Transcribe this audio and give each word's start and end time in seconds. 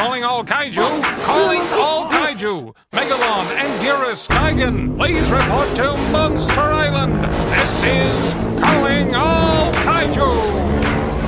calling 0.00 0.24
all 0.24 0.42
kaiju, 0.42 1.02
calling 1.24 1.60
all 1.72 2.08
kaiju. 2.08 2.74
Megalon 2.90 3.44
and 3.60 3.70
Gigan, 3.82 4.96
please 4.96 5.30
report 5.30 5.76
to 5.76 5.94
Monster 6.10 6.58
Island. 6.58 7.22
This 7.52 7.82
is 7.82 8.32
calling 8.62 9.14
all 9.14 9.70
kaiju. 9.84 10.30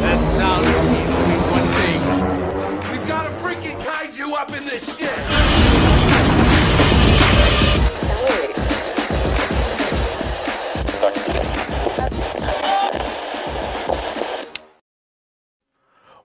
That 0.01 0.25
sound 0.25 0.82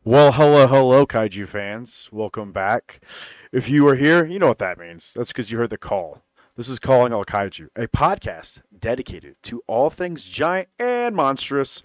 Well, 0.08 0.32
hello, 0.32 0.68
hello, 0.68 1.06
Kaiju 1.06 1.50
fans. 1.50 2.08
Welcome 2.14 2.54
back. 2.54 3.04
If 3.52 3.68
you 3.68 3.86
are 3.90 3.96
here, 3.96 4.26
you 4.26 4.40
know 4.40 4.48
what 4.48 4.58
that 4.60 4.80
means. 4.80 5.12
That's 5.14 5.28
because 5.28 5.52
you 5.52 5.58
heard 5.58 5.70
the 5.70 5.78
call. 5.78 6.22
This 6.56 6.70
is 6.70 6.80
Calling 6.80 7.14
All 7.14 7.26
Kaiju, 7.26 7.68
a 7.76 7.90
podcast 7.90 8.62
dedicated 8.80 9.36
to 9.42 9.62
all 9.68 9.90
things 9.90 10.24
giant 10.24 10.70
and 10.80 11.14
monstrous. 11.14 11.84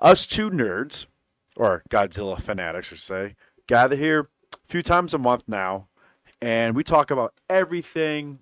Us 0.00 0.24
two 0.24 0.52
nerds, 0.52 1.06
or 1.56 1.82
Godzilla 1.90 2.40
fanatics, 2.40 2.86
I 2.86 2.88
should 2.90 3.00
say, 3.00 3.34
gather 3.66 3.96
here 3.96 4.28
a 4.54 4.58
few 4.64 4.82
times 4.84 5.12
a 5.12 5.18
month 5.18 5.42
now, 5.48 5.88
and 6.40 6.76
we 6.76 6.84
talk 6.84 7.10
about 7.10 7.34
everything, 7.50 8.38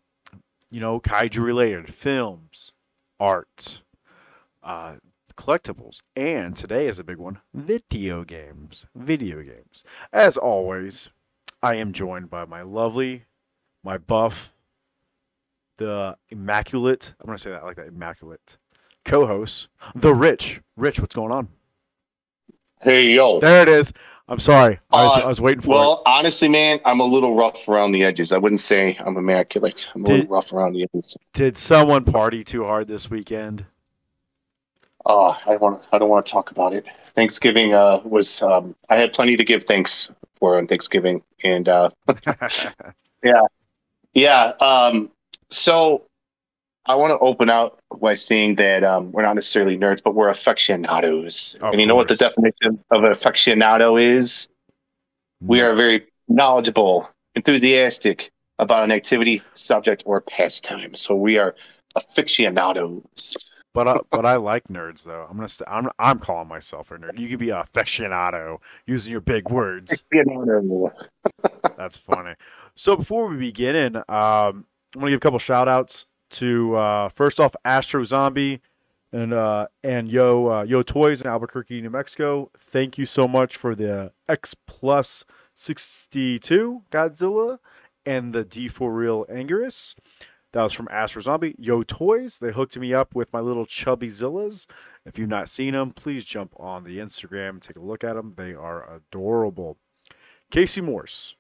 you 0.71 0.81
know, 0.81 1.01
Kaiju 1.01 1.43
related 1.43 1.95
films, 1.95 2.73
art, 3.19 3.83
uh, 4.63 4.97
collectibles, 5.41 6.03
and 6.15 6.55
today 6.55 6.87
is 6.87 6.99
a 6.99 7.05
big 7.05 7.17
one 7.17 7.39
video 7.55 8.25
games. 8.25 8.87
Video 8.95 9.43
games. 9.43 9.85
As 10.13 10.37
always, 10.37 11.11
I 11.63 11.77
am 11.77 11.93
joined 11.93 12.29
by 12.31 12.45
my 12.45 12.63
lovely, 12.63 13.25
my 13.83 13.97
buff, 13.99 14.55
the 15.79 16.17
immaculate, 16.29 17.15
I'm 17.21 17.27
going 17.27 17.37
to 17.37 17.43
say 17.43 17.51
that 17.51 17.63
I 17.63 17.67
like 17.67 17.77
that, 17.77 17.89
immaculate 17.89 18.59
co 19.05 19.27
host, 19.27 19.69
the 19.95 20.15
Rich. 20.15 20.61
Rich, 20.77 21.01
what's 21.01 21.15
going 21.15 21.33
on? 21.33 21.49
Hey 22.83 23.13
yo. 23.15 23.41
There 23.41 23.63
it 23.63 23.69
is. 23.69 23.93
I'm 24.29 24.39
sorry. 24.39 24.79
I 24.91 25.03
was, 25.05 25.19
Uh, 25.19 25.21
I 25.23 25.27
was 25.27 25.41
waiting 25.41 25.61
for 25.61 25.71
Well, 25.71 26.03
honestly, 26.07 26.49
man, 26.49 26.81
I'm 26.85 27.01
a 27.01 27.05
little 27.05 27.35
rough 27.35 27.67
around 27.69 27.93
the 27.93 28.05
edges. 28.05 28.31
I 28.33 28.39
wouldn't 28.39 28.61
say 28.61 28.97
I'm 29.05 29.17
immaculate. 29.17 29.87
I'm 29.95 30.03
a 30.03 30.07
Did- 30.07 30.13
little 30.21 30.31
rough 30.37 30.53
around 30.53 30.75
the 30.75 30.85
edges. 30.85 31.17
Did 31.33 31.57
someone 31.57 32.05
party 32.05 32.45
too 32.45 32.65
hard 32.65 32.89
this 32.89 33.11
weekend? 33.11 33.67
Oh, 35.13 35.37
I 35.45 35.51
don't 35.51 35.61
want. 35.61 35.83
I 35.91 35.99
don't 35.99 36.09
want 36.09 36.25
to 36.25 36.31
talk 36.31 36.53
about 36.53 36.73
it. 36.73 36.87
Thanksgiving 37.17 37.75
uh, 37.75 38.01
was. 38.05 38.41
Um, 38.43 38.77
I 38.89 38.97
had 38.97 39.13
plenty 39.13 39.37
to 39.37 39.45
give 39.45 39.65
thanks 39.65 40.09
for 40.39 40.57
on 40.57 40.69
Thanksgiving, 40.69 41.23
and 41.43 41.69
uh, 41.69 41.91
yeah. 44.15 44.53
Um, 44.61 45.11
so 45.49 46.05
I 46.87 46.95
want 46.95 47.11
to 47.11 47.19
open 47.19 47.51
out 47.51 47.81
by 48.01 48.15
saying 48.15 48.55
that 48.57 48.85
um, 48.85 49.11
we're 49.11 49.23
not 49.23 49.35
necessarily 49.35 49.77
nerds, 49.77 50.01
but 50.01 50.15
we're 50.15 50.29
aficionados. 50.29 51.57
Of 51.61 51.73
and 51.73 51.81
you 51.81 51.89
know 51.89 51.97
what 51.97 52.07
the 52.07 52.15
definition 52.15 52.79
of 52.93 53.03
an 53.03 53.13
aficionado 53.13 54.01
is? 54.01 54.49
We 55.41 55.61
are 55.61 55.75
very 55.75 56.07
knowledgeable, 56.29 57.11
enthusiastic 57.35 58.31
about 58.61 58.85
an 58.85 58.93
activity, 58.93 59.43
subject, 59.55 60.05
or 60.07 60.21
pastime. 60.21 60.95
So 60.95 61.17
we 61.17 61.37
are 61.37 61.57
aficionados. 61.97 63.51
But 63.73 63.87
I, 63.87 63.99
but 64.11 64.27
I 64.27 64.37
like 64.37 64.65
nerds 64.69 65.05
though. 65.05 65.27
I'm 65.31 65.37
gonna 65.37 65.49
st- 65.49 65.69
I'm 65.71 65.89
I'm 65.99 66.19
calling 66.19 66.49
myself 66.49 66.91
a 66.91 66.99
nerd. 66.99 67.19
You 67.19 67.29
could 67.29 67.39
be 67.39 67.51
a 67.51 67.63
aficionado 67.63 68.59
using 68.85 69.13
your 69.13 69.21
big 69.21 69.49
words. 69.49 70.03
Aficionado. 70.13 70.91
That's 71.77 71.97
funny. 71.97 72.35
So 72.75 72.97
before 72.97 73.29
we 73.29 73.37
begin, 73.37 73.77
in, 73.77 73.97
um, 73.97 74.05
I'm 74.09 74.65
gonna 74.95 75.11
give 75.11 75.19
a 75.19 75.21
couple 75.21 75.39
shout 75.39 75.69
outs 75.69 76.07
to 76.31 76.75
uh, 76.77 77.09
first 77.11 77.39
off 77.39 77.55
Astro 77.65 78.03
Zombie 78.03 78.61
and 79.13 79.33
uh, 79.33 79.69
and 79.85 80.11
Yo 80.11 80.49
uh, 80.49 80.63
Yo 80.63 80.83
Toys 80.83 81.21
in 81.21 81.29
Albuquerque, 81.29 81.81
New 81.81 81.91
Mexico. 81.91 82.51
Thank 82.59 82.99
you 82.99 83.07
so 83.07 83.29
much 83.29 83.57
for 83.57 83.75
the 83.77 84.13
X 84.29 84.55
Plus 84.67 85.25
62 85.55 86.83
Godzilla 86.91 87.59
and 88.07 88.33
the 88.33 88.45
Defo-Real 88.45 89.27
Anguirus. 89.27 89.95
That 90.53 90.63
was 90.63 90.73
from 90.73 90.89
Astro 90.91 91.23
Zombie. 91.23 91.55
Yo 91.59 91.83
Toys, 91.85 92.41
they 92.41 92.51
hooked 92.51 92.77
me 92.77 92.93
up 92.93 93.15
with 93.15 93.33
my 93.33 93.41
little 93.41 93.67
chubby 93.67 94.09
Zillas. 94.09 94.67
If 95.05 95.19
you've 95.19 95.29
not 95.29 95.49
seen 95.49 95.75
them, 95.75 95.93
please 95.93 96.25
jump 96.25 96.53
on 96.59 96.83
the 96.85 96.99
Instagram 96.99 97.61
take 97.61 97.79
a 97.79 97.85
look 97.85 98.03
at 98.03 98.15
them. 98.15 98.33
They 98.37 98.55
are 98.55 98.97
adorable. 98.97 99.79
Casey 100.51 100.81
Morse, 100.81 101.37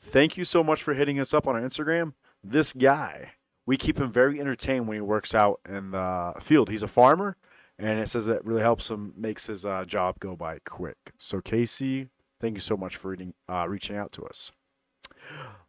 thank 0.00 0.38
you 0.38 0.44
so 0.44 0.64
much 0.64 0.82
for 0.82 0.94
hitting 0.94 1.20
us 1.20 1.34
up 1.34 1.46
on 1.46 1.54
our 1.54 1.60
Instagram. 1.60 2.14
This 2.42 2.72
guy, 2.72 3.32
we 3.66 3.76
keep 3.76 4.00
him 4.00 4.10
very 4.10 4.40
entertained 4.40 4.88
when 4.88 4.96
he 4.96 5.02
works 5.02 5.34
out 5.34 5.60
in 5.68 5.90
the 5.90 6.32
field. 6.40 6.70
He's 6.70 6.82
a 6.82 6.88
farmer, 6.88 7.36
and 7.78 8.00
it 8.00 8.08
says 8.08 8.28
it 8.28 8.44
really 8.44 8.62
helps 8.62 8.90
him, 8.90 9.12
makes 9.16 9.46
his 9.48 9.66
uh, 9.66 9.84
job 9.84 10.18
go 10.20 10.34
by 10.36 10.60
quick. 10.64 11.12
So, 11.18 11.42
Casey, 11.42 12.08
thank 12.40 12.54
you 12.54 12.60
so 12.60 12.76
much 12.76 12.96
for 12.96 13.10
reading, 13.10 13.34
uh, 13.48 13.66
reaching 13.68 13.96
out 13.96 14.12
to 14.12 14.24
us. 14.24 14.52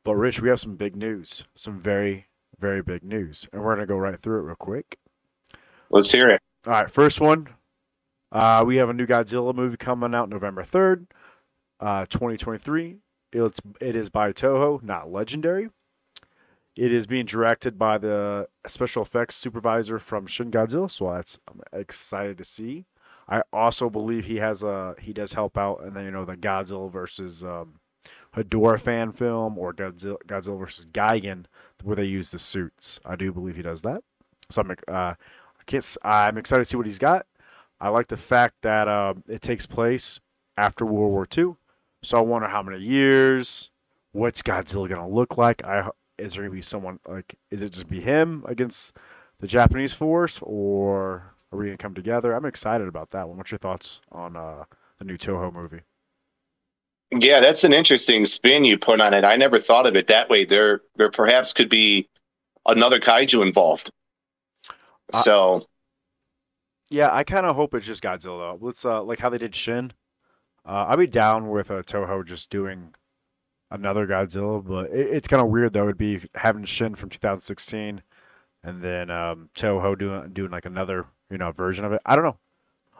But, 0.06 0.16
Rich, 0.16 0.42
we 0.42 0.50
have 0.50 0.60
some 0.60 0.76
big 0.78 0.96
news, 0.96 1.44
some 1.56 1.78
very, 1.78 2.28
very 2.60 2.82
big 2.82 3.04
news, 3.04 3.48
and 3.52 3.62
we're 3.62 3.76
going 3.76 3.88
to 3.88 3.94
go 3.94 3.98
right 3.98 4.20
through 4.20 4.40
it 4.40 4.44
real 4.44 4.56
quick. 4.56 4.98
Let's 5.90 6.12
hear 6.12 6.30
it. 6.30 6.42
All 6.66 6.74
right, 6.74 6.90
first 6.90 7.22
one. 7.22 7.48
Uh, 8.32 8.64
we 8.66 8.78
have 8.78 8.90
a 8.90 8.94
new 8.94 9.06
Godzilla 9.06 9.54
movie 9.54 9.78
coming 9.78 10.14
out 10.14 10.30
November 10.30 10.64
3rd, 10.64 11.08
uh, 11.80 12.06
2023. 12.08 12.98
It's, 13.32 13.62
it 13.80 13.96
is 13.96 14.10
by 14.10 14.34
Toho, 14.34 14.82
not 14.82 15.12
Legendary. 15.12 15.70
It 16.76 16.92
is 16.92 17.08
being 17.08 17.26
directed 17.26 17.78
by 17.78 17.98
the 17.98 18.50
special 18.68 19.04
effects 19.04 19.36
supervisor 19.36 19.98
from 19.98 20.28
Shin 20.28 20.52
Godzilla, 20.52 20.92
so 20.92 21.14
that's 21.14 21.40
I'm 21.48 21.62
excited 21.72 22.38
to 22.38 22.44
see. 22.44 22.86
I 23.30 23.44
also 23.54 23.90
believe 23.90 24.26
he 24.26 24.38
has 24.38 24.62
a 24.62 24.96
he 25.00 25.14
does 25.14 25.34
help 25.34 25.58
out, 25.58 25.82
and 25.84 25.96
then 25.96 26.04
you 26.04 26.12
know 26.12 26.26
the 26.26 26.36
Godzilla 26.36 26.92
versus 26.92 27.46
um, 27.46 27.80
Hedorah 28.35 28.79
fan 28.79 29.12
film 29.12 29.57
or 29.57 29.73
Godzilla, 29.73 30.18
Godzilla 30.28 30.59
versus 30.59 30.85
Gigan, 30.85 31.46
where 31.84 31.96
they 31.96 32.06
use 32.06 32.31
the 32.31 32.40
suits. 32.40 33.00
I 33.06 33.16
do 33.16 33.31
believe 33.31 33.56
he 33.56 33.62
does 33.62 33.81
that. 33.84 34.03
So 34.50 34.62
I'm 34.62 34.72
uh, 34.72 34.73
I 34.94 35.63
can't 35.66 35.97
I'm 36.03 36.38
excited 36.38 36.62
to 36.62 36.66
see 36.66 36.78
what 36.78 36.85
he's 36.85 37.00
got. 37.00 37.25
I 37.79 37.90
like 37.90 38.07
the 38.07 38.18
fact 38.18 38.56
that 38.62 38.88
uh, 38.88 39.16
it 39.28 39.41
takes 39.41 39.66
place 39.66 40.19
after 40.57 40.85
World 40.85 41.12
War 41.12 41.28
II, 41.38 41.56
so 42.03 42.18
I 42.18 42.22
wonder 42.22 42.47
how 42.47 42.63
many 42.63 42.79
years. 42.79 43.69
What's 44.12 44.41
Godzilla 44.41 44.88
gonna 44.88 45.09
look 45.09 45.38
like? 45.38 45.63
I 45.63 45.90
is 46.17 46.34
there 46.34 46.44
gonna 46.44 46.56
be 46.56 46.62
someone 46.62 47.00
like 47.07 47.35
is 47.52 47.62
it 47.62 47.72
just 47.72 47.90
be 47.90 48.02
him 48.02 48.44
against 48.47 48.94
the 49.40 49.47
Japanese 49.47 49.94
force, 49.94 50.40
or 50.41 51.34
are 51.52 51.59
we 51.59 51.66
gonna 51.66 51.78
come 51.78 51.94
together? 51.94 52.34
I'm 52.34 52.46
excited 52.46 52.88
about 52.88 53.12
that 53.12 53.28
one. 53.28 53.38
What's 53.38 53.52
your 53.52 53.59
thoughts 53.59 54.02
on 54.12 54.35
uh, 54.35 54.66
the 55.00 55.06
new 55.06 55.17
Toho 55.17 55.53
movie? 55.53 55.81
Yeah, 57.12 57.40
that's 57.40 57.64
an 57.64 57.74
interesting 57.74 58.26
spin 58.26 58.66
you 58.66 58.78
put 58.78 59.00
on 59.00 59.14
it. 59.14 59.24
I 59.24 59.36
never 59.36 59.60
thought 59.60 59.86
of 59.86 59.96
it 59.96 60.08
that 60.08 60.30
way. 60.30 60.44
There, 60.46 60.82
there 60.96 61.12
perhaps 61.12 61.54
could 61.54 61.70
be 61.70 62.10
another 62.66 63.00
kaiju 63.00 63.42
involved. 63.46 63.90
Uh, 65.14 65.22
So, 65.22 65.66
Yeah, 66.90 67.14
I 67.14 67.24
kind 67.24 67.46
of 67.46 67.56
hope 67.56 67.74
it's 67.74 67.86
just 67.86 68.04
Godzilla. 68.04 68.58
Let's 68.60 68.86
uh, 68.86 69.04
like 69.04 69.20
how 69.20 69.30
they 69.30 69.38
did 69.38 69.56
Shin. 69.56 69.94
Uh, 70.66 70.86
I'd 70.90 71.00
be 71.00 71.08
down 71.08 71.50
with 71.50 71.70
uh, 71.72 71.84
Toho 71.84 72.26
just 72.26 72.50
doing 72.50 72.94
another 73.72 74.08
Godzilla, 74.08 74.66
but 74.66 74.90
it, 74.92 75.08
it's 75.12 75.28
kind 75.28 75.42
of 75.42 75.50
weird 75.50 75.74
though. 75.74 75.84
It'd 75.86 75.98
be 75.98 76.28
having 76.36 76.66
Shin 76.66 76.96
from 76.96 77.10
2016, 77.10 78.02
and 78.64 78.82
then 78.82 79.10
um, 79.12 79.50
Toho 79.56 79.98
doing 79.98 80.34
doing 80.34 80.52
like 80.52 80.66
another 80.66 81.06
you 81.30 81.38
know 81.38 81.52
version 81.52 81.86
of 81.86 81.94
it. 81.94 82.02
I 82.06 82.16
don't 82.16 82.26
know. 82.26 82.40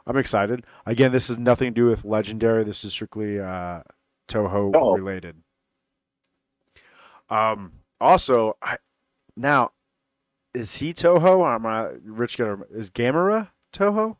I'm 0.08 0.18
excited. 0.18 0.66
Again, 0.86 1.12
this 1.12 1.28
has 1.30 1.40
nothing 1.40 1.74
to 1.74 1.82
do 1.82 1.86
with 1.88 2.06
Legendary. 2.06 2.64
This 2.64 2.84
is 2.84 2.94
strictly 2.94 3.40
uh, 3.40 3.82
Toho 4.28 4.72
Oh. 4.75 4.94
related. 4.94 5.38
Um. 7.29 7.73
Also, 8.00 8.58
I, 8.61 8.78
now 9.38 9.72
is 10.53 10.76
he 10.78 10.94
Toho? 10.94 11.46
I'm 11.46 11.66
uh, 11.66 11.97
Rich. 12.03 12.40
Is 12.72 12.90
Gamera 12.90 13.50
Toho? 13.73 14.17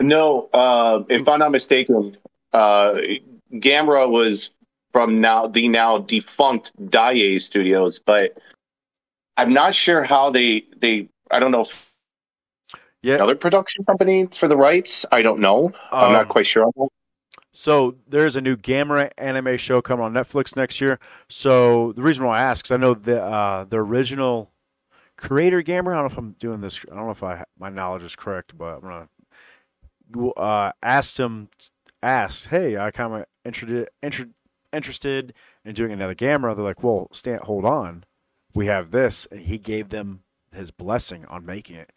no, 0.00 0.48
uh, 0.52 1.04
if 1.08 1.26
I'm 1.28 1.38
not 1.38 1.52
mistaken, 1.52 2.16
uh, 2.52 2.94
Gamera 3.52 4.10
was 4.10 4.50
from 4.92 5.20
now 5.20 5.46
the 5.46 5.68
now 5.68 5.98
defunct 5.98 6.72
Daiei 6.90 7.40
Studios, 7.40 7.98
but 7.98 8.36
I'm 9.36 9.52
not 9.52 9.74
sure 9.74 10.02
how 10.02 10.30
they 10.30 10.64
they. 10.80 11.08
I 11.30 11.40
don't 11.40 11.50
know 11.50 11.62
if 11.62 11.92
Yeah. 13.02 13.16
another 13.16 13.34
production 13.36 13.84
company 13.84 14.26
for 14.26 14.48
the 14.48 14.56
rights. 14.56 15.06
I 15.10 15.22
don't 15.22 15.40
know. 15.40 15.72
I'm 15.90 16.08
Um, 16.08 16.12
not 16.12 16.28
quite 16.28 16.46
sure. 16.46 16.70
So 17.52 17.96
there's 18.08 18.34
a 18.34 18.40
new 18.40 18.56
Gamera 18.56 19.10
anime 19.18 19.58
show 19.58 19.82
coming 19.82 20.04
on 20.04 20.14
Netflix 20.14 20.56
next 20.56 20.80
year. 20.80 20.98
So 21.28 21.92
the 21.92 22.02
reason 22.02 22.24
why 22.24 22.38
I 22.38 22.42
ask 22.42 22.66
is 22.66 22.70
I 22.70 22.78
know 22.78 22.94
the 22.94 23.22
uh, 23.22 23.64
the 23.64 23.78
original 23.78 24.50
creator 25.16 25.62
Gamera. 25.62 25.92
I 25.92 25.94
don't 25.96 26.02
know 26.02 26.06
if 26.06 26.18
I'm 26.18 26.32
doing 26.32 26.60
this. 26.62 26.80
I 26.90 26.94
don't 26.94 27.04
know 27.04 27.10
if 27.10 27.22
I 27.22 27.44
my 27.58 27.68
knowledge 27.68 28.02
is 28.02 28.16
correct, 28.16 28.56
but 28.56 28.76
I'm 28.76 28.80
gonna 28.80 29.08
uh, 30.36 30.72
asked 30.82 31.18
him 31.18 31.48
asked, 32.02 32.46
hey, 32.46 32.76
I 32.76 32.90
kind 32.90 33.14
of 33.14 33.26
intro, 33.44 33.86
interested 34.72 35.34
in 35.64 35.74
doing 35.74 35.92
another 35.92 36.14
Gamera. 36.14 36.54
They're 36.56 36.64
like, 36.64 36.82
well, 36.82 37.08
stand, 37.12 37.42
hold 37.42 37.64
on, 37.64 38.04
we 38.54 38.66
have 38.66 38.90
this, 38.90 39.26
and 39.30 39.40
he 39.40 39.58
gave 39.58 39.90
them 39.90 40.22
his 40.52 40.70
blessing 40.70 41.24
on 41.26 41.46
making 41.46 41.76
it. 41.76 41.90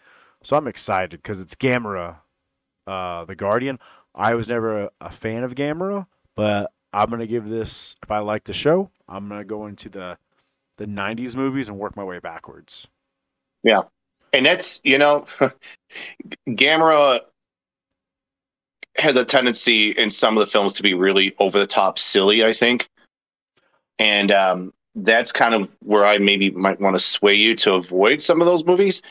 So 0.43 0.55
I'm 0.55 0.67
excited 0.67 1.21
because 1.21 1.39
it's 1.39 1.55
Gamera, 1.55 2.17
uh, 2.85 3.25
the 3.25 3.35
Guardian. 3.35 3.79
I 4.15 4.33
was 4.35 4.47
never 4.47 4.83
a, 4.83 4.89
a 5.01 5.12
fan 5.12 5.44
of 5.44 5.56
Gamera, 5.56 6.07
but 6.35 6.71
I'm 6.94 7.09
gonna 7.09 7.27
give 7.27 7.50
this. 7.50 7.95
If 8.01 8.09
I 8.09 8.19
like 8.19 8.45
the 8.45 8.53
show, 8.53 8.89
I'm 9.07 9.27
gonna 9.27 9.44
go 9.44 9.67
into 9.67 9.89
the 9.89 10.17
the 10.77 10.85
'90s 10.85 11.35
movies 11.35 11.67
and 11.67 11.77
work 11.77 11.95
my 11.97 12.03
way 12.03 12.19
backwards. 12.19 12.88
Yeah, 13.63 13.83
and 14.31 14.45
that's 14.45 14.79
you 14.83 14.97
know, 14.97 15.27
Gamera 16.50 17.19
has 18.97 19.17
a 19.17 19.25
tendency 19.25 19.91
in 19.91 20.09
some 20.09 20.38
of 20.38 20.45
the 20.45 20.51
films 20.51 20.73
to 20.75 20.83
be 20.83 20.94
really 20.94 21.35
over 21.39 21.59
the 21.59 21.67
top 21.67 22.00
silly. 22.00 22.45
I 22.45 22.53
think, 22.53 22.89
and 24.00 24.31
um, 24.31 24.73
that's 24.95 25.33
kind 25.33 25.53
of 25.53 25.75
where 25.81 26.06
I 26.06 26.17
maybe 26.17 26.51
might 26.51 26.79
want 26.79 26.95
to 26.95 27.03
sway 27.03 27.35
you 27.35 27.56
to 27.57 27.73
avoid 27.73 28.21
some 28.21 28.39
of 28.39 28.45
those 28.45 28.63
movies. 28.63 29.01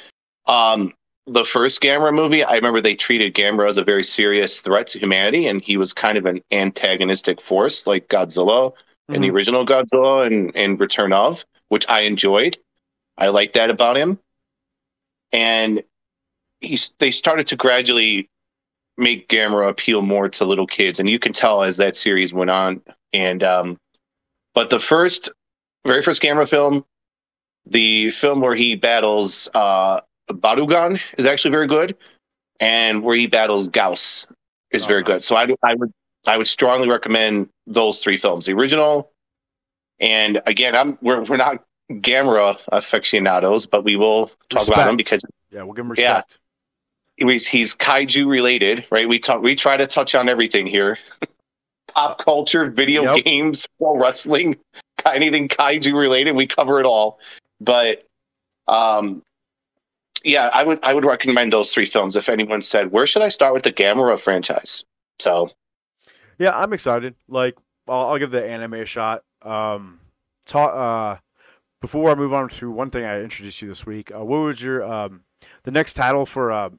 Um, 0.46 0.94
the 1.26 1.44
first 1.44 1.80
Gamera 1.80 2.14
movie, 2.14 2.44
I 2.44 2.54
remember 2.54 2.80
they 2.80 2.94
treated 2.94 3.34
Gamera 3.34 3.68
as 3.68 3.78
a 3.78 3.84
very 3.84 4.04
serious 4.04 4.60
threat 4.60 4.88
to 4.88 4.98
humanity, 4.98 5.46
and 5.46 5.62
he 5.62 5.76
was 5.76 5.92
kind 5.92 6.18
of 6.18 6.26
an 6.26 6.42
antagonistic 6.50 7.40
force 7.40 7.86
like 7.86 8.08
Godzilla 8.08 8.72
mm-hmm. 8.72 9.14
in 9.14 9.22
the 9.22 9.30
original 9.30 9.64
Godzilla 9.64 10.26
and, 10.26 10.54
and 10.54 10.78
Return 10.78 11.12
of, 11.12 11.44
which 11.68 11.88
I 11.88 12.00
enjoyed. 12.00 12.58
I 13.16 13.28
liked 13.28 13.54
that 13.54 13.70
about 13.70 13.96
him. 13.96 14.18
And 15.32 15.82
he's, 16.60 16.92
they 16.98 17.10
started 17.10 17.46
to 17.48 17.56
gradually 17.56 18.28
make 18.96 19.28
Gamera 19.28 19.68
appeal 19.68 20.02
more 20.02 20.28
to 20.28 20.44
little 20.44 20.66
kids, 20.66 21.00
and 21.00 21.08
you 21.08 21.18
can 21.18 21.32
tell 21.32 21.62
as 21.62 21.78
that 21.78 21.96
series 21.96 22.34
went 22.34 22.50
on. 22.50 22.82
And 23.12 23.42
um, 23.42 23.78
but 24.54 24.70
the 24.70 24.78
first, 24.78 25.30
very 25.86 26.02
first 26.02 26.22
Gamera 26.22 26.48
film, 26.48 26.84
the 27.66 28.10
film 28.10 28.40
where 28.40 28.54
he 28.54 28.76
battles 28.76 29.48
uh, 29.54 30.00
Barugon 30.28 31.00
is 31.18 31.26
actually 31.26 31.52
very 31.52 31.66
good, 31.66 31.96
and 32.60 33.02
where 33.02 33.16
he 33.16 33.26
battles 33.26 33.68
Gyaos 33.68 34.26
is 34.70 34.84
oh, 34.84 34.88
very 34.88 35.02
good. 35.02 35.22
So 35.22 35.36
I, 35.36 35.48
I 35.62 35.74
would 35.74 35.92
I 36.26 36.36
would 36.36 36.46
strongly 36.46 36.88
recommend 36.88 37.48
those 37.66 38.02
three 38.02 38.16
films: 38.16 38.46
the 38.46 38.52
original, 38.52 39.10
and 40.00 40.40
again, 40.46 40.74
I'm 40.74 40.98
we're 41.02 41.22
we're 41.24 41.36
not 41.36 41.64
Gamera 41.90 42.56
aficionados, 42.68 43.66
but 43.66 43.84
we 43.84 43.96
will 43.96 44.28
talk 44.48 44.60
respect. 44.60 44.78
about 44.78 44.90
him 44.90 44.96
because 44.96 45.22
yeah, 45.50 45.62
we'll 45.62 45.74
give 45.74 45.84
him 45.84 45.90
respect. 45.90 46.38
Yeah, 47.18 47.28
he's 47.28 47.46
he's 47.46 47.76
kaiju 47.76 48.26
related, 48.26 48.86
right? 48.90 49.08
We 49.08 49.18
talk 49.18 49.42
we 49.42 49.54
try 49.54 49.76
to 49.76 49.86
touch 49.86 50.14
on 50.14 50.28
everything 50.28 50.66
here. 50.66 50.98
Pop 51.94 52.24
culture, 52.24 52.70
video 52.70 53.14
yep. 53.14 53.24
games, 53.24 53.66
pro 53.78 53.96
wrestling, 53.96 54.56
anything 55.06 55.48
kaiju 55.48 55.94
related, 55.94 56.32
we 56.32 56.46
cover 56.46 56.80
it 56.80 56.86
all. 56.86 57.20
But 57.60 58.06
um, 58.66 59.22
yeah, 60.24 60.50
I 60.52 60.64
would 60.64 60.80
I 60.82 60.94
would 60.94 61.04
recommend 61.04 61.52
those 61.52 61.72
three 61.72 61.84
films 61.84 62.16
if 62.16 62.28
anyone 62.28 62.62
said 62.62 62.90
where 62.90 63.06
should 63.06 63.22
I 63.22 63.28
start 63.28 63.54
with 63.54 63.62
the 63.62 63.72
Gamera 63.72 64.18
franchise. 64.18 64.84
So, 65.20 65.50
yeah, 66.38 66.58
I'm 66.58 66.72
excited. 66.72 67.14
Like 67.28 67.56
I'll, 67.86 68.08
I'll 68.10 68.18
give 68.18 68.30
the 68.30 68.44
anime 68.44 68.74
a 68.74 68.86
shot. 68.86 69.22
Um, 69.42 70.00
uh, 70.52 71.16
before 71.80 72.10
I 72.10 72.14
move 72.14 72.32
on 72.32 72.48
to 72.48 72.70
one 72.70 72.90
thing 72.90 73.04
I 73.04 73.20
introduced 73.20 73.60
you 73.60 73.68
this 73.68 73.84
week, 73.84 74.10
uh, 74.14 74.24
what 74.24 74.38
was 74.38 74.62
your 74.62 74.82
um, 74.82 75.24
the 75.64 75.70
next 75.70 75.92
title 75.92 76.24
for 76.24 76.50
uh, 76.50 76.70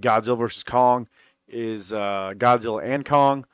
Godzilla 0.00 0.38
versus 0.38 0.64
Kong 0.64 1.08
is 1.46 1.92
uh, 1.92 2.32
Godzilla 2.36 2.82
and 2.82 3.04
Kong. 3.04 3.44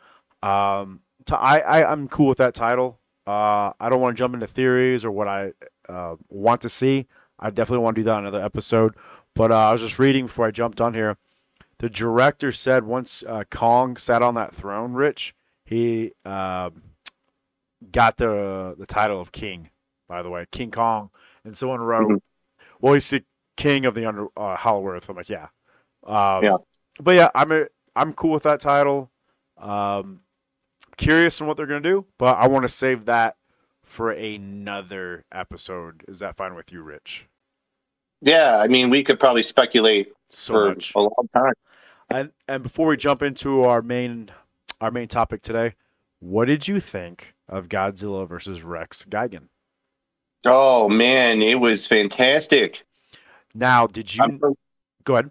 Um, 0.43 1.01
to, 1.27 1.37
I, 1.37 1.59
I 1.59 1.91
I'm 1.91 2.09
cool 2.09 2.29
with 2.29 2.39
that 2.39 2.55
title. 2.55 3.01
Uh, 3.27 3.73
I 3.81 3.89
don't 3.89 4.01
want 4.01 4.17
to 4.17 4.19
jump 4.19 4.35
into 4.35 4.47
theories 4.47 5.05
or 5.05 5.11
what 5.11 5.27
I 5.27 5.53
uh, 5.89 6.17
want 6.29 6.61
to 6.61 6.69
see. 6.69 7.07
I 7.39 7.51
definitely 7.51 7.83
want 7.83 7.97
to 7.97 8.01
do 8.01 8.05
that 8.05 8.19
another 8.19 8.43
episode. 8.43 8.95
But 9.35 9.51
uh, 9.51 9.69
I 9.69 9.73
was 9.73 9.81
just 9.81 9.99
reading 9.99 10.27
before 10.27 10.47
I 10.47 10.51
jumped 10.51 10.81
on 10.81 10.95
here. 10.95 11.17
The 11.79 11.91
director 11.91 12.53
said 12.53 12.85
once 12.85 13.25
uh, 13.27 13.45
Kong 13.51 13.97
sat 13.97 14.23
on 14.23 14.35
that 14.37 14.55
throne, 14.55 14.95
Rich, 14.95 15.35
he 15.65 16.13
uh, 16.25 16.71
got 17.91 18.17
the 18.17 18.75
the 18.79 18.87
title 18.87 19.21
of 19.21 19.33
king. 19.33 19.71
By 20.09 20.23
the 20.23 20.31
way, 20.31 20.47
King 20.51 20.71
Kong, 20.71 21.11
and 21.45 21.57
someone 21.57 21.81
wrote, 21.81 22.09
mm-hmm. 22.09 22.17
"Well, 22.81 22.95
he's 22.95 23.09
the 23.11 23.25
king 23.57 23.87
of 23.87 23.95
the 23.95 24.07
under 24.07 24.29
uh, 24.37 24.57
Hollow 24.57 24.87
Earth." 24.87 25.09
I'm 25.09 25.17
like, 25.17 25.31
yeah, 25.31 25.49
um, 26.07 26.45
yeah. 26.45 26.57
But 27.01 27.13
yeah, 27.13 27.31
I'm 27.35 27.51
a, 27.51 27.67
I'm 27.97 28.13
cool 28.13 28.31
with 28.31 28.45
that 28.45 28.61
title. 28.61 29.11
Um, 29.59 30.21
curious 30.97 31.41
on 31.41 31.49
what 31.49 31.57
they're 31.57 31.67
gonna 31.67 31.81
do, 31.81 32.07
but 32.19 32.37
I 32.37 32.47
want 32.49 32.63
to 32.65 32.69
save 32.69 33.07
that 33.07 33.37
for 33.83 34.11
another 34.11 35.25
episode. 35.33 36.05
Is 36.07 36.21
that 36.21 36.37
fine 36.37 36.55
with 36.55 36.73
you, 36.73 36.83
Rich? 36.83 37.27
Yeah, 38.25 38.57
I 38.57 38.69
mean, 38.69 38.89
we 38.89 39.05
could 39.05 39.21
probably 39.21 39.43
speculate 39.43 40.13
so 40.31 40.55
for 40.55 40.69
much. 40.71 40.95
a 40.95 41.01
long 41.01 41.29
time. 41.33 41.53
And 42.11 42.33
and 42.49 42.63
before 42.63 42.89
we 42.89 42.97
jump 42.97 43.23
into 43.23 43.65
our 43.65 43.83
main 43.83 44.31
our 44.81 44.91
main 44.91 45.09
topic 45.09 45.43
today, 45.43 45.75
what 46.21 46.47
did 46.47 46.67
you 46.67 46.81
think 46.81 47.35
of 47.49 47.69
Godzilla 47.69 48.27
versus 48.27 48.63
Rex 48.63 49.05
Gigan? 49.05 49.49
Oh 50.47 50.89
man, 50.89 51.43
it 51.43 51.61
was 51.61 51.87
fantastic. 51.87 52.85
Now, 53.55 53.87
did 53.87 54.15
you 54.15 54.25
I'm, 54.25 54.41
go 55.05 55.15
ahead? 55.15 55.31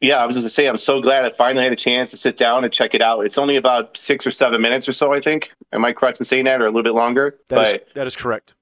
Yeah, 0.00 0.16
I 0.16 0.26
was 0.26 0.36
just 0.36 0.46
to 0.46 0.50
say 0.50 0.66
I'm 0.66 0.76
so 0.76 1.00
glad 1.00 1.24
I 1.24 1.30
finally 1.30 1.64
had 1.64 1.72
a 1.72 1.76
chance 1.76 2.10
to 2.12 2.16
sit 2.16 2.36
down 2.36 2.64
and 2.64 2.72
check 2.72 2.94
it 2.94 3.02
out. 3.02 3.20
It's 3.24 3.38
only 3.38 3.56
about 3.56 3.96
six 3.96 4.26
or 4.26 4.30
seven 4.30 4.60
minutes 4.60 4.88
or 4.88 4.92
so, 4.92 5.12
I 5.12 5.20
think. 5.20 5.52
Am 5.72 5.84
I 5.84 5.92
correct 5.92 6.20
in 6.20 6.24
saying 6.24 6.44
that, 6.44 6.60
or 6.60 6.64
a 6.64 6.68
little 6.68 6.82
bit 6.82 6.94
longer? 6.94 7.38
That 7.48 7.56
but, 7.56 7.66
is, 7.66 7.80
that 7.94 8.06
is 8.06 8.16
correct. 8.16 8.54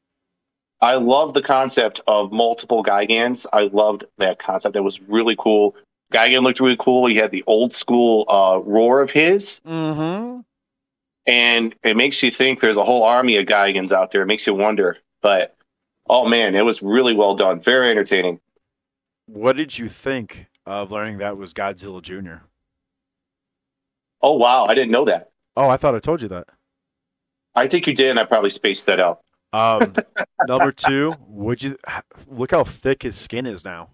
I 0.81 0.97
love 0.97 1.35
the 1.35 1.43
concept 1.43 2.01
of 2.07 2.33
multiple 2.33 2.83
Gigans. 2.85 3.47
I 3.53 3.71
loved 3.73 4.05
that 4.19 4.39
concept. 4.39 4.75
That 4.75 4.83
was 4.83 5.01
really 5.01 5.37
cool. 5.39 5.75
Gigan 6.13 6.43
looked 6.43 6.61
really 6.61 6.77
cool. 6.79 7.07
He 7.07 7.17
had 7.17 7.31
the 7.31 7.45
old 7.47 7.73
school 7.73 8.27
uh, 8.29 8.61
roar 8.65 9.01
of 9.01 9.11
his. 9.11 9.61
Mm-hmm. 9.67 10.41
And 11.27 11.75
it 11.83 11.97
makes 11.97 12.23
you 12.23 12.31
think 12.31 12.61
there's 12.61 12.77
a 12.77 12.85
whole 12.85 13.03
army 13.03 13.37
of 13.37 13.47
Gigans 13.47 13.93
out 13.93 14.11
there. 14.11 14.23
It 14.23 14.27
makes 14.27 14.47
you 14.47 14.55
wonder. 14.55 14.99
But, 15.23 15.57
oh 16.09 16.29
man, 16.29 16.55
it 16.55 16.65
was 16.65 16.83
really 16.83 17.15
well 17.15 17.35
done. 17.35 17.61
Very 17.61 17.91
entertaining. 17.91 18.41
What 19.27 19.57
did 19.57 19.79
you 19.79 19.89
think 19.89 20.47
of 20.67 20.93
learning 20.93 21.19
that 21.19 21.39
was 21.39 21.55
Godzilla 21.55 22.03
Jr.? 22.03 22.45
Oh, 24.21 24.35
wow. 24.35 24.67
I 24.67 24.75
didn't 24.75 24.91
know 24.91 25.07
that. 25.07 25.31
Oh, 25.57 25.69
I 25.69 25.79
thought 25.79 25.95
I 25.95 25.99
told 25.99 26.21
you 26.21 26.29
that. 26.29 26.49
I 27.55 27.69
think 27.69 27.87
you 27.87 27.95
did, 27.95 28.11
and 28.11 28.19
I 28.19 28.25
probably 28.25 28.51
spaced 28.51 28.87
that 28.87 29.01
out. 29.01 29.21
Um, 29.55 29.95
number 30.49 30.73
two, 30.73 31.15
would 31.29 31.63
you 31.63 31.77
look 32.27 32.51
how 32.51 32.65
thick 32.65 33.05
his 33.05 33.17
skin 33.17 33.47
is 33.47 33.65
now? 33.65 33.91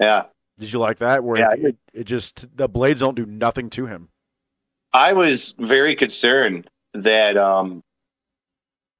Yeah. 0.00 0.24
Did 0.58 0.72
you 0.72 0.78
like 0.78 0.98
that? 0.98 1.22
Where 1.22 1.38
yeah, 1.38 1.68
it, 1.68 1.78
it 1.92 2.04
just 2.04 2.46
the 2.56 2.68
blades 2.68 3.00
don't 3.00 3.14
do 3.14 3.26
nothing 3.26 3.68
to 3.70 3.86
him. 3.86 4.08
I 4.94 5.12
was 5.12 5.54
very 5.58 5.94
concerned 5.94 6.70
that 6.94 7.36
um, 7.36 7.82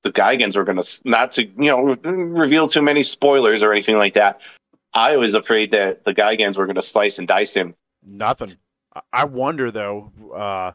the 0.03 0.13
Gigans 0.13 0.57
were 0.57 0.65
going 0.65 0.81
to 0.81 1.01
not 1.07 1.33
to 1.33 1.45
you 1.45 1.53
know 1.57 1.95
reveal 2.05 2.67
too 2.67 2.83
many 2.83 3.03
spoilers 3.03 3.63
or 3.63 3.73
anything 3.73 3.97
like 3.97 4.15
that. 4.15 4.41
I 4.93 5.17
was 5.17 5.35
afraid 5.35 5.71
that 5.71 6.05
the 6.05 6.13
Gigans 6.13 6.59
were 6.59 6.67
going 6.67 6.77
to 6.77 6.83
slice 6.83 7.19
and 7.19 7.27
dice 7.27 7.55
him. 7.55 7.75
Nothing. 8.05 8.57
I 9.11 9.25
wonder 9.25 9.71
though. 9.71 10.13
Uh, 10.35 10.73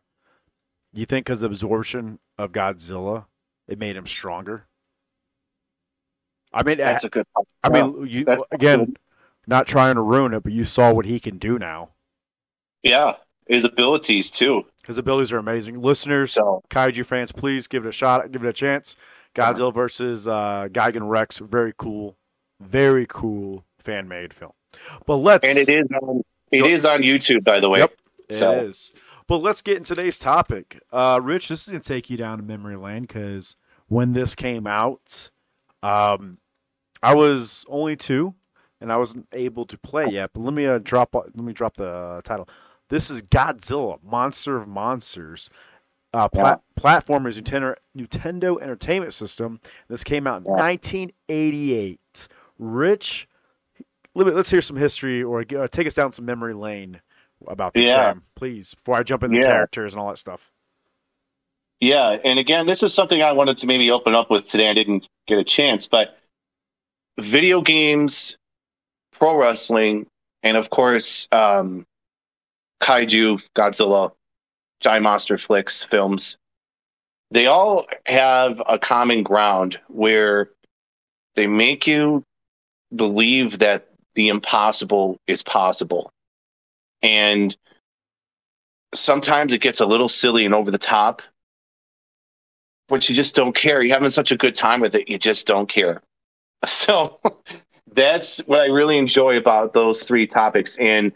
you 0.91 1.05
think 1.05 1.27
because 1.27 1.41
the 1.41 1.48
absorption 1.48 2.17
of 2.39 2.51
Godzilla, 2.51 3.25
it 3.67 3.77
made 3.77 3.95
him 3.95 4.07
stronger? 4.07 4.65
I 6.57 6.63
mean, 6.63 6.77
that's 6.79 7.03
a 7.03 7.09
good. 7.09 7.25
I 7.63 7.69
mean, 7.69 8.07
you 8.07 8.25
again, 8.51 8.85
good. 8.85 8.99
not 9.45 9.67
trying 9.67 9.95
to 9.95 10.01
ruin 10.01 10.33
it, 10.33 10.41
but 10.41 10.51
you 10.51 10.63
saw 10.63 10.91
what 10.91 11.05
he 11.05 11.19
can 11.19 11.37
do 11.37 11.59
now. 11.59 11.89
Yeah, 12.81 13.13
his 13.47 13.63
abilities 13.63 14.31
too. 14.31 14.65
His 14.85 14.97
abilities 14.97 15.31
are 15.33 15.37
amazing. 15.37 15.81
Listeners, 15.81 16.31
so. 16.33 16.63
kaiju 16.69 17.05
fans, 17.05 17.31
please 17.31 17.67
give 17.67 17.85
it 17.85 17.89
a 17.89 17.91
shot, 17.91 18.31
give 18.31 18.43
it 18.43 18.49
a 18.49 18.53
chance. 18.53 18.95
Godzilla 19.35 19.71
versus 19.71 20.27
uh, 20.27 20.67
Gigan 20.71 21.07
Rex, 21.07 21.37
very 21.37 21.73
cool, 21.77 22.17
very 22.59 23.05
cool 23.07 23.63
fan 23.77 24.07
made 24.07 24.33
film. 24.33 24.53
But 25.05 25.17
let's 25.17 25.47
and 25.47 25.57
it 25.57 25.69
is 25.69 25.91
on 26.01 26.23
it 26.51 26.65
is 26.65 26.85
on 26.85 27.01
YouTube, 27.01 27.43
by 27.43 27.59
the 27.59 27.69
way. 27.69 27.79
Yep, 27.79 27.93
so. 28.31 28.51
it 28.51 28.63
is. 28.63 28.91
But 29.27 29.37
let's 29.37 29.61
get 29.61 29.77
in 29.77 29.83
today's 29.83 30.17
topic. 30.17 30.81
Uh, 30.91 31.19
Rich, 31.21 31.49
this 31.49 31.63
is 31.63 31.67
gonna 31.67 31.83
take 31.83 32.09
you 32.09 32.17
down 32.17 32.37
to 32.37 32.43
memory 32.43 32.77
lane 32.77 33.03
because 33.03 33.57
when 33.87 34.13
this 34.13 34.33
came 34.33 34.65
out, 34.65 35.29
um, 35.83 36.37
I 37.01 37.16
was 37.16 37.66
only 37.68 37.96
two, 37.96 38.36
and 38.82 38.92
I 38.92 38.98
wasn't 38.98 39.27
able 39.34 39.66
to 39.66 39.77
play 39.77 40.08
yet. 40.08 40.32
But 40.34 40.42
let 40.42 40.54
me 40.54 40.66
uh, 40.66 40.80
drop. 40.80 41.13
Let 41.13 41.36
me 41.36 41.54
drop 41.54 41.75
the 41.75 41.89
uh, 41.89 42.22
title. 42.22 42.48
This 42.89 43.10
is 43.10 43.22
Godzilla, 43.22 44.00
Monster 44.04 44.58
of 44.58 44.68
Monsters. 44.68 45.50
Uh, 46.13 46.30
plat- 46.30 46.62
yeah. 46.66 46.82
Platform 46.82 47.27
is 47.27 47.39
Nintendo, 47.39 47.75
Nintendo 47.96 48.62
Entertainment 48.62 49.13
System. 49.13 49.60
This 49.89 50.04
came 50.04 50.25
out 50.25 50.38
in 50.38 50.46
yeah. 50.46 50.51
1988. 50.51 52.27
Rich, 52.58 53.27
let's 54.16 54.50
hear 54.50 54.62
some 54.62 54.77
history 54.77 55.22
or 55.22 55.42
uh, 55.56 55.68
take 55.68 55.86
us 55.86 55.94
down 55.94 56.13
some 56.13 56.25
memory 56.25 56.54
lane 56.54 57.01
about 57.46 57.74
this 57.74 57.89
yeah. 57.89 58.13
game, 58.13 58.24
please, 58.36 58.74
before 58.74 58.96
I 58.96 59.04
jump 59.04 59.24
into 59.24 59.39
the 59.39 59.46
characters 59.46 59.94
and 59.94 60.01
all 60.01 60.10
that 60.10 60.18
stuff. 60.18 60.51
Yeah, 61.80 62.18
and 62.24 62.39
again, 62.39 62.66
this 62.66 62.82
is 62.82 62.94
something 62.94 63.22
I 63.22 63.34
wanted 63.34 63.60
to 63.60 63.68
maybe 63.68 63.92
open 63.92 64.16
up 64.16 64.32
with 64.32 64.50
today. 64.50 64.70
I 64.70 64.74
didn't 64.74 65.08
get 65.27 65.38
a 65.38 65.44
chance, 65.44 65.88
but 65.88 66.18
video 67.19 67.62
games, 67.62 68.38
pro 69.12 69.38
wrestling, 69.38 70.07
and 70.43 70.57
of 70.57 70.69
course, 70.69 71.27
um, 71.31 71.86
kaiju, 72.81 73.39
Godzilla, 73.55 74.12
giant 74.79 75.03
monster 75.03 75.38
flicks, 75.38 75.83
films. 75.83 76.38
They 77.31 77.47
all 77.47 77.86
have 78.05 78.62
a 78.67 78.79
common 78.79 79.24
ground 79.24 79.79
where 79.88 80.50
they 81.36 81.47
make 81.47 81.88
you 81.88 82.24
believe 82.95 83.59
that 83.59 83.89
the 84.15 84.29
impossible 84.29 85.17
is 85.27 85.43
possible. 85.43 86.09
And 87.01 87.55
sometimes 88.95 89.53
it 89.53 89.62
gets 89.62 89.79
a 89.79 89.86
little 89.86 90.09
silly 90.09 90.45
and 90.45 90.53
over 90.53 90.71
the 90.71 90.77
top, 90.77 91.21
but 92.88 93.09
you 93.09 93.15
just 93.15 93.36
don't 93.36 93.53
care. 93.53 93.81
You're 93.81 93.93
having 93.93 94.09
such 94.09 94.31
a 94.31 94.38
good 94.38 94.55
time 94.55 94.79
with 94.79 94.95
it, 94.95 95.09
you 95.09 95.19
just 95.19 95.45
don't 95.45 95.67
care. 95.67 96.01
So 96.67 97.19
that's 97.93 98.39
what 98.47 98.59
I 98.59 98.65
really 98.65 98.97
enjoy 98.97 99.37
about 99.37 99.73
those 99.73 100.03
three 100.03 100.27
topics. 100.27 100.77
And 100.77 101.11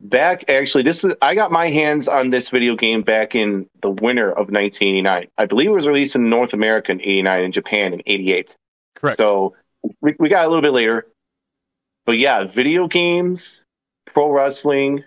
back 0.00 0.48
actually, 0.48 0.84
this 0.84 1.04
is 1.04 1.12
I 1.22 1.34
got 1.34 1.52
my 1.52 1.68
hands 1.68 2.08
on 2.08 2.30
this 2.30 2.48
video 2.48 2.76
game 2.76 3.02
back 3.02 3.34
in 3.34 3.68
the 3.82 3.90
winter 3.90 4.30
of 4.30 4.50
1989. 4.50 5.28
I 5.38 5.46
believe 5.46 5.70
it 5.70 5.74
was 5.74 5.86
released 5.86 6.16
in 6.16 6.28
North 6.28 6.52
America 6.52 6.92
in 6.92 7.00
89 7.00 7.44
and 7.44 7.54
Japan 7.54 7.92
in 7.94 8.02
88. 8.06 8.56
Correct. 8.96 9.18
So 9.18 9.54
we, 10.00 10.14
we 10.18 10.28
got 10.28 10.44
a 10.44 10.48
little 10.48 10.62
bit 10.62 10.72
later. 10.72 11.06
But 12.06 12.18
yeah, 12.18 12.44
video 12.44 12.88
games, 12.88 13.64
pro 14.06 14.30
wrestling, 14.30 15.04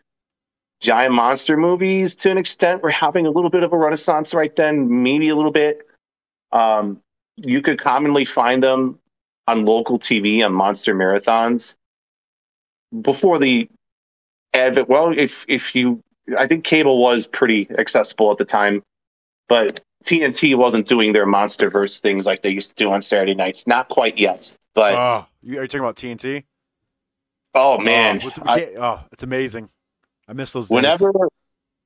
giant 0.82 1.14
monster 1.14 1.58
movies 1.58 2.16
to 2.16 2.30
an 2.30 2.38
extent 2.38 2.84
were 2.84 2.90
having 2.92 3.26
a 3.26 3.32
little 3.32 3.50
bit 3.50 3.64
of 3.64 3.74
a 3.74 3.78
renaissance 3.78 4.34
right 4.34 4.56
then, 4.56 5.04
maybe 5.04 5.30
a 5.30 5.36
little 5.36 5.52
bit. 5.52 5.88
Um, 6.52 7.02
you 7.38 7.62
could 7.62 7.80
commonly 7.80 8.26
find 8.26 8.62
them 8.62 9.00
on 9.48 9.66
local 9.66 10.00
TV 10.00 10.46
on 10.46 10.54
monster 10.54 10.96
marathons 10.96 11.76
before 13.02 13.40
the 13.40 13.70
advent. 14.54 14.90
Well, 14.90 15.14
if 15.18 15.46
if 15.48 15.76
you, 15.76 16.02
I 16.38 16.48
think 16.48 16.64
cable 16.64 17.02
was 17.02 17.28
pretty 17.28 17.70
accessible 17.78 18.32
at 18.32 18.38
the 18.38 18.46
time, 18.46 18.84
but 19.50 19.82
TNT 20.06 20.56
wasn't 20.58 20.88
doing 20.88 21.14
their 21.14 21.26
MonsterVision 21.26 22.00
things 22.02 22.26
like 22.26 22.42
they 22.42 22.50
used 22.50 22.70
to 22.70 22.76
do 22.76 22.92
on 22.92 23.02
Saturday 23.02 23.36
nights. 23.36 23.68
Not 23.68 23.90
quite 23.90 24.18
yet, 24.18 24.54
but 24.74 24.96
oh, 24.96 25.26
you, 25.42 25.60
are 25.60 25.64
you 25.64 25.68
talking 25.68 25.82
about 25.82 25.96
TNT? 25.96 26.44
oh 27.56 27.78
man, 27.78 28.22
oh, 28.24 28.32
I- 28.46 28.74
oh, 28.78 29.02
it's 29.12 29.24
amazing. 29.24 29.70
I 30.28 30.34
miss 30.34 30.54
those 30.54 30.70
days. 30.70 30.76
whenever 30.76 31.12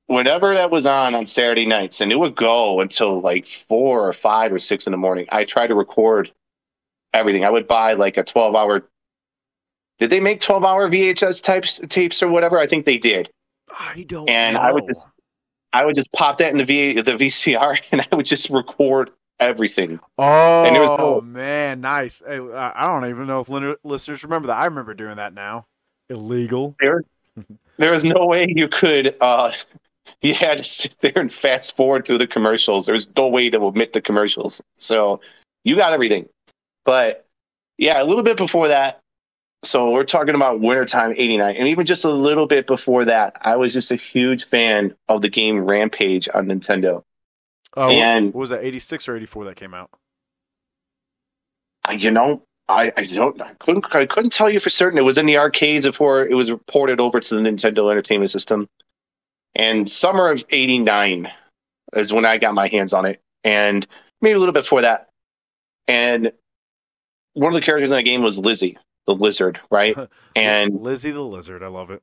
whenever 0.06 0.54
that 0.54 0.70
was 0.70 0.86
on 0.86 1.14
on 1.14 1.26
Saturday 1.26 1.66
nights, 1.66 2.00
and 2.00 2.12
it 2.12 2.16
would 2.16 2.36
go 2.36 2.80
until 2.80 3.20
like 3.20 3.46
four 3.68 4.08
or 4.08 4.12
five 4.12 4.52
or 4.52 4.58
six 4.58 4.86
in 4.86 4.92
the 4.92 4.96
morning. 4.96 5.26
I 5.30 5.44
tried 5.44 5.68
to 5.68 5.74
record 5.74 6.30
everything. 7.18 7.44
I 7.44 7.50
would 7.50 7.66
buy 7.66 7.94
like 7.94 8.16
a 8.16 8.22
twelve 8.22 8.54
hour. 8.54 8.82
Did 9.98 10.10
they 10.10 10.20
make 10.20 10.40
twelve 10.40 10.64
hour 10.64 10.88
VHS 10.88 11.42
types 11.42 11.80
tapes 11.88 12.22
or 12.22 12.28
whatever? 12.28 12.58
I 12.58 12.66
think 12.66 12.86
they 12.86 12.98
did. 12.98 13.30
I 13.70 14.04
don't. 14.08 14.28
And 14.28 14.56
I 14.56 14.72
would 14.72 14.86
just 14.86 15.06
I 15.72 15.84
would 15.84 15.94
just 15.94 16.10
pop 16.12 16.38
that 16.38 16.52
in 16.52 16.58
the 16.58 16.64
V 16.64 17.00
the 17.00 17.12
VCR, 17.12 17.80
and 17.92 18.06
I 18.10 18.16
would 18.16 18.26
just 18.26 18.50
record 18.50 19.10
everything. 19.40 20.00
Oh 20.18 20.64
and 20.64 20.74
there 20.74 20.82
was 20.82 20.98
no- 20.98 21.20
man, 21.20 21.80
nice. 21.80 22.22
I 22.26 22.36
I 22.74 22.86
don't 22.86 23.08
even 23.08 23.26
know 23.26 23.40
if 23.40 23.76
listeners 23.84 24.22
remember 24.24 24.48
that. 24.48 24.58
I 24.58 24.64
remember 24.66 24.94
doing 24.94 25.16
that 25.16 25.34
now. 25.34 25.66
Illegal. 26.08 26.74
There, 26.80 27.02
there 27.76 27.92
was 27.92 28.04
no 28.04 28.26
way 28.26 28.46
you 28.48 28.68
could. 28.68 29.14
uh 29.20 29.52
You 30.22 30.34
had 30.34 30.58
to 30.58 30.64
sit 30.64 30.96
there 31.00 31.12
and 31.16 31.32
fast 31.32 31.76
forward 31.76 32.06
through 32.06 32.18
the 32.18 32.26
commercials. 32.26 32.86
There's 32.86 33.06
no 33.14 33.28
way 33.28 33.50
to 33.50 33.58
omit 33.58 33.92
the 33.92 34.00
commercials. 34.00 34.60
So 34.76 35.20
you 35.64 35.76
got 35.76 35.92
everything. 35.92 36.28
But 36.88 37.26
yeah, 37.76 38.02
a 38.02 38.04
little 38.04 38.22
bit 38.22 38.38
before 38.38 38.68
that. 38.68 39.00
So 39.62 39.90
we're 39.90 40.04
talking 40.04 40.34
about 40.34 40.60
wintertime 40.60 41.12
'89, 41.14 41.54
and 41.56 41.68
even 41.68 41.84
just 41.84 42.06
a 42.06 42.10
little 42.10 42.46
bit 42.46 42.66
before 42.66 43.04
that, 43.04 43.36
I 43.42 43.56
was 43.56 43.74
just 43.74 43.90
a 43.90 43.96
huge 43.96 44.46
fan 44.46 44.94
of 45.06 45.20
the 45.20 45.28
game 45.28 45.66
Rampage 45.66 46.30
on 46.32 46.46
Nintendo. 46.46 47.02
Oh, 47.76 47.90
And- 47.90 48.32
what 48.32 48.40
was 48.40 48.48
that? 48.50 48.64
Eighty 48.64 48.78
six 48.78 49.06
or 49.06 49.16
eighty 49.16 49.26
four 49.26 49.44
that 49.44 49.56
came 49.56 49.74
out? 49.74 49.90
Uh, 51.86 51.92
You 51.92 52.10
know, 52.10 52.42
I, 52.70 52.90
I 52.96 53.04
don't, 53.04 53.38
I 53.42 53.52
couldn't, 53.58 53.94
I 53.94 54.06
couldn't 54.06 54.32
tell 54.32 54.48
you 54.48 54.58
for 54.58 54.70
certain. 54.70 54.98
It 54.98 55.02
was 55.02 55.18
in 55.18 55.26
the 55.26 55.36
arcades 55.36 55.84
before 55.84 56.24
it 56.24 56.34
was 56.34 56.50
ported 56.68 57.00
over 57.00 57.20
to 57.20 57.34
the 57.34 57.42
Nintendo 57.42 57.90
Entertainment 57.90 58.30
System. 58.30 58.66
And 59.54 59.90
summer 59.90 60.30
of 60.30 60.42
'89 60.48 61.30
is 61.96 62.14
when 62.14 62.24
I 62.24 62.38
got 62.38 62.54
my 62.54 62.68
hands 62.68 62.94
on 62.94 63.04
it, 63.04 63.20
and 63.44 63.86
maybe 64.22 64.36
a 64.36 64.38
little 64.38 64.54
bit 64.54 64.62
before 64.62 64.80
that. 64.80 65.10
And 65.86 66.32
one 67.34 67.54
of 67.54 67.54
the 67.54 67.64
characters 67.64 67.90
in 67.90 67.96
the 67.96 68.02
game 68.02 68.22
was 68.22 68.38
Lizzie, 68.38 68.78
the 69.06 69.14
lizard, 69.14 69.60
right? 69.70 69.96
And 70.36 70.80
Lizzie 70.82 71.10
the 71.10 71.22
lizard. 71.22 71.62
I 71.62 71.68
love 71.68 71.90
it. 71.90 72.02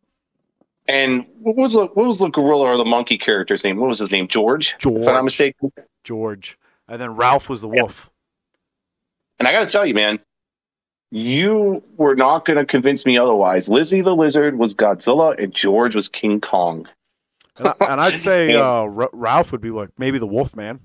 and 0.88 1.26
what 1.40 1.56
was 1.56 1.74
the 1.74 1.86
what 1.86 2.06
was 2.06 2.20
the 2.20 2.30
gorilla 2.30 2.66
or 2.66 2.78
the 2.78 2.86
monkey 2.86 3.18
character's 3.18 3.64
name? 3.64 3.78
What 3.78 3.88
was 3.88 4.00
his 4.00 4.12
name? 4.12 4.28
George, 4.28 4.76
George 4.80 5.02
if 5.02 5.08
I'm 5.08 5.14
not 5.16 5.24
mistaken. 5.24 5.72
George, 6.04 6.58
and 6.88 7.02
then 7.02 7.16
Ralph 7.16 7.50
was 7.50 7.62
the 7.62 7.68
wolf. 7.68 8.10
And 9.40 9.48
I 9.48 9.52
got 9.52 9.68
to 9.68 9.72
tell 9.72 9.86
you, 9.86 9.94
man, 9.94 10.20
you 11.12 11.84
were 11.98 12.16
not 12.16 12.46
going 12.46 12.58
to 12.58 12.66
convince 12.66 13.06
me 13.06 13.18
otherwise. 13.18 13.68
Lizzie 13.70 14.02
the 14.02 14.16
lizard 14.16 14.58
was 14.58 14.74
Godzilla, 14.74 15.42
and 15.42 15.54
George 15.54 15.96
was 15.96 16.08
King 16.10 16.40
Kong. 16.42 16.88
And, 17.58 17.68
I, 17.68 17.76
I'd 17.80 18.20
say 18.20 18.54
uh, 18.56 18.62
R- 18.64 19.10
Ralph 19.14 19.52
would 19.52 19.62
be 19.62 19.72
like 19.72 19.90
maybe 19.98 20.20
the 20.20 20.28
wolf 20.28 20.56
man. 20.56 20.80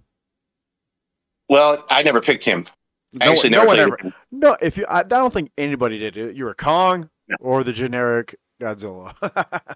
Well, 1.48 1.84
I 1.90 2.02
never 2.02 2.20
picked 2.20 2.44
him. 2.44 2.68
I 3.20 3.24
No, 3.26 3.32
actually 3.32 3.50
no 3.50 3.64
one 3.64 3.78
ever. 3.78 3.98
No, 4.30 4.56
if 4.60 4.76
you, 4.76 4.84
I, 4.86 5.00
I 5.00 5.02
don't 5.04 5.32
think 5.32 5.50
anybody 5.58 5.98
did. 5.98 6.16
it. 6.16 6.36
You 6.36 6.44
were 6.44 6.54
Kong 6.54 7.08
No. 7.28 7.36
or 7.40 7.64
the 7.64 7.72
generic 7.72 8.36
Godzilla. 8.60 9.14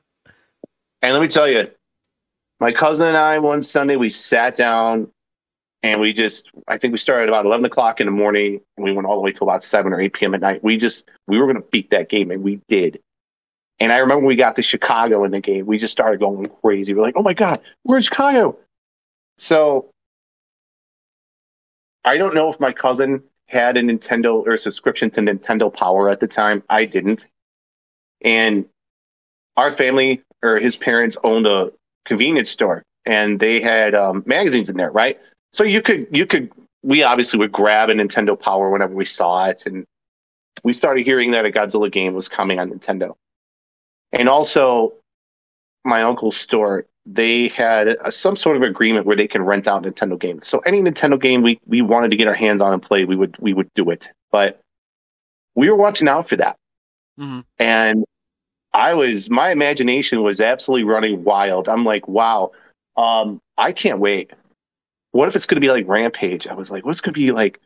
And 1.02 1.12
let 1.12 1.20
me 1.20 1.28
tell 1.28 1.46
you, 1.46 1.70
my 2.60 2.72
cousin 2.72 3.06
and 3.08 3.16
I 3.16 3.38
one 3.38 3.60
Sunday 3.60 3.96
we 3.96 4.08
sat 4.08 4.54
down 4.54 5.10
and 5.82 6.00
we 6.00 6.14
just 6.14 6.48
I 6.66 6.78
think 6.78 6.92
we 6.92 6.98
started 6.98 7.28
about 7.28 7.44
eleven 7.44 7.66
o'clock 7.66 8.00
in 8.00 8.06
the 8.06 8.10
morning 8.10 8.62
and 8.78 8.84
we 8.84 8.92
went 8.92 9.06
all 9.06 9.16
the 9.16 9.20
way 9.20 9.30
to 9.32 9.44
about 9.44 9.62
seven 9.62 9.92
or 9.92 10.00
eight 10.00 10.14
PM 10.14 10.34
at 10.34 10.40
night. 10.40 10.64
We 10.64 10.78
just 10.78 11.10
we 11.26 11.38
were 11.38 11.46
gonna 11.46 11.60
beat 11.70 11.90
that 11.90 12.08
game 12.08 12.30
and 12.30 12.42
we 12.42 12.58
did. 12.68 13.00
And 13.80 13.92
I 13.92 13.98
remember 13.98 14.24
we 14.24 14.34
got 14.34 14.56
to 14.56 14.62
Chicago 14.62 15.24
in 15.24 15.30
the 15.32 15.40
game, 15.40 15.66
we 15.66 15.76
just 15.76 15.92
started 15.92 16.20
going 16.20 16.46
crazy. 16.62 16.94
We're 16.94 17.02
like, 17.02 17.16
oh 17.18 17.22
my 17.22 17.34
God, 17.34 17.60
we're 17.84 17.96
in 17.96 18.02
Chicago. 18.02 18.56
So 19.36 19.90
I 22.04 22.18
don't 22.18 22.34
know 22.34 22.52
if 22.52 22.60
my 22.60 22.72
cousin 22.72 23.22
had 23.46 23.76
a 23.76 23.82
Nintendo 23.82 24.46
or 24.46 24.52
a 24.52 24.58
subscription 24.58 25.10
to 25.10 25.20
Nintendo 25.20 25.72
Power 25.72 26.08
at 26.08 26.20
the 26.20 26.26
time. 26.26 26.62
I 26.68 26.84
didn't. 26.84 27.26
And 28.22 28.66
our 29.56 29.70
family 29.70 30.22
or 30.42 30.58
his 30.58 30.76
parents 30.76 31.16
owned 31.24 31.46
a 31.46 31.72
convenience 32.04 32.50
store 32.50 32.82
and 33.06 33.40
they 33.40 33.60
had 33.60 33.94
um, 33.94 34.22
magazines 34.26 34.68
in 34.70 34.76
there, 34.76 34.90
right? 34.90 35.20
So 35.52 35.64
you 35.64 35.82
could 35.82 36.06
you 36.10 36.26
could 36.26 36.50
we 36.82 37.02
obviously 37.02 37.38
would 37.38 37.52
grab 37.52 37.90
a 37.90 37.94
Nintendo 37.94 38.38
Power 38.38 38.70
whenever 38.70 38.94
we 38.94 39.04
saw 39.04 39.46
it, 39.46 39.66
and 39.66 39.84
we 40.62 40.72
started 40.72 41.04
hearing 41.04 41.30
that 41.32 41.46
a 41.46 41.50
Godzilla 41.50 41.90
game 41.90 42.14
was 42.14 42.28
coming 42.28 42.58
on 42.58 42.70
Nintendo. 42.70 43.14
And 44.12 44.28
also, 44.28 44.94
my 45.84 46.02
uncle's 46.02 46.36
store 46.36 46.86
they 47.06 47.48
had 47.48 47.88
a, 47.88 48.10
some 48.10 48.36
sort 48.36 48.56
of 48.56 48.62
agreement 48.62 49.06
where 49.06 49.16
they 49.16 49.28
can 49.28 49.42
rent 49.42 49.66
out 49.68 49.82
Nintendo 49.82 50.18
games. 50.18 50.46
So 50.46 50.60
any 50.60 50.80
Nintendo 50.80 51.20
game 51.20 51.42
we 51.42 51.60
we 51.66 51.82
wanted 51.82 52.10
to 52.10 52.16
get 52.16 52.28
our 52.28 52.34
hands 52.34 52.60
on 52.60 52.72
and 52.72 52.82
play, 52.82 53.04
we 53.04 53.16
would 53.16 53.36
we 53.38 53.52
would 53.52 53.68
do 53.74 53.90
it. 53.90 54.08
But 54.32 54.60
we 55.54 55.68
were 55.70 55.76
watching 55.76 56.08
out 56.08 56.28
for 56.28 56.36
that, 56.36 56.56
Mhm. 57.20 57.44
and 57.58 58.04
I 58.72 58.94
was 58.94 59.30
my 59.30 59.50
imagination 59.50 60.22
was 60.22 60.40
absolutely 60.40 60.84
running 60.84 61.22
wild. 61.24 61.68
I'm 61.68 61.84
like, 61.84 62.08
wow, 62.08 62.52
um, 62.96 63.40
I 63.56 63.72
can't 63.72 64.00
wait. 64.00 64.32
What 65.12 65.28
if 65.28 65.36
it's 65.36 65.46
going 65.46 65.56
to 65.56 65.60
be 65.60 65.70
like 65.70 65.86
Rampage? 65.86 66.48
I 66.48 66.54
was 66.54 66.70
like, 66.72 66.84
what's 66.84 67.00
going 67.00 67.14
to 67.14 67.20
be 67.20 67.30
like 67.30 67.60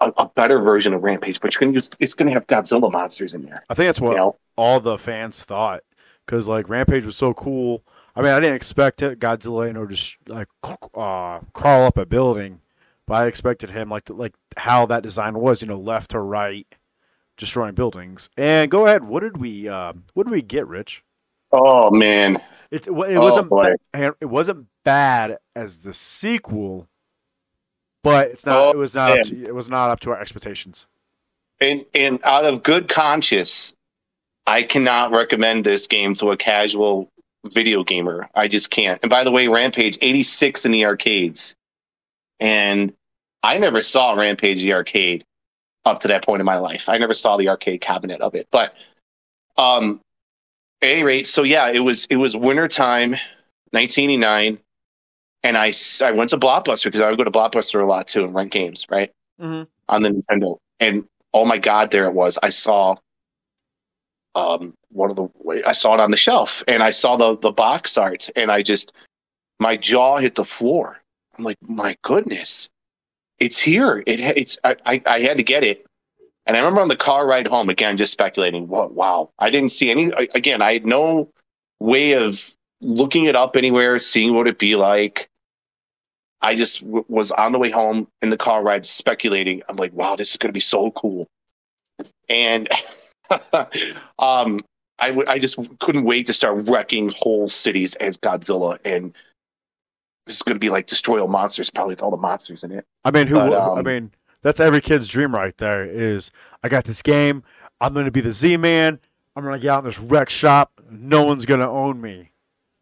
a, 0.00 0.12
a 0.18 0.28
better 0.28 0.60
version 0.60 0.94
of 0.94 1.02
Rampage? 1.02 1.40
But 1.40 1.52
you're 1.52 1.60
going 1.60 1.72
to 1.72 1.76
use 1.78 1.90
it's 1.98 2.14
going 2.14 2.28
to 2.28 2.34
have 2.34 2.46
Godzilla 2.46 2.92
monsters 2.92 3.34
in 3.34 3.42
there. 3.42 3.64
I 3.68 3.74
think 3.74 3.88
that's 3.88 4.00
what 4.00 4.12
You 4.12 4.18
know, 4.18 4.36
all 4.56 4.78
the 4.78 4.96
fans 4.98 5.42
thought 5.42 5.82
because 6.26 6.46
like 6.46 6.68
Rampage 6.68 7.04
was 7.04 7.16
so 7.16 7.34
cool. 7.34 7.82
I 8.16 8.22
mean, 8.22 8.32
I 8.32 8.40
didn't 8.40 8.56
expect 8.56 9.02
it, 9.02 9.20
Godzilla, 9.20 9.68
you 9.68 9.72
know, 9.72 9.86
just 9.86 10.16
like 10.26 10.48
uh, 10.64 11.40
crawl 11.52 11.86
up 11.86 11.96
a 11.96 12.04
building, 12.06 12.60
but 13.06 13.14
I 13.14 13.26
expected 13.26 13.70
him 13.70 13.88
like 13.88 14.04
to, 14.06 14.14
like 14.14 14.34
how 14.56 14.86
that 14.86 15.02
design 15.02 15.34
was, 15.38 15.62
you 15.62 15.68
know, 15.68 15.78
left 15.78 16.10
to 16.10 16.18
right, 16.18 16.66
destroying 17.36 17.74
buildings. 17.74 18.28
And 18.36 18.70
go 18.70 18.86
ahead, 18.86 19.04
what 19.04 19.20
did 19.20 19.36
we 19.38 19.68
uh, 19.68 19.92
what 20.14 20.24
did 20.24 20.32
we 20.32 20.42
get, 20.42 20.66
Rich? 20.66 21.04
oh 21.52 21.90
man, 21.90 22.36
It 22.70 22.86
it 22.86 22.90
Oh, 22.90 23.20
wasn't 23.20 23.48
boy. 23.48 23.72
ba- 23.92 24.14
it 24.20 24.26
wasn't 24.26 24.66
bad 24.84 25.38
as 25.56 25.78
the 25.78 25.92
sequel, 25.94 26.88
but 28.02 28.28
it's 28.28 28.44
not. 28.46 28.66
Oh, 28.66 28.70
it 28.70 28.76
was 28.76 28.94
not. 28.94 29.18
Up 29.18 29.26
to, 29.26 29.44
it 29.44 29.54
was 29.54 29.68
not 29.68 29.90
up 29.90 30.00
to 30.00 30.10
our 30.10 30.20
expectations. 30.20 30.86
and 31.60 31.84
and 31.94 32.20
out 32.24 32.44
of 32.44 32.62
good 32.62 32.88
conscience, 32.88 33.74
I 34.46 34.62
cannot 34.62 35.10
recommend 35.12 35.64
this 35.64 35.86
game 35.86 36.14
to 36.16 36.30
a 36.30 36.36
casual 36.36 37.08
video 37.46 37.84
gamer. 37.84 38.28
I 38.34 38.48
just 38.48 38.70
can't. 38.70 39.00
And 39.02 39.10
by 39.10 39.24
the 39.24 39.30
way, 39.30 39.48
Rampage 39.48 39.98
86 40.00 40.64
in 40.64 40.72
the 40.72 40.84
arcades. 40.84 41.54
And 42.38 42.92
I 43.42 43.58
never 43.58 43.82
saw 43.82 44.12
Rampage 44.12 44.60
the 44.60 44.72
arcade 44.74 45.24
up 45.84 46.00
to 46.00 46.08
that 46.08 46.24
point 46.24 46.40
in 46.40 46.46
my 46.46 46.58
life. 46.58 46.88
I 46.88 46.98
never 46.98 47.14
saw 47.14 47.36
the 47.36 47.48
arcade 47.48 47.80
cabinet 47.80 48.20
of 48.20 48.34
it. 48.34 48.48
But 48.50 48.74
um 49.56 50.00
at 50.82 50.90
any 50.90 51.02
rate, 51.02 51.26
so 51.26 51.42
yeah, 51.42 51.68
it 51.70 51.80
was 51.80 52.06
it 52.06 52.16
was 52.16 52.36
wintertime, 52.36 53.10
1989, 53.72 54.58
and 55.42 55.56
I 55.56 55.72
I 56.02 56.12
went 56.12 56.30
to 56.30 56.38
Blockbuster 56.38 56.84
because 56.84 57.00
I 57.00 57.08
would 57.10 57.18
go 57.18 57.24
to 57.24 57.30
Blockbuster 57.30 57.82
a 57.82 57.86
lot 57.86 58.08
too 58.08 58.24
and 58.24 58.34
rent 58.34 58.50
games, 58.50 58.86
right? 58.90 59.12
Mhm. 59.40 59.66
On 59.88 60.02
the 60.02 60.10
Nintendo. 60.10 60.58
And 60.78 61.04
oh 61.34 61.44
my 61.44 61.58
god, 61.58 61.90
there 61.90 62.06
it 62.06 62.14
was. 62.14 62.38
I 62.42 62.50
saw 62.50 62.96
um 64.34 64.74
one 64.90 65.10
of 65.10 65.16
the 65.16 65.62
I 65.66 65.72
saw 65.72 65.94
it 65.94 66.00
on 66.00 66.10
the 66.10 66.16
shelf 66.16 66.62
and 66.68 66.82
I 66.82 66.90
saw 66.90 67.16
the 67.16 67.36
the 67.36 67.52
box 67.52 67.96
art 67.96 68.28
and 68.36 68.50
I 68.50 68.62
just 68.62 68.92
my 69.58 69.76
jaw 69.76 70.18
hit 70.18 70.34
the 70.34 70.44
floor. 70.44 71.00
I'm 71.36 71.44
like, 71.44 71.58
my 71.62 71.96
goodness, 72.02 72.70
it's 73.38 73.58
here. 73.58 74.02
It 74.06 74.20
it's 74.20 74.58
I, 74.64 74.76
I, 74.86 75.02
I 75.06 75.20
had 75.20 75.36
to 75.36 75.42
get 75.42 75.64
it. 75.64 75.86
And 76.46 76.56
I 76.56 76.60
remember 76.60 76.80
on 76.80 76.88
the 76.88 76.96
car 76.96 77.26
ride 77.26 77.46
home 77.46 77.68
again, 77.68 77.96
just 77.96 78.12
speculating. 78.12 78.66
What? 78.66 78.94
Wow! 78.94 79.30
I 79.38 79.50
didn't 79.50 79.70
see 79.70 79.90
any. 79.90 80.10
Again, 80.34 80.62
I 80.62 80.72
had 80.72 80.86
no 80.86 81.28
way 81.78 82.12
of 82.12 82.50
looking 82.80 83.26
it 83.26 83.36
up 83.36 83.56
anywhere, 83.56 83.98
seeing 83.98 84.34
what 84.34 84.46
it'd 84.46 84.58
be 84.58 84.76
like. 84.76 85.28
I 86.42 86.54
just 86.56 86.80
w- 86.80 87.04
was 87.08 87.30
on 87.32 87.52
the 87.52 87.58
way 87.58 87.70
home 87.70 88.08
in 88.22 88.30
the 88.30 88.36
car 88.36 88.62
ride, 88.62 88.86
speculating. 88.86 89.62
I'm 89.68 89.76
like, 89.76 89.92
wow, 89.92 90.16
this 90.16 90.30
is 90.30 90.36
going 90.38 90.48
to 90.48 90.54
be 90.54 90.60
so 90.60 90.90
cool. 90.92 91.26
And 92.28 92.68
um, 94.18 94.60
I, 95.00 95.08
w- 95.08 95.28
I 95.28 95.38
just 95.38 95.58
couldn't 95.80 96.04
wait 96.04 96.26
to 96.26 96.32
start 96.32 96.68
wrecking 96.68 97.10
whole 97.16 97.48
cities 97.48 97.94
as 97.96 98.16
Godzilla. 98.16 98.78
And 98.84 99.14
this 100.26 100.36
is 100.36 100.42
going 100.42 100.56
to 100.56 100.60
be 100.60 100.70
like 100.70 100.86
Destroy 100.86 101.20
All 101.20 101.28
Monsters, 101.28 101.70
probably 101.70 101.92
with 101.92 102.02
all 102.02 102.10
the 102.10 102.16
monsters 102.16 102.64
in 102.64 102.72
it. 102.72 102.86
I 103.04 103.10
mean, 103.10 103.26
who? 103.26 103.36
But, 103.36 103.52
I 103.54 103.78
um, 103.78 103.84
mean, 103.84 104.10
that's 104.42 104.60
every 104.60 104.80
kid's 104.80 105.08
dream 105.08 105.34
right 105.34 105.56
there. 105.58 105.84
Is 105.84 106.30
I 106.62 106.68
got 106.68 106.84
this 106.84 107.02
game. 107.02 107.42
I'm 107.80 107.94
going 107.94 108.04
to 108.04 108.10
be 108.12 108.20
the 108.20 108.32
Z-Man. 108.32 108.98
I'm 109.34 109.44
going 109.44 109.58
to 109.58 109.62
get 109.62 109.70
out 109.70 109.78
in 109.80 109.84
this 109.86 109.98
wreck 109.98 110.28
shop. 110.28 110.72
No 110.90 111.24
one's 111.24 111.46
going 111.46 111.60
to 111.60 111.68
own 111.68 112.00
me. 112.00 112.30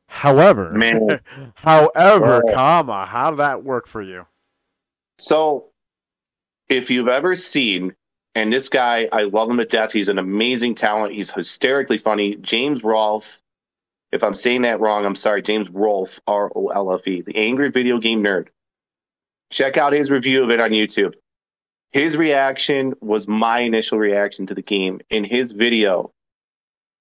However, 0.09 0.73
Man. 0.73 1.21
however, 1.55 2.41
Right. 2.45 2.55
comma, 2.55 3.07
how 3.07 3.31
did 3.31 3.39
that 3.39 3.63
work 3.63 3.87
for 3.87 4.03
you? 4.03 4.27
So, 5.19 5.67
if 6.69 6.91
you've 6.91 7.09
ever 7.09 7.37
seen, 7.37 7.95
and 8.39 8.53
this 8.53 8.69
guy, 8.69 9.09
I 9.11 9.23
love 9.25 9.51
him 9.51 9.57
to 9.57 9.65
death. 9.65 9.91
He's 9.91 10.09
an 10.09 10.21
amazing 10.21 10.77
talent. 10.77 11.13
He's 11.13 11.33
hysterically 11.33 11.99
funny. 11.99 12.37
James 12.37 12.85
Rolfe. 12.85 13.41
If 14.13 14.23
I'm 14.23 14.37
saying 14.37 14.63
that 14.63 14.79
wrong, 14.79 15.05
I'm 15.05 15.17
sorry. 15.17 15.43
James 15.43 15.69
Rolfe, 15.71 16.21
R 16.29 16.53
O 16.55 16.69
L 16.69 16.93
F 16.93 17.05
E, 17.09 17.21
the 17.21 17.37
Angry 17.37 17.69
Video 17.69 17.99
Game 17.99 18.23
Nerd. 18.23 18.47
Check 19.51 19.77
out 19.77 19.93
his 19.93 20.09
review 20.09 20.45
of 20.45 20.51
it 20.51 20.61
on 20.61 20.71
YouTube. 20.71 21.15
His 21.91 22.17
reaction 22.17 22.95
was 23.01 23.27
my 23.27 23.59
initial 23.59 23.99
reaction 23.99 24.47
to 24.47 24.55
the 24.55 24.63
game. 24.63 25.01
In 25.11 25.25
his 25.25 25.51
video, 25.51 26.13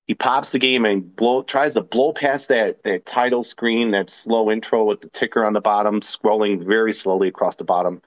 he 0.07 0.15
pops 0.15 0.51
the 0.51 0.59
game 0.59 0.85
and 0.85 1.15
blow 1.15 1.43
tries 1.43 1.75
to 1.75 1.81
blow 1.81 2.13
past 2.13 2.47
that 2.47 2.81
that 2.81 3.05
title 3.05 3.43
screen, 3.43 3.91
that 3.91 4.09
slow 4.09 4.49
intro 4.49 4.85
with 4.85 5.01
the 5.01 5.09
ticker 5.09 5.45
on 5.45 5.53
the 5.53 5.61
bottom, 5.61 6.01
scrolling 6.01 6.65
very 6.65 6.93
slowly 6.93 7.27
across 7.27 7.57
the 7.57 7.63
bottom. 7.63 8.01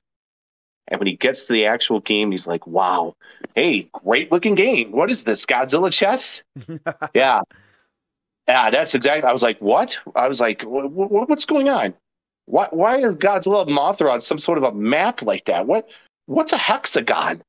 And 0.91 0.99
when 0.99 1.07
he 1.07 1.17
gets 1.17 1.47
to 1.47 1.53
the 1.53 1.67
actual 1.67 2.01
game, 2.01 2.33
he's 2.33 2.47
like, 2.47 2.67
"Wow, 2.67 3.15
hey, 3.55 3.89
great 3.93 4.33
looking 4.33 4.55
game. 4.55 4.93
What 4.93 5.11
is 5.11 5.25
this? 5.25 5.47
Godzilla 5.47 5.93
chess?" 5.93 6.43
yeah, 7.15 7.41
yeah, 8.49 8.71
that's 8.71 8.95
exactly. 8.95 9.29
I 9.29 9.33
was 9.33 9.43
like, 9.43 9.59
"What?" 9.61 9.99
I 10.17 10.29
was 10.29 10.41
like, 10.41 10.63
"Wh- 10.63 10.91
wh- 10.91 11.29
"What's 11.29 11.45
going 11.45 11.69
on? 11.69 11.95
Why 12.47 12.67
why 12.71 12.99
is 12.99 13.15
Godzilla 13.15 13.67
and 13.67 13.77
Mothra 13.77 14.13
on 14.13 14.21
some 14.21 14.39
sort 14.39 14.59
of 14.59 14.65
a 14.65 14.73
map 14.73 15.23
like 15.23 15.45
that? 15.45 15.67
What 15.67 15.89
what's 16.27 16.53
a 16.53 16.59
hexagon? 16.59 17.43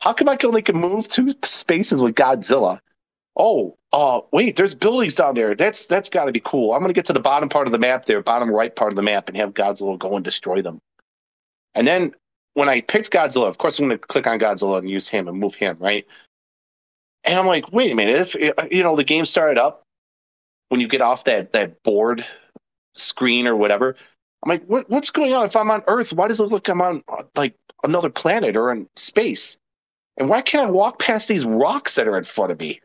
How 0.00 0.12
come 0.12 0.28
I 0.28 0.36
can 0.36 0.48
only 0.48 0.62
can 0.62 0.76
move 0.76 1.08
two 1.08 1.34
spaces 1.42 2.02
with 2.02 2.14
Godzilla?" 2.14 2.80
Oh, 3.38 3.76
uh, 3.92 4.20
wait, 4.32 4.56
there's 4.56 4.74
buildings 4.74 5.14
down 5.14 5.34
there. 5.34 5.54
That's 5.54 5.86
that's 5.86 6.08
got 6.08 6.24
to 6.24 6.32
be 6.32 6.40
cool. 6.40 6.74
I'm 6.74 6.80
gonna 6.80 6.92
get 6.92 7.06
to 7.06 7.12
the 7.14 7.20
bottom 7.20 7.48
part 7.48 7.66
of 7.66 7.72
the 7.72 7.78
map 7.78 8.06
there, 8.06 8.22
bottom 8.22 8.50
right 8.50 8.74
part 8.74 8.92
of 8.92 8.96
the 8.96 9.02
map, 9.02 9.28
and 9.28 9.36
have 9.36 9.54
Godzilla 9.54 9.98
go 9.98 10.16
and 10.16 10.24
destroy 10.24 10.60
them. 10.62 10.80
And 11.74 11.86
then 11.86 12.12
when 12.56 12.70
I 12.70 12.80
picked 12.80 13.10
Godzilla, 13.10 13.48
of 13.48 13.58
course 13.58 13.78
I'm 13.78 13.84
gonna 13.84 13.98
click 13.98 14.26
on 14.26 14.38
Godzilla 14.38 14.78
and 14.78 14.88
use 14.88 15.06
him 15.06 15.28
and 15.28 15.38
move 15.38 15.54
him, 15.54 15.76
right? 15.78 16.06
And 17.24 17.38
I'm 17.38 17.46
like, 17.46 17.70
wait 17.70 17.92
a 17.92 17.94
minute, 17.94 18.34
if 18.34 18.72
you 18.72 18.82
know 18.82 18.96
the 18.96 19.04
game 19.04 19.26
started 19.26 19.58
up, 19.58 19.82
when 20.70 20.80
you 20.80 20.88
get 20.88 21.02
off 21.02 21.24
that 21.24 21.52
that 21.52 21.82
board 21.82 22.24
screen 22.94 23.46
or 23.46 23.54
whatever, 23.54 23.94
I'm 24.42 24.48
like, 24.48 24.64
what 24.64 24.88
what's 24.88 25.10
going 25.10 25.34
on? 25.34 25.44
If 25.44 25.54
I'm 25.54 25.70
on 25.70 25.82
Earth, 25.86 26.14
why 26.14 26.28
does 26.28 26.40
it 26.40 26.44
look 26.44 26.52
like 26.52 26.68
I'm 26.70 26.80
on 26.80 27.04
uh, 27.08 27.24
like 27.34 27.54
another 27.84 28.08
planet 28.08 28.56
or 28.56 28.72
in 28.72 28.88
space? 28.96 29.58
And 30.16 30.30
why 30.30 30.40
can't 30.40 30.68
I 30.68 30.70
walk 30.70 30.98
past 30.98 31.28
these 31.28 31.44
rocks 31.44 31.94
that 31.96 32.08
are 32.08 32.16
in 32.16 32.24
front 32.24 32.52
of 32.52 32.60
me? 32.60 32.80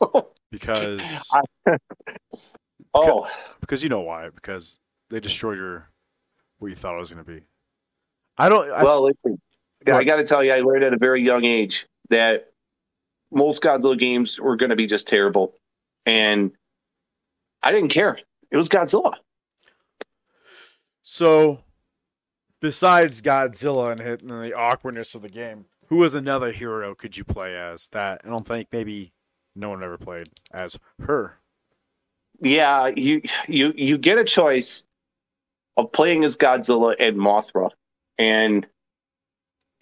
Because 0.52 1.26
Oh, 2.94 3.28
because 3.60 3.82
you 3.82 3.90
know 3.90 4.00
why? 4.00 4.30
Because 4.30 4.78
they 5.10 5.20
destroyed 5.20 5.58
your 5.58 5.90
what 6.58 6.68
you 6.68 6.74
thought 6.74 6.94
it 6.94 7.00
was 7.00 7.12
going 7.12 7.22
to 7.22 7.30
be. 7.30 7.42
I 8.38 8.48
don't. 8.48 8.70
I, 8.70 8.82
well, 8.82 9.02
listen, 9.02 9.40
I 9.86 10.04
got 10.04 10.16
to 10.16 10.24
tell 10.24 10.44
you, 10.44 10.52
I 10.52 10.60
learned 10.60 10.84
at 10.84 10.92
a 10.92 10.98
very 10.98 11.22
young 11.22 11.44
age 11.44 11.86
that 12.10 12.50
most 13.30 13.62
Godzilla 13.62 13.98
games 13.98 14.38
were 14.38 14.56
going 14.56 14.70
to 14.70 14.76
be 14.76 14.86
just 14.86 15.08
terrible, 15.08 15.54
and 16.04 16.52
I 17.62 17.72
didn't 17.72 17.90
care. 17.90 18.18
It 18.50 18.56
was 18.56 18.68
Godzilla. 18.68 19.14
So, 21.02 21.60
besides 22.60 23.22
Godzilla 23.22 23.92
and, 23.92 24.00
hit, 24.00 24.22
and 24.22 24.44
the 24.44 24.54
awkwardness 24.54 25.14
of 25.14 25.22
the 25.22 25.28
game, 25.28 25.66
who 25.86 25.96
was 25.96 26.14
another 26.14 26.52
hero 26.52 26.94
could 26.94 27.16
you 27.16 27.24
play 27.24 27.56
as 27.56 27.88
that 27.88 28.22
I 28.24 28.28
don't 28.28 28.46
think 28.46 28.68
maybe 28.72 29.12
no 29.54 29.70
one 29.70 29.82
ever 29.82 29.98
played 29.98 30.28
as 30.52 30.78
her? 31.00 31.38
Yeah, 32.40 32.88
you 32.88 33.22
you 33.48 33.72
you 33.76 33.96
get 33.96 34.18
a 34.18 34.24
choice 34.24 34.84
of 35.76 35.92
playing 35.92 36.24
as 36.24 36.36
Godzilla 36.36 36.94
and 36.98 37.16
Mothra, 37.16 37.70
and 38.18 38.66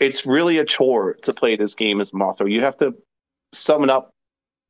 it's 0.00 0.26
really 0.26 0.58
a 0.58 0.64
chore 0.64 1.14
to 1.22 1.32
play 1.32 1.56
this 1.56 1.74
game 1.74 2.00
as 2.00 2.10
Mothra. 2.10 2.50
You 2.50 2.62
have 2.62 2.76
to 2.78 2.94
summon 3.52 3.90
up 3.90 4.12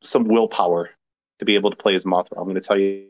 some 0.02 0.24
willpower 0.24 0.90
to 1.38 1.44
be 1.44 1.54
able 1.54 1.70
to 1.70 1.76
play 1.76 1.94
as 1.94 2.04
Mothra. 2.04 2.36
I'm 2.36 2.44
going 2.44 2.54
to 2.54 2.60
tell 2.60 2.78
you. 2.78 3.06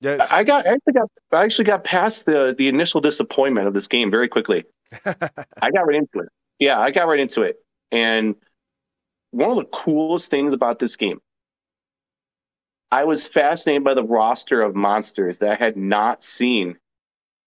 Yes. 0.00 0.32
I 0.32 0.44
got 0.44 0.66
I 0.66 0.74
actually 0.74 0.92
got 0.92 1.10
I 1.32 1.44
actually 1.44 1.64
got 1.64 1.84
past 1.84 2.26
the 2.26 2.54
the 2.56 2.68
initial 2.68 3.00
disappointment 3.00 3.66
of 3.66 3.74
this 3.74 3.86
game 3.86 4.10
very 4.10 4.28
quickly. 4.28 4.64
I 5.04 5.70
got 5.70 5.86
right 5.86 5.96
into 5.96 6.18
it. 6.18 6.28
Yeah, 6.58 6.78
I 6.78 6.90
got 6.90 7.08
right 7.08 7.18
into 7.18 7.42
it. 7.42 7.56
And 7.90 8.34
one 9.30 9.50
of 9.50 9.56
the 9.56 9.64
coolest 9.64 10.30
things 10.30 10.52
about 10.52 10.78
this 10.78 10.96
game, 10.96 11.20
I 12.90 13.04
was 13.04 13.26
fascinated 13.26 13.82
by 13.82 13.94
the 13.94 14.04
roster 14.04 14.60
of 14.60 14.74
monsters 14.74 15.38
that 15.38 15.50
I 15.50 15.54
had 15.54 15.76
not 15.76 16.22
seen 16.22 16.76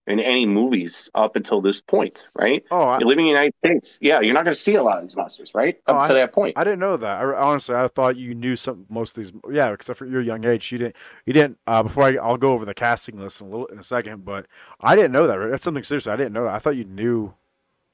in 0.08 0.20
any 0.22 0.46
movies 0.46 1.10
up 1.14 1.36
until 1.36 1.62
this 1.62 1.82
point, 1.82 2.28
right? 2.34 2.64
oh, 2.72 2.84
I, 2.84 3.00
You're 3.00 3.10
living 3.10 3.28
in 3.28 3.34
the 3.34 3.40
United 3.40 3.54
States. 3.64 4.00
Yeah, 4.02 4.22
you're 4.22 4.34
not 4.34 4.46
going 4.46 4.54
to 4.54 4.60
see 4.60 4.76
a 4.76 4.84
lot 4.84 4.98
of 4.98 5.04
these 5.04 5.16
monsters, 5.18 5.54
right? 5.54 5.78
Up 5.86 6.06
Oh, 6.06 6.08
to 6.08 6.14
that 6.14 6.32
point. 6.32 6.58
I 6.58 6.64
didn't 6.64 6.80
know 6.80 6.96
that. 6.98 7.20
I, 7.20 7.34
honestly, 7.36 7.76
I 7.76 7.88
thought 7.90 8.16
you 8.16 8.34
knew 8.34 8.56
some 8.56 8.86
most 8.90 9.18
of 9.18 9.24
these. 9.24 9.34
Yeah, 9.52 9.72
except 9.74 10.00
for 10.00 10.06
your 10.06 10.22
young 10.22 10.46
age, 10.46 10.72
you 10.72 10.78
didn't. 10.78 10.96
You 11.26 11.34
didn't. 11.34 11.58
Uh, 11.68 11.84
before 11.84 12.06
I, 12.06 12.16
I'll 12.16 12.38
go 12.38 12.50
over 12.50 12.64
the 12.66 12.74
casting 12.74 13.20
list 13.20 13.42
in 13.42 13.48
a 13.48 13.50
little 13.50 13.66
in 13.68 13.80
a 13.80 13.84
second, 13.84 14.24
but 14.24 14.48
I 14.80 14.96
didn't 14.96 15.12
know 15.12 15.28
that. 15.28 15.38
That's 15.52 15.64
something 15.64 15.84
seriously. 15.84 16.14
I 16.14 16.16
didn't 16.16 16.34
know 16.34 16.46
that. 16.46 16.56
I 16.56 16.60
thought 16.60 16.78
you 16.78 16.86
knew 16.86 17.34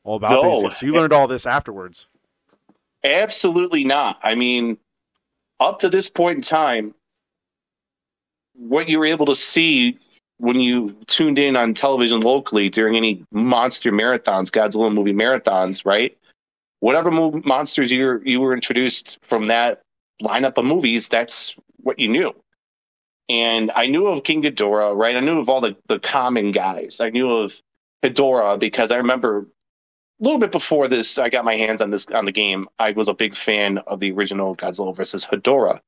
all 0.03 0.15
about 0.17 0.41
No. 0.41 0.61
these. 0.61 0.77
So 0.77 0.85
you 0.85 0.93
learned 0.93 1.13
all 1.13 1.27
this 1.27 1.45
afterwards. 1.47 2.07
Absolutely 3.03 3.83
not. 3.83 4.19
I 4.23 4.35
mean, 4.35 4.77
up 5.59 5.79
to 5.79 5.89
this 5.89 6.09
point 6.09 6.37
in 6.37 6.41
time, 6.43 6.93
what 8.55 8.87
you 8.87 8.99
were 8.99 9.05
able 9.05 9.25
to 9.27 9.35
see 9.35 9.97
when 10.37 10.59
you 10.59 10.95
tuned 11.07 11.39
in 11.39 11.55
on 11.55 11.73
television 11.73 12.21
locally 12.21 12.69
during 12.69 12.95
any 12.95 13.23
monster 13.31 13.91
marathons, 13.91 14.51
Godzilla 14.51 14.93
movie 14.93 15.13
marathons, 15.13 15.85
right? 15.85 16.17
Whatever 16.79 17.11
mo- 17.11 17.41
monsters 17.45 17.91
you 17.91 18.21
you 18.25 18.41
were 18.41 18.53
introduced 18.53 19.19
from 19.21 19.47
that 19.47 19.81
lineup 20.21 20.57
of 20.57 20.65
movies, 20.65 21.07
that's 21.07 21.55
what 21.77 21.99
you 21.99 22.09
knew. 22.09 22.33
And 23.29 23.71
I 23.71 23.87
knew 23.87 24.07
of 24.07 24.23
King 24.23 24.43
Ghidorah, 24.43 24.95
right? 24.95 25.15
I 25.15 25.21
knew 25.21 25.39
of 25.39 25.49
all 25.49 25.61
the, 25.61 25.77
the 25.87 25.99
common 25.99 26.51
guys. 26.51 26.99
I 26.99 27.09
knew 27.09 27.29
of 27.29 27.53
Ghidorah 28.03 28.59
because 28.59 28.91
I 28.91 28.97
remember 28.97 29.47
a 30.19 30.23
little 30.23 30.39
bit 30.39 30.51
before 30.51 30.87
this, 30.87 31.17
I 31.17 31.29
got 31.29 31.45
my 31.45 31.55
hands 31.55 31.81
on 31.81 31.89
this 31.89 32.05
on 32.07 32.25
the 32.25 32.31
game. 32.31 32.67
I 32.79 32.91
was 32.91 33.07
a 33.07 33.13
big 33.13 33.35
fan 33.35 33.79
of 33.79 33.99
the 33.99 34.11
original 34.11 34.55
Godzilla 34.55 34.95
versus 34.95 35.25
Hedorah, 35.25 35.79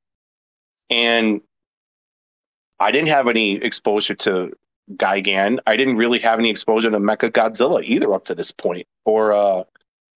and 0.89 1.41
I 2.79 2.91
didn't 2.91 3.09
have 3.09 3.27
any 3.27 3.55
exposure 3.55 4.15
to 4.15 4.55
Gigan. 4.95 5.59
I 5.65 5.75
didn't 5.75 5.97
really 5.97 6.19
have 6.19 6.39
any 6.39 6.49
exposure 6.49 6.91
to 6.91 6.97
Mecha 6.97 7.31
Godzilla 7.31 7.83
either 7.83 8.13
up 8.13 8.25
to 8.25 8.35
this 8.35 8.51
point, 8.51 8.87
or 9.05 9.33
uh, 9.33 9.63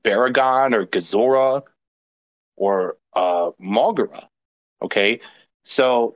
Baragon, 0.04 0.74
or 0.74 0.86
Gezora, 0.86 1.64
or 2.56 2.98
uh. 3.14 3.52
Okay, 4.82 5.20
so 5.64 6.16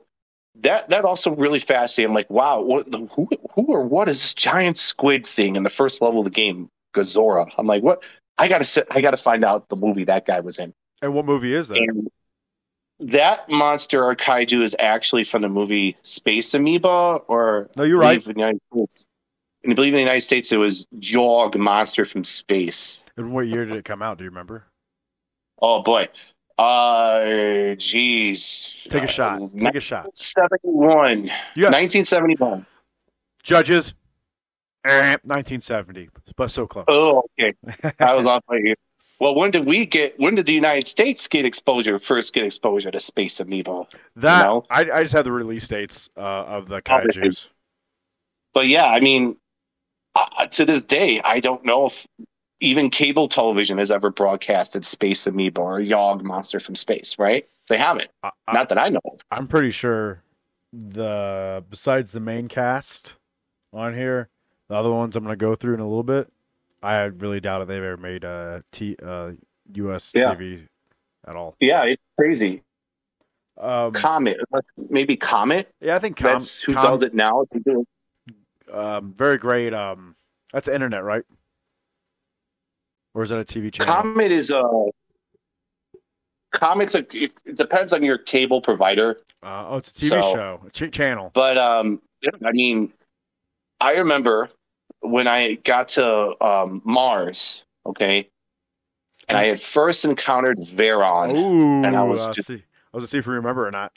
that 0.60 0.88
that 0.88 1.04
also 1.04 1.34
really 1.34 1.58
fascinated. 1.58 2.10
I'm 2.10 2.14
like, 2.14 2.30
wow, 2.30 2.60
what 2.60 2.86
who 2.92 3.28
who 3.54 3.66
or 3.66 3.84
what 3.84 4.08
is 4.08 4.22
this 4.22 4.34
giant 4.34 4.76
squid 4.76 5.26
thing 5.26 5.56
in 5.56 5.62
the 5.62 5.70
first 5.70 6.00
level 6.00 6.20
of 6.20 6.24
the 6.24 6.30
game, 6.30 6.68
Gezora? 6.94 7.50
I'm 7.58 7.66
like, 7.66 7.82
what? 7.82 8.02
I 8.38 8.48
gotta 8.48 8.64
sit, 8.64 8.86
I 8.90 9.00
gotta 9.00 9.16
find 9.16 9.44
out 9.44 9.68
the 9.68 9.76
movie 9.76 10.04
that 10.04 10.26
guy 10.26 10.40
was 10.40 10.58
in. 10.58 10.72
And 11.02 11.14
what 11.14 11.24
movie 11.24 11.54
is 11.54 11.68
that? 11.68 11.78
And 11.78 12.08
that 13.00 13.48
monster 13.48 14.02
or 14.04 14.14
kaiju 14.14 14.62
is 14.62 14.76
actually 14.78 15.24
from 15.24 15.42
the 15.42 15.48
movie 15.48 15.96
Space 16.02 16.54
Amoeba, 16.54 17.20
or 17.28 17.68
No, 17.76 17.82
you're 17.84 17.98
right. 17.98 18.24
in 18.24 18.32
the 18.34 18.38
United 18.38 18.60
States. 18.72 19.06
And 19.62 19.72
I 19.72 19.74
believe 19.74 19.94
in 19.94 19.98
the 19.98 20.00
United 20.02 20.20
States 20.20 20.52
it 20.52 20.56
was 20.58 20.86
Yog 20.90 21.56
Monster 21.56 22.04
from 22.04 22.22
Space. 22.24 23.02
And 23.16 23.32
what 23.32 23.46
year 23.46 23.64
did 23.64 23.76
it 23.76 23.84
come 23.84 24.02
out? 24.02 24.18
Do 24.18 24.24
you 24.24 24.30
remember? 24.30 24.64
Oh 25.60 25.82
boy. 25.82 26.08
Uh 26.58 27.74
jeez. 27.76 28.86
Take 28.88 29.04
a 29.04 29.08
shot. 29.08 29.40
Take 29.58 29.74
a 29.74 29.80
shot. 29.80 30.16
71. 30.16 31.24
Yes. 31.56 31.72
1971. 31.72 32.66
Judges. 33.42 33.94
Eh, 34.84 35.16
1970, 35.24 36.10
but 36.36 36.50
so 36.50 36.66
close. 36.66 36.84
Oh, 36.88 37.22
okay. 37.40 37.54
I 37.98 38.12
was 38.14 38.26
off 38.26 38.44
by 38.46 38.58
here. 38.58 38.74
Well, 39.20 39.34
when 39.34 39.50
did 39.50 39.64
we 39.66 39.86
get? 39.86 40.18
When 40.18 40.34
did 40.34 40.46
the 40.46 40.52
United 40.52 40.86
States 40.86 41.26
get 41.28 41.44
exposure? 41.44 41.98
First, 41.98 42.32
get 42.34 42.44
exposure 42.44 42.90
to 42.90 43.00
Space 43.00 43.40
Amoeba. 43.40 43.86
that 44.16 44.38
you 44.38 44.44
know? 44.44 44.64
I, 44.70 44.80
I 44.80 45.02
just 45.02 45.14
have 45.14 45.24
the 45.24 45.32
release 45.32 45.68
dates 45.68 46.10
uh, 46.16 46.20
of 46.20 46.68
the 46.68 46.82
kaiju's. 46.82 47.48
But 48.52 48.68
yeah, 48.68 48.86
I 48.86 49.00
mean, 49.00 49.36
uh, 50.14 50.46
to 50.46 50.64
this 50.64 50.84
day, 50.84 51.20
I 51.22 51.40
don't 51.40 51.64
know 51.64 51.86
if 51.86 52.06
even 52.60 52.90
cable 52.90 53.28
television 53.28 53.78
has 53.78 53.90
ever 53.90 54.10
broadcasted 54.10 54.84
Space 54.84 55.26
Amoeba 55.26 55.60
or 55.60 55.80
Yog 55.80 56.22
Monster 56.22 56.60
from 56.60 56.74
Space. 56.74 57.16
Right? 57.18 57.48
They 57.68 57.78
haven't. 57.78 58.10
I, 58.22 58.30
I, 58.46 58.52
Not 58.52 58.68
that 58.68 58.78
I 58.78 58.88
know. 58.88 59.00
of. 59.04 59.20
I'm 59.30 59.46
pretty 59.46 59.70
sure 59.70 60.22
the 60.72 61.64
besides 61.70 62.10
the 62.10 62.20
main 62.20 62.48
cast 62.48 63.14
on 63.72 63.94
here, 63.94 64.28
the 64.68 64.74
other 64.74 64.90
ones 64.90 65.14
I'm 65.14 65.24
going 65.24 65.32
to 65.32 65.36
go 65.36 65.54
through 65.54 65.74
in 65.74 65.80
a 65.80 65.86
little 65.86 66.02
bit. 66.02 66.30
I 66.84 67.04
really 67.04 67.40
doubt 67.40 67.62
if 67.62 67.68
they've 67.68 67.82
ever 67.82 67.96
made 67.96 68.24
a 68.24 68.62
T, 68.72 68.96
uh, 69.02 69.32
U.S. 69.74 70.12
Yeah. 70.14 70.34
TV 70.34 70.66
at 71.26 71.34
all. 71.36 71.56
Yeah, 71.60 71.84
it's 71.84 72.02
crazy. 72.18 72.62
Um, 73.58 73.92
Comet, 73.92 74.36
maybe 74.90 75.16
Comet. 75.16 75.68
yeah, 75.80 75.94
I 75.94 75.98
think 76.00 76.16
Com, 76.16 76.32
That's 76.32 76.60
who 76.60 76.74
Com- 76.74 76.84
does 76.84 77.02
it 77.02 77.14
now. 77.14 77.44
They 77.52 77.60
do 77.60 77.84
it. 78.68 78.74
Um, 78.74 79.14
very 79.16 79.38
great. 79.38 79.72
Um, 79.72 80.16
that's 80.52 80.66
internet, 80.68 81.04
right? 81.04 81.22
Or 83.14 83.22
is 83.22 83.30
that 83.30 83.38
a 83.38 83.44
TV 83.44 83.72
channel? 83.72 83.94
Comet 83.94 84.32
is 84.32 84.50
a. 84.50 84.62
Comet's 86.52 86.94
a. 86.94 86.98
It, 87.16 87.32
it 87.44 87.56
depends 87.56 87.92
on 87.92 88.02
your 88.02 88.18
cable 88.18 88.60
provider. 88.60 89.20
uh, 89.42 89.66
oh, 89.68 89.76
it's 89.76 89.90
a 90.02 90.04
TV 90.04 90.08
So- 90.10 90.32
show, 90.34 90.60
a 90.66 90.70
ch- 90.70 90.92
channel. 90.92 91.30
But 91.32 91.56
um, 91.56 92.02
I 92.44 92.50
mean, 92.52 92.92
I 93.80 93.92
remember 93.92 94.50
when 95.04 95.26
I 95.28 95.54
got 95.54 95.88
to 95.90 96.44
um, 96.44 96.82
Mars, 96.84 97.64
okay, 97.86 98.28
and 99.28 99.38
I 99.38 99.44
had 99.44 99.60
first 99.60 100.04
encountered 100.04 100.58
Varan. 100.58 101.34
Ooh, 101.36 101.84
and 101.84 101.96
I 101.96 102.04
was 102.04 102.28
just- 102.30 102.48
see, 102.48 102.62
I 102.92 102.96
was 102.96 103.04
to 103.04 103.08
see 103.08 103.18
if 103.18 103.26
you 103.26 103.32
remember 103.32 103.66
or 103.66 103.70
not. 103.70 103.92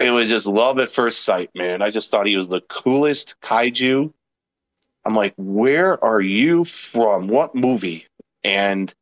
It 0.00 0.10
was 0.10 0.28
just 0.30 0.46
love 0.46 0.78
at 0.78 0.88
first 0.88 1.24
sight, 1.24 1.50
man. 1.54 1.82
I 1.82 1.90
just 1.90 2.10
thought 2.10 2.26
he 2.26 2.36
was 2.36 2.48
the 2.48 2.62
coolest 2.62 3.36
kaiju. 3.42 4.12
I'm 5.04 5.14
like, 5.14 5.34
where 5.36 6.02
are 6.02 6.20
you 6.20 6.64
from? 6.64 7.28
What 7.28 7.54
movie? 7.54 8.06
And 8.42 8.92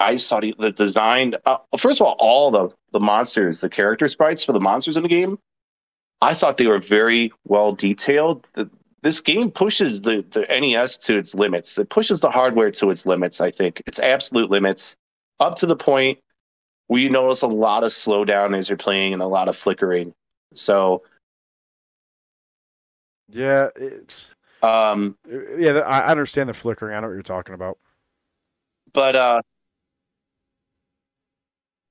I 0.00 0.16
saw 0.16 0.40
the, 0.40 0.54
the 0.58 0.72
design. 0.72 1.34
Uh, 1.46 1.58
first 1.78 2.00
of 2.00 2.06
all, 2.06 2.16
all 2.18 2.50
the 2.50 2.70
the 2.92 3.00
monsters, 3.00 3.60
the 3.60 3.70
character 3.70 4.08
sprites 4.08 4.44
for 4.44 4.52
the 4.52 4.60
monsters 4.60 4.96
in 4.96 5.02
the 5.02 5.08
game, 5.08 5.38
I 6.20 6.34
thought 6.34 6.56
they 6.58 6.66
were 6.66 6.78
very 6.80 7.32
well 7.46 7.72
detailed. 7.72 8.46
The, 8.54 8.68
this 9.02 9.20
game 9.20 9.50
pushes 9.50 10.02
the, 10.02 10.24
the 10.30 10.50
NES 10.50 10.96
to 10.98 11.16
its 11.18 11.34
limits. 11.34 11.78
It 11.78 11.90
pushes 11.90 12.20
the 12.20 12.30
hardware 12.30 12.70
to 12.72 12.90
its 12.90 13.06
limits. 13.06 13.40
I 13.40 13.50
think 13.50 13.82
its 13.86 13.98
absolute 13.98 14.50
limits, 14.50 14.96
up 15.40 15.56
to 15.56 15.66
the 15.66 15.76
point 15.76 16.18
where 16.88 17.00
you 17.00 17.10
notice 17.10 17.42
a 17.42 17.48
lot 17.48 17.84
of 17.84 17.90
slowdown 17.92 18.56
as 18.56 18.68
you're 18.68 18.78
playing 18.78 19.12
and 19.12 19.22
a 19.22 19.26
lot 19.26 19.48
of 19.48 19.56
flickering. 19.56 20.14
So, 20.54 21.02
Yeah, 23.28 23.68
it's 23.76 24.34
um, 24.62 25.16
yeah. 25.26 25.78
I 25.80 26.00
I 26.00 26.10
understand 26.10 26.48
the 26.48 26.54
flickering. 26.54 26.94
I 26.96 27.00
know 27.00 27.08
what 27.08 27.14
you're 27.14 27.22
talking 27.22 27.54
about. 27.54 27.78
but 28.92 29.16
uh 29.16 29.42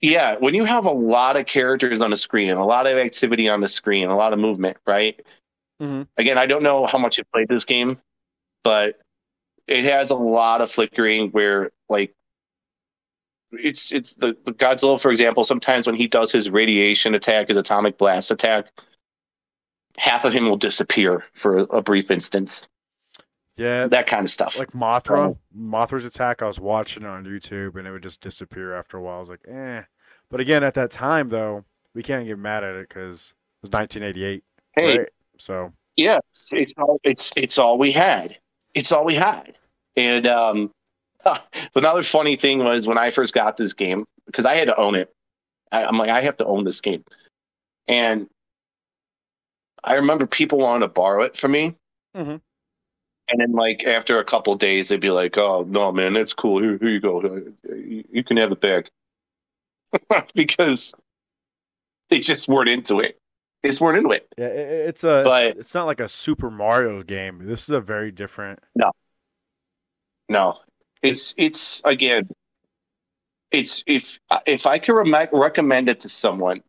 yeah 0.01 0.35
when 0.39 0.53
you 0.53 0.65
have 0.65 0.85
a 0.85 0.91
lot 0.91 1.37
of 1.37 1.45
characters 1.45 2.01
on 2.01 2.09
the 2.11 2.17
screen 2.17 2.49
a 2.51 2.65
lot 2.65 2.87
of 2.87 2.97
activity 2.97 3.47
on 3.49 3.61
the 3.61 3.67
screen 3.67 4.09
a 4.09 4.15
lot 4.15 4.33
of 4.33 4.39
movement 4.39 4.77
right 4.85 5.23
Mhm. 5.81 6.07
again 6.17 6.37
i 6.37 6.45
don't 6.45 6.63
know 6.63 6.85
how 6.85 6.97
much 6.99 7.17
you 7.17 7.23
played 7.33 7.49
this 7.49 7.65
game 7.65 7.97
but 8.63 8.99
it 9.67 9.83
has 9.85 10.11
a 10.11 10.15
lot 10.15 10.61
of 10.61 10.71
flickering 10.71 11.29
where 11.31 11.71
like 11.89 12.13
it's 13.51 13.91
it's 13.91 14.15
the, 14.15 14.37
the 14.45 14.51
godzilla 14.53 14.99
for 15.01 15.11
example 15.11 15.43
sometimes 15.43 15.85
when 15.87 15.95
he 15.95 16.07
does 16.07 16.31
his 16.31 16.49
radiation 16.49 17.15
attack 17.15 17.47
his 17.47 17.57
atomic 17.57 17.97
blast 17.97 18.31
attack 18.31 18.67
half 19.97 20.23
of 20.23 20.31
him 20.33 20.47
will 20.47 20.57
disappear 20.57 21.23
for 21.33 21.59
a 21.71 21.81
brief 21.81 22.11
instance 22.11 22.67
Yeah, 23.57 23.87
that 23.87 24.07
kind 24.07 24.23
of 24.23 24.31
stuff 24.31 24.57
like 24.57 24.71
Mothra. 24.71 25.35
Mothra's 25.55 26.05
attack. 26.05 26.41
I 26.41 26.47
was 26.47 26.59
watching 26.59 27.03
it 27.03 27.09
on 27.09 27.25
YouTube, 27.25 27.75
and 27.75 27.85
it 27.85 27.91
would 27.91 28.01
just 28.01 28.21
disappear 28.21 28.73
after 28.73 28.95
a 28.97 29.01
while. 29.01 29.17
I 29.17 29.19
was 29.19 29.29
like, 29.29 29.45
eh. 29.47 29.83
But 30.29 30.39
again, 30.39 30.63
at 30.63 30.73
that 30.75 30.89
time, 30.89 31.27
though, 31.27 31.65
we 31.93 32.01
can't 32.01 32.25
get 32.25 32.39
mad 32.39 32.63
at 32.63 32.75
it 32.75 32.87
because 32.87 33.33
it 33.61 33.63
was 33.63 33.71
1988. 33.71 34.43
hey 34.73 34.97
right? 34.99 35.09
So 35.41 35.73
Yeah, 35.97 36.19
it's, 36.31 36.53
it's 36.53 36.73
all 36.77 36.99
it's 37.03 37.31
it's 37.35 37.57
all 37.57 37.77
we 37.79 37.91
had. 37.91 38.37
It's 38.75 38.91
all 38.91 39.03
we 39.03 39.15
had. 39.15 39.57
And 39.95 40.27
um, 40.27 40.71
another 41.75 42.03
funny 42.03 42.35
thing 42.35 42.59
was 42.59 42.87
when 42.87 42.97
I 42.97 43.09
first 43.09 43.33
got 43.33 43.57
this 43.57 43.73
game 43.73 44.05
because 44.27 44.45
I 44.45 44.55
had 44.55 44.67
to 44.67 44.77
own 44.77 44.95
it. 44.95 45.11
I, 45.71 45.83
I'm 45.83 45.97
like, 45.97 46.09
I 46.09 46.21
have 46.21 46.37
to 46.37 46.45
own 46.45 46.63
this 46.63 46.79
game, 46.79 47.03
and 47.87 48.27
I 49.83 49.95
remember 49.95 50.27
people 50.27 50.59
wanting 50.59 50.81
to 50.81 50.93
borrow 50.93 51.23
it 51.23 51.35
from 51.35 51.53
me. 51.53 51.75
Mhm. 52.15 52.39
And 53.29 53.39
then, 53.39 53.53
like 53.53 53.85
after 53.85 54.19
a 54.19 54.25
couple 54.25 54.55
days, 54.55 54.89
they'd 54.89 54.99
be 54.99 55.09
like, 55.09 55.37
"Oh 55.37 55.65
no, 55.67 55.91
man, 55.91 56.13
that's 56.13 56.33
cool. 56.33 56.61
Here, 56.61 56.77
here 56.77 56.89
you 56.89 56.99
go. 56.99 57.21
You, 57.67 58.03
you 58.11 58.23
can 58.23 58.37
have 58.37 58.51
it 58.51 58.61
back," 58.61 58.91
because 60.35 60.93
they 62.09 62.19
just 62.19 62.47
weren't 62.47 62.69
into 62.69 62.99
it. 62.99 63.17
They 63.61 63.69
just 63.69 63.79
weren't 63.81 63.97
into 63.97 64.09
it. 64.09 64.27
yeah, 64.37 64.45
it's 64.47 65.03
a. 65.03 65.21
But- 65.23 65.57
it's, 65.57 65.73
not 65.73 65.85
like 65.85 65.99
a 65.99 66.09
Super 66.09 66.49
Mario 66.49 67.03
game. 67.03 67.45
This 67.45 67.63
is 67.63 67.69
a 67.69 67.79
very 67.81 68.11
different. 68.11 68.59
No, 68.75 68.91
no, 70.29 70.57
it's 71.03 71.33
it's 71.37 71.81
again, 71.85 72.27
it's 73.51 73.83
if 73.85 74.19
if 74.45 74.65
I 74.65 74.79
could 74.79 74.93
rem- 74.93 75.29
recommend 75.31 75.89
it 75.89 75.99
to 76.01 76.09
someone, 76.09 76.63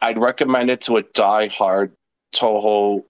I'd 0.00 0.18
recommend 0.18 0.70
it 0.70 0.80
to 0.82 0.96
a 0.96 1.02
die-hard 1.02 1.92
Toho 2.34 3.04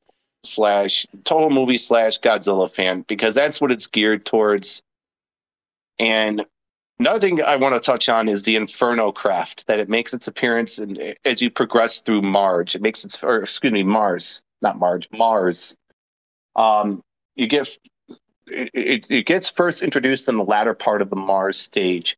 slash 0.44 1.06
Toho 1.24 1.50
movie 1.50 1.78
slash 1.78 2.18
Godzilla 2.20 2.70
fan 2.70 3.02
because 3.08 3.34
that's 3.34 3.60
what 3.60 3.72
it's 3.72 3.86
geared 3.86 4.26
towards. 4.26 4.82
And 5.98 6.44
another 7.02 7.18
thing 7.18 7.42
I 7.42 7.56
want 7.56 7.74
to 7.74 7.80
touch 7.80 8.08
on 8.08 8.28
is 8.28 8.44
the 8.44 8.54
Inferno 8.54 9.10
craft 9.10 9.66
that 9.66 9.80
it 9.80 9.88
makes 9.88 10.14
its 10.14 10.28
appearance 10.28 10.80
as 11.24 11.42
you 11.42 11.50
progress 11.50 12.00
through 12.00 12.22
Marge, 12.22 12.76
it 12.76 12.82
makes 12.82 13.04
its 13.04 13.22
or 13.22 13.42
excuse 13.42 13.72
me 13.72 13.82
Mars, 13.82 14.40
not 14.62 14.78
Marge, 14.78 15.08
Mars. 15.10 15.76
Um, 16.54 17.02
you 17.34 17.48
get 17.48 17.76
it, 18.46 19.10
it, 19.10 19.26
gets 19.26 19.50
first 19.50 19.82
introduced 19.82 20.28
in 20.28 20.36
the 20.36 20.44
latter 20.44 20.74
part 20.74 21.02
of 21.02 21.10
the 21.10 21.16
Mars 21.16 21.58
stage. 21.58 22.16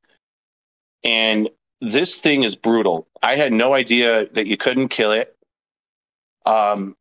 And 1.03 1.49
this 1.81 2.19
thing 2.19 2.43
is 2.43 2.55
brutal. 2.55 3.07
I 3.23 3.37
had 3.37 3.53
no 3.53 3.73
idea 3.75 4.27
that 4.33 4.47
you 4.47 4.57
couldn't 4.57 4.89
kill 4.89 5.13
it. 5.13 5.35
Um, 6.45 6.95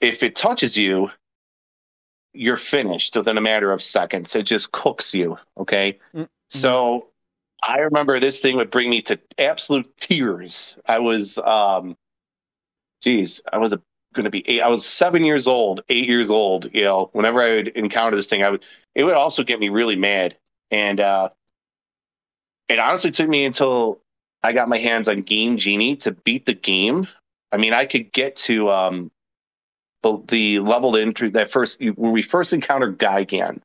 if 0.00 0.22
it 0.22 0.34
touches 0.34 0.76
you, 0.76 1.10
you're 2.34 2.56
finished 2.56 3.16
within 3.16 3.38
a 3.38 3.42
matter 3.42 3.72
of 3.72 3.82
seconds. 3.82 4.36
It 4.36 4.42
just 4.42 4.70
cooks 4.72 5.14
you. 5.14 5.38
Okay. 5.56 5.98
So 6.48 7.08
I 7.62 7.78
remember 7.78 8.20
this 8.20 8.40
thing 8.40 8.56
would 8.56 8.70
bring 8.70 8.90
me 8.90 9.02
to 9.02 9.18
absolute 9.38 9.90
tears. 9.98 10.76
I 10.86 10.98
was, 10.98 11.38
um, 11.38 11.96
geez, 13.02 13.42
I 13.52 13.58
was 13.58 13.74
going 14.14 14.24
to 14.24 14.30
be 14.30 14.48
eight. 14.48 14.62
I 14.62 14.68
was 14.68 14.86
seven 14.86 15.24
years 15.24 15.46
old, 15.46 15.82
eight 15.88 16.08
years 16.08 16.30
old. 16.30 16.70
You 16.72 16.84
know, 16.84 17.10
whenever 17.12 17.40
I 17.42 17.56
would 17.56 17.68
encounter 17.68 18.16
this 18.16 18.26
thing, 18.26 18.42
I 18.42 18.50
would. 18.50 18.64
It 18.94 19.04
would 19.04 19.14
also 19.14 19.44
get 19.44 19.60
me 19.60 19.68
really 19.68 19.96
mad, 19.96 20.36
and 20.70 20.98
uh, 20.98 21.28
it 22.68 22.78
honestly 22.78 23.10
took 23.10 23.28
me 23.28 23.44
until 23.44 24.00
I 24.42 24.52
got 24.52 24.68
my 24.68 24.78
hands 24.78 25.08
on 25.08 25.22
Game 25.22 25.56
Genie 25.56 25.96
to 25.96 26.12
beat 26.12 26.46
the 26.46 26.54
game. 26.54 27.06
I 27.52 27.56
mean, 27.56 27.72
I 27.72 27.86
could 27.86 28.12
get 28.12 28.36
to 28.36 28.68
um, 28.70 29.10
the, 30.02 30.22
the 30.28 30.58
level 30.60 30.96
into 30.96 31.30
that 31.30 31.50
first 31.50 31.80
when 31.80 32.12
we 32.12 32.22
first 32.22 32.52
encountered 32.52 32.98
Gigan, 32.98 33.60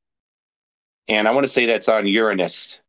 and 1.08 1.28
I 1.28 1.32
want 1.32 1.44
to 1.44 1.48
say 1.48 1.66
that's 1.66 1.89
on 1.89 2.08
Uranus. 2.08 2.80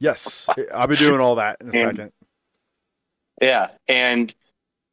Yes, 0.00 0.48
I'll 0.74 0.86
be 0.88 0.96
doing 0.96 1.20
all 1.20 1.36
that 1.36 1.58
in 1.60 1.68
a 1.68 1.70
And- 1.86 1.96
second. 1.96 2.12
Yeah, 3.40 3.70
and 3.88 4.32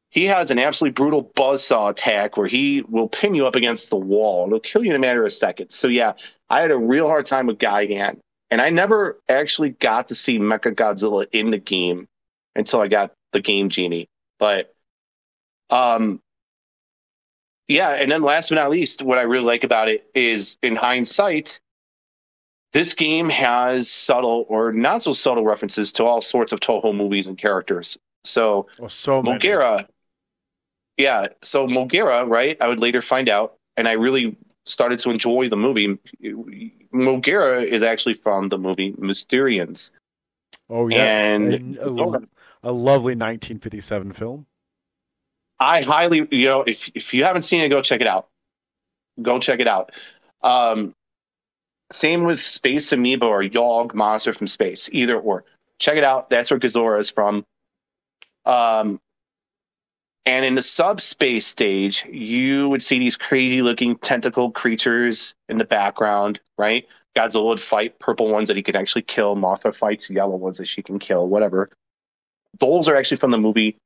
he 0.10 0.26
has 0.26 0.50
an 0.50 0.58
absolutely 0.58 0.94
brutal 0.94 1.24
buzzsaw 1.36 1.92
attack 1.92 2.36
where 2.36 2.48
he 2.48 2.82
will 2.90 3.08
pin 3.08 3.36
you 3.36 3.46
up 3.46 3.56
against 3.56 3.92
the 3.92 3.96
wall. 3.96 4.44
And 4.44 4.50
it'll 4.52 4.60
kill 4.62 4.84
you 4.84 4.90
in 4.90 4.96
a 4.96 5.00
matter 5.00 5.24
of 5.24 5.32
seconds. 5.32 5.76
So 5.76 5.88
yeah, 5.88 6.14
I 6.50 6.62
had 6.62 6.72
a 6.72 6.78
real 6.78 7.08
hard 7.08 7.28
time 7.28 7.46
with 7.46 7.60
Gigan, 7.60 8.18
and 8.50 8.60
I 8.62 8.72
never 8.72 9.20
actually 9.30 9.70
got 9.72 10.08
to 10.08 10.16
see 10.16 10.40
Mecha 10.40 10.74
Godzilla 10.74 11.28
in 11.32 11.52
the 11.52 11.60
game 11.60 12.08
until 12.56 12.82
I 12.82 12.88
got 12.88 13.12
the 13.34 13.42
Game 13.42 13.70
Genie. 13.70 14.08
But 14.40 14.74
um, 15.70 16.20
yeah, 17.68 17.90
and 17.90 18.10
then 18.12 18.24
last 18.24 18.50
but 18.50 18.56
not 18.56 18.72
least, 18.72 19.04
what 19.04 19.20
I 19.20 19.24
really 19.24 19.46
like 19.46 19.64
about 19.64 19.90
it 19.90 20.10
is 20.16 20.58
in 20.64 20.76
hindsight, 20.76 21.60
this 22.74 22.94
game 22.94 23.30
has 23.30 23.90
subtle 23.90 24.46
or 24.50 24.72
not 24.72 25.02
so 25.02 25.14
subtle 25.14 25.44
references 25.46 25.92
to 25.94 26.04
all 26.06 26.22
sorts 26.22 26.52
of 26.52 26.60
Toho 26.60 26.96
movies 26.96 27.28
and 27.28 27.38
characters. 27.38 27.98
So 28.24 28.68
Oh, 28.82 28.88
so 28.88 29.22
many. 29.24 29.40
Mogera, 29.40 29.88
yeah. 30.98 31.28
So 31.42 31.68
Mogera, 31.68 32.28
right? 32.28 32.58
I 32.62 32.68
would 32.68 32.80
later 32.80 33.02
find 33.02 33.30
out, 33.30 33.56
and 33.78 33.88
I 33.88 33.94
really 33.94 34.36
started 34.66 35.00
to 35.00 35.10
enjoy 35.10 35.50
the 35.50 35.56
movie. 35.56 35.98
Mogera 36.94 37.64
is 37.66 37.84
actually 37.84 38.14
from 38.16 38.50
the 38.50 38.58
movie 38.58 38.94
Mysterians. 38.94 39.92
Oh 40.70 40.88
yeah, 40.88 41.34
And- 41.36 41.78
a, 41.78 41.86
a 42.64 42.72
lovely 42.72 43.16
1957 43.16 44.12
film. 44.14 44.46
I 45.62 45.82
highly, 45.82 46.28
you 46.32 46.46
know, 46.48 46.62
if 46.62 46.90
if 46.96 47.14
you 47.14 47.24
haven't 47.24 47.42
seen 47.42 47.62
it, 47.62 47.70
go 47.70 47.82
check 47.82 48.00
it 48.02 48.08
out. 48.08 48.28
Go 49.22 49.40
check 49.40 49.60
it 49.60 49.68
out. 49.68 49.92
Um, 50.42 50.96
same 51.92 52.24
with 52.24 52.40
Space 52.40 52.92
Amoeba 52.92 53.26
or 53.26 53.44
Yog 53.44 53.94
Monster 53.94 54.34
from 54.34 54.48
Space, 54.48 54.90
either 54.92 55.18
or. 55.20 55.44
Check 55.80 55.96
it 55.96 56.04
out. 56.04 56.30
That's 56.30 56.52
where 56.52 56.60
Gezora 56.60 57.00
is 57.00 57.10
from. 57.10 57.46
Um, 58.46 59.00
and 60.26 60.46
in 60.46 60.56
the 60.56 60.62
subspace 60.62 61.48
stage, 61.48 62.06
you 62.12 62.70
would 62.70 62.84
see 62.84 63.00
these 63.00 63.18
crazy 63.18 63.62
looking 63.62 63.96
tentacle 63.96 64.52
creatures 64.52 65.34
in 65.48 65.58
the 65.58 65.66
background, 65.66 66.40
right? 66.58 66.86
Godzilla 67.16 67.46
would 67.46 67.60
fight 67.60 67.98
purple 68.00 68.30
ones 68.30 68.48
that 68.48 68.58
he 68.58 68.64
could 68.64 68.76
actually 68.76 69.02
kill. 69.02 69.36
Mothra 69.36 69.74
fights 69.74 70.10
yellow 70.10 70.36
ones 70.36 70.58
that 70.58 70.68
she 70.68 70.84
can 70.84 71.00
kill, 71.00 71.28
whatever. 71.28 71.70
Those 72.60 72.88
are 72.88 72.96
actually 72.96 73.18
from 73.18 73.32
the 73.32 73.38
movie 73.38 73.78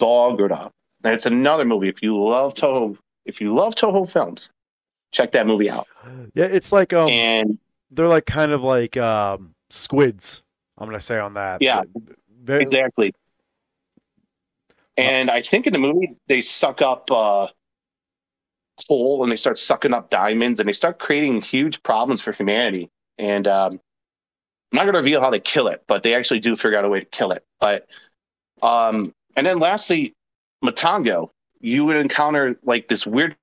Dogora. 0.00 0.70
And 1.04 1.14
it's 1.14 1.26
another 1.26 1.64
movie. 1.64 1.88
If 1.88 2.02
you 2.02 2.20
love 2.20 2.54
Toho, 2.54 2.96
if 3.24 3.40
you 3.40 3.54
love 3.54 3.74
Toho 3.74 4.08
films, 4.08 4.50
check 5.12 5.32
that 5.32 5.46
movie 5.46 5.70
out. 5.70 5.86
Yeah, 6.34 6.46
it's 6.46 6.72
like 6.72 6.92
um, 6.92 7.08
And 7.08 7.58
they're 7.90 8.08
like 8.08 8.26
kind 8.26 8.52
of 8.52 8.62
like 8.62 8.96
um 8.96 9.54
squids. 9.70 10.42
I'm 10.78 10.86
gonna 10.86 11.00
say 11.00 11.18
on 11.18 11.34
that. 11.34 11.62
Yeah. 11.62 11.82
Very, 12.42 12.62
exactly. 12.62 13.14
And 14.96 15.30
I 15.30 15.40
think 15.40 15.66
in 15.66 15.72
the 15.72 15.78
movie 15.78 16.16
they 16.26 16.40
suck 16.40 16.82
up 16.82 17.10
uh, 17.10 17.48
coal 18.88 19.22
and 19.22 19.30
they 19.30 19.36
start 19.36 19.58
sucking 19.58 19.94
up 19.94 20.10
diamonds 20.10 20.58
and 20.60 20.68
they 20.68 20.72
start 20.72 20.98
creating 20.98 21.40
huge 21.40 21.82
problems 21.82 22.20
for 22.20 22.32
humanity. 22.32 22.90
And 23.18 23.46
um, 23.46 23.80
I'm 24.72 24.76
not 24.76 24.82
going 24.82 24.94
to 24.94 24.98
reveal 24.98 25.20
how 25.20 25.30
they 25.30 25.40
kill 25.40 25.68
it, 25.68 25.82
but 25.86 26.02
they 26.02 26.14
actually 26.14 26.40
do 26.40 26.56
figure 26.56 26.78
out 26.78 26.84
a 26.84 26.88
way 26.88 27.00
to 27.00 27.06
kill 27.06 27.30
it. 27.32 27.44
But 27.60 27.86
um, 28.60 29.14
and 29.36 29.46
then 29.46 29.58
lastly, 29.58 30.14
Matango, 30.64 31.30
you 31.60 31.84
would 31.84 31.96
encounter 31.96 32.58
like 32.64 32.88
this 32.88 33.06
weird 33.06 33.36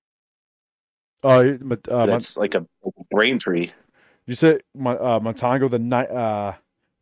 Oh, 1.24 1.58
uh, 1.92 2.06
that's 2.06 2.38
like 2.38 2.56
a 2.56 2.66
brain 3.12 3.40
tree. 3.40 3.74
you 4.26 4.36
said 4.36 4.62
uh, 4.78 5.20
Matango 5.20 5.70
the 5.70 5.80
night 5.80 6.10
uh 6.12 6.54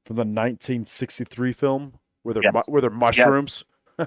from 0.06 0.16
the 0.16 0.22
1963 0.22 1.54
film 1.54 1.94
where 2.24 2.34
they're 2.34 2.44
Yes. 2.44 2.68
mu- 2.68 2.74
where 2.74 2.82
they're 2.82 2.90
mushrooms. 2.90 3.64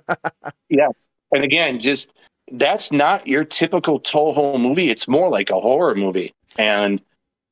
Yes. 0.68 1.09
And 1.33 1.42
again, 1.44 1.79
just 1.81 2.12
that's 2.53 2.90
not 2.92 3.27
your 3.27 3.44
typical 3.44 4.01
Toho 4.01 4.59
movie. 4.61 4.90
It's 4.90 5.07
more 5.09 5.29
like 5.29 5.51
a 5.51 5.59
horror 5.61 5.94
movie. 5.94 6.33
And 6.59 7.03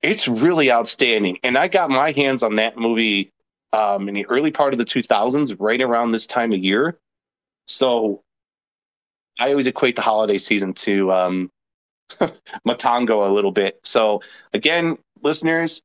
it's 0.02 0.26
really 0.28 0.70
outstanding. 0.70 1.38
And 1.42 1.58
I 1.58 1.68
got 1.68 1.90
my 1.90 2.12
hands 2.12 2.42
on 2.42 2.56
that 2.56 2.76
movie 2.76 3.30
um, 3.72 4.08
in 4.08 4.14
the 4.14 4.24
early 4.26 4.50
part 4.50 4.72
of 4.72 4.78
the 4.78 4.84
2000s, 4.84 5.54
right 5.58 5.80
around 5.80 6.12
this 6.12 6.26
time 6.26 6.52
of 6.52 6.58
year. 6.58 6.98
So 7.66 8.22
I 9.38 9.50
always 9.50 9.66
equate 9.66 9.96
the 9.96 10.02
holiday 10.02 10.38
season 10.38 10.72
to 10.74 11.12
um, 11.12 11.50
Matango 12.66 13.28
a 13.28 13.32
little 13.32 13.52
bit. 13.52 13.78
So 13.84 14.22
again, 14.52 14.98
listeners, 15.22 15.82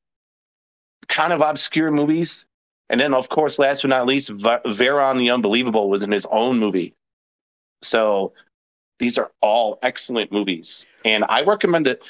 kind 1.08 1.34
of 1.34 1.42
obscure 1.42 1.92
movies. 1.92 2.46
And 2.90 3.00
then, 3.00 3.14
of 3.14 3.30
course, 3.30 3.60
last 3.60 3.82
but 3.82 3.90
not 3.90 4.06
least, 4.06 4.30
Va- 4.30 4.62
Varan 4.66 5.18
the 5.18 5.32
Unbelievable 5.32 5.90
was 5.90 6.04
in 6.04 6.12
his 6.12 6.26
own 6.28 6.60
movie. 6.60 6.94
So 7.82 8.34
these 9.00 9.18
are 9.18 9.32
all 9.42 9.80
excellent 9.82 10.32
movies. 10.32 10.86
And 11.04 11.26
I 11.28 11.44
recommend 11.44 11.88
it. 11.88 12.04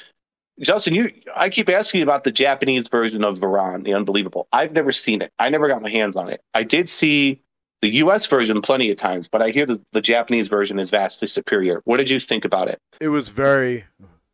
Justin, 0.59 0.93
you 0.93 1.11
I 1.35 1.49
keep 1.49 1.67
asking 1.69 1.99
you 1.99 2.03
about 2.03 2.23
the 2.23 2.31
Japanese 2.31 2.87
version 2.87 3.23
of 3.23 3.39
Varan, 3.39 3.83
the 3.83 3.93
Unbelievable. 3.93 4.47
I've 4.51 4.73
never 4.73 4.91
seen 4.91 5.21
it. 5.21 5.31
I 5.39 5.49
never 5.49 5.67
got 5.67 5.81
my 5.81 5.89
hands 5.89 6.15
on 6.15 6.29
it. 6.29 6.41
I 6.53 6.63
did 6.63 6.89
see 6.89 7.41
the 7.83 7.95
US 7.95 8.25
version 8.27 8.61
plenty 8.61 8.89
of 8.91 8.95
times, 8.95 9.27
but 9.27 9.41
I 9.41 9.49
hear 9.49 9.65
the, 9.65 9.77
the 9.91 9.99
Japanese 9.99 10.47
version 10.47 10.79
is 10.79 10.89
vastly 10.89 11.27
superior. 11.27 11.81
What 11.83 11.97
did 11.97 12.09
you 12.09 12.17
think 12.17 12.45
about 12.45 12.69
it? 12.69 12.81
It 13.01 13.09
was 13.09 13.27
very 13.27 13.83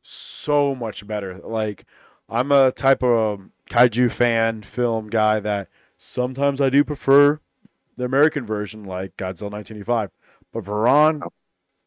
so 0.04 0.76
much 0.76 1.08
better. 1.08 1.40
Like 1.44 1.86
I'm 2.30 2.52
a 2.52 2.72
type 2.72 3.02
of 3.02 3.50
kaiju 3.68 4.12
fan 4.12 4.62
film 4.62 5.10
guy 5.10 5.40
that 5.40 5.68
sometimes 5.98 6.62
I 6.62 6.70
do 6.70 6.84
prefer 6.84 7.40
the 7.98 8.06
American 8.06 8.46
version, 8.46 8.84
like 8.84 9.18
Godzilla 9.18 9.50
1985. 9.50 10.12
But 10.54 10.66
Varan, 10.66 11.28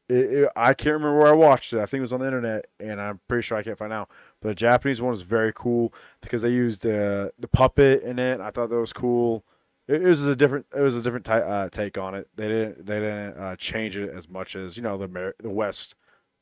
it, 0.09 0.17
it, 0.17 0.49
I 0.57 0.75
can't 0.75 0.95
remember 0.95 1.17
where 1.17 1.29
I 1.29 1.33
watched 1.33 1.73
it. 1.73 1.79
I 1.79 1.87
think 1.87 1.99
it 1.99 2.03
was 2.03 2.13
on 2.13 2.19
the 2.19 2.27
internet, 2.27 2.65
and 2.81 3.01
I'm 3.01 3.21
pretty 3.29 3.43
sure 3.43 3.57
I 3.57 3.63
can't 3.63 3.79
find 3.79 3.93
out. 3.93 4.11
But 4.41 4.49
the 4.49 4.55
Japanese 4.57 5.01
one 5.01 5.13
was 5.13 5.23
very 5.23 5.53
cool 5.55 5.95
because 6.23 6.43
they 6.43 6.51
used 6.51 6.85
uh, 6.85 7.29
the 7.39 7.49
puppet 7.53 8.03
in 8.03 8.19
it. 8.19 8.41
I 8.41 8.51
thought 8.51 8.69
that 8.71 8.77
was 8.77 8.93
cool. 8.93 9.45
It, 9.89 10.03
it 10.03 10.07
was 10.07 10.27
a 10.27 10.37
different. 10.37 10.67
It 10.75 10.81
was 10.81 10.97
a 10.97 11.03
different 11.03 11.25
ty- 11.25 11.41
uh, 11.41 11.69
take 11.69 11.99
on 11.99 12.15
it. 12.15 12.29
They 12.37 12.49
didn't. 12.49 12.87
They 12.87 13.01
didn't 13.01 13.37
uh, 13.39 13.57
change 13.57 13.97
it 13.97 14.11
as 14.11 14.29
much 14.29 14.57
as 14.57 14.77
you 14.77 14.83
know 14.83 14.97
the 14.97 15.35
the 15.41 15.51
West 15.51 15.95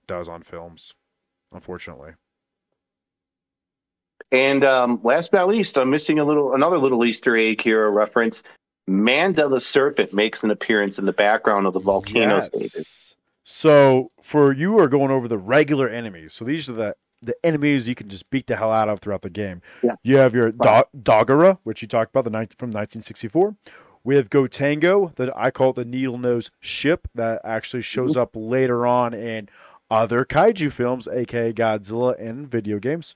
does 0.07 0.29
on 0.29 0.43
films. 0.43 0.95
Unfortunately, 1.53 2.13
And 4.33 4.65
um, 4.65 5.01
last 5.03 5.33
but 5.33 5.39
not 5.39 5.49
least, 5.49 5.77
I'm 5.77 5.91
missing 5.91 6.19
a 6.19 6.25
little 6.25 6.55
another 6.55 6.79
little 6.79 7.05
Easter 7.05 7.37
egg 7.37 7.61
here, 7.61 7.85
a 7.87 7.91
reference. 7.91 8.43
Manda 8.87 9.49
the 9.49 9.61
Serpent 9.61 10.13
makes 10.13 10.43
an 10.43 10.51
appearance 10.51 10.99
in 10.99 11.07
the 11.07 11.13
background 11.13 11.67
of 11.67 11.73
the 11.73 11.81
volcano 11.81 12.41
stages. 12.41 12.75
Yes. 12.77 13.15
So 13.45 14.11
for 14.23 14.53
you 14.53 14.79
are 14.79 14.89
going 14.89 15.11
over 15.11 15.29
the 15.29 15.39
regular 15.39 15.89
enemies. 15.89 16.33
So 16.33 16.45
these 16.45 16.69
are 16.69 16.73
the 16.73 16.97
the 17.23 17.35
enemies 17.45 17.89
you 17.89 17.95
can 17.95 18.09
just 18.09 18.29
beat 18.31 18.47
the 18.47 18.57
hell 18.57 18.71
out 18.73 18.89
of 18.89 19.01
throughout 19.01 19.23
the 19.23 19.31
game. 19.31 19.61
Yeah. 19.83 19.95
You 20.03 20.17
have 20.17 20.35
your 20.35 20.51
Do- 20.53 20.85
Dogora, 20.97 21.59
which 21.65 21.83
you 21.83 21.89
talked 21.89 22.11
about 22.13 22.25
the 22.25 22.31
night 22.31 22.53
from 22.55 22.69
1964. 22.69 23.57
We 24.03 24.17
have 24.17 24.31
Gotengo, 24.31 25.15
that 25.17 25.37
I 25.37 25.51
call 25.51 25.71
it 25.71 25.77
the 25.77 25.85
needle 25.85 26.17
nose 26.17 26.51
ship 26.61 27.09
that 27.15 27.41
actually 27.45 27.83
shows 27.83 28.17
up 28.17 28.31
later 28.35 28.87
on 28.87 29.13
in 29.13 29.49
other 29.91 30.25
kaiju 30.25 30.73
films, 30.73 31.07
aka 31.09 31.53
Godzilla 31.53 32.19
and 32.19 32.49
video 32.49 32.79
games. 32.79 33.15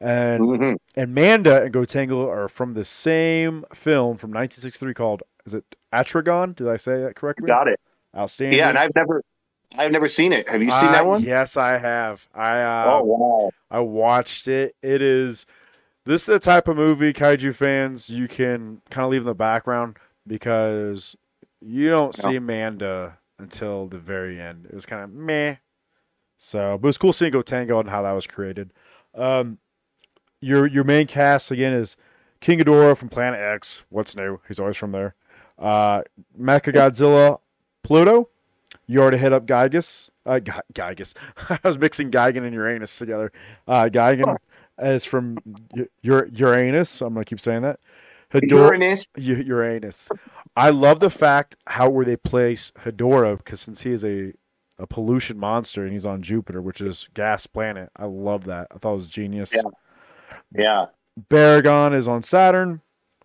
And 0.00 0.40
Mhm. 0.42 0.76
and 0.96 1.14
Manda 1.14 1.62
and 1.62 1.74
Gotengo 1.74 2.28
are 2.28 2.48
from 2.48 2.74
the 2.74 2.84
same 2.84 3.64
film 3.74 4.16
from 4.16 4.30
1963 4.32 4.94
called 4.94 5.22
is 5.46 5.54
it 5.54 5.64
Atragon? 5.92 6.54
Did 6.54 6.68
I 6.68 6.76
say 6.76 7.00
that 7.02 7.16
correctly? 7.16 7.48
Got 7.48 7.66
it. 7.68 7.80
Outstanding. 8.16 8.58
Yeah, 8.58 8.68
and 8.68 8.78
I've 8.78 8.94
never, 8.94 9.22
I've 9.76 9.92
never 9.92 10.08
seen 10.08 10.32
it. 10.32 10.48
Have 10.48 10.62
you 10.62 10.70
seen 10.70 10.88
I- 10.88 10.92
that 10.92 11.06
one? 11.06 11.22
Yes, 11.22 11.56
I 11.56 11.78
have. 11.78 12.28
I 12.34 12.60
uh, 12.62 12.84
Oh 13.00 13.04
wow! 13.04 13.50
I 13.70 13.80
watched 13.80 14.48
it. 14.48 14.74
It 14.82 15.00
is 15.02 15.46
this 16.04 16.22
is 16.22 16.26
the 16.26 16.38
type 16.38 16.66
of 16.68 16.76
movie 16.76 17.12
kaiju 17.12 17.54
fans 17.54 18.10
you 18.10 18.26
can 18.26 18.80
kind 18.90 19.04
of 19.04 19.10
leave 19.12 19.20
in 19.22 19.26
the 19.26 19.34
background 19.34 19.96
because 20.26 21.14
you 21.60 21.88
don't 21.90 22.16
No. 22.24 22.30
see 22.30 22.36
Amanda 22.36 23.18
until 23.38 23.86
the 23.86 23.98
very 23.98 24.40
end. 24.40 24.66
It 24.66 24.74
was 24.74 24.86
kind 24.86 25.02
of 25.04 25.12
meh. 25.12 25.56
So, 26.38 26.78
but 26.80 26.86
it 26.86 26.88
was 26.88 26.98
cool 26.98 27.12
seeing 27.12 27.32
Gotengo 27.32 27.80
and 27.80 27.90
how 27.90 28.02
that 28.02 28.12
was 28.12 28.26
created. 28.26 28.72
Um, 29.14 29.58
your 30.40 30.66
your 30.66 30.84
main 30.84 31.06
cast 31.06 31.50
again 31.50 31.74
is 31.74 31.96
King 32.40 32.58
Ghidorah 32.60 32.96
from 32.96 33.08
Planet 33.10 33.38
X. 33.40 33.84
What's 33.90 34.16
new? 34.16 34.40
He's 34.48 34.58
always 34.58 34.76
from 34.78 34.92
there. 34.92 35.14
Uh, 35.58 36.02
Mecha 36.40 36.72
Godzilla, 36.74 37.40
Pluto. 37.84 38.30
You 38.90 39.00
already 39.00 39.18
hit 39.18 39.32
up 39.32 39.46
Gygus. 39.46 40.10
Uh, 40.26 40.40
Gy- 40.40 40.50
Gygus. 40.74 41.14
I 41.50 41.58
was 41.62 41.78
mixing 41.78 42.10
Gigan 42.10 42.44
and 42.44 42.52
Uranus 42.52 42.98
together. 42.98 43.30
Uh, 43.68 43.84
Gigan 43.84 44.36
is 44.82 45.04
from 45.04 45.38
U- 45.74 45.88
Ur- 46.04 46.28
Uranus. 46.32 47.00
I'm 47.00 47.14
gonna 47.14 47.24
keep 47.24 47.38
saying 47.40 47.62
that. 47.62 47.78
Hedor- 48.32 48.50
Uranus. 48.50 49.06
U- 49.16 49.36
Uranus. 49.36 50.08
I 50.56 50.70
love 50.70 50.98
the 50.98 51.10
fact 51.10 51.54
how 51.68 51.88
where 51.88 52.04
they 52.04 52.16
place 52.16 52.72
Hedorah 52.84 53.38
because 53.38 53.60
since 53.60 53.82
he 53.82 53.92
is 53.92 54.04
a 54.04 54.32
a 54.76 54.86
pollution 54.86 55.38
monster 55.38 55.84
and 55.84 55.92
he's 55.92 56.06
on 56.06 56.22
Jupiter, 56.22 56.60
which 56.60 56.80
is 56.80 57.08
gas 57.14 57.46
planet. 57.46 57.90
I 57.96 58.06
love 58.06 58.44
that. 58.44 58.66
I 58.74 58.78
thought 58.78 58.94
it 58.94 58.96
was 58.96 59.06
genius. 59.06 59.52
Yeah. 59.54 59.62
Yeah. 60.52 60.86
Baragon 61.28 61.94
is 61.94 62.08
on 62.08 62.22
Saturn. 62.22 62.80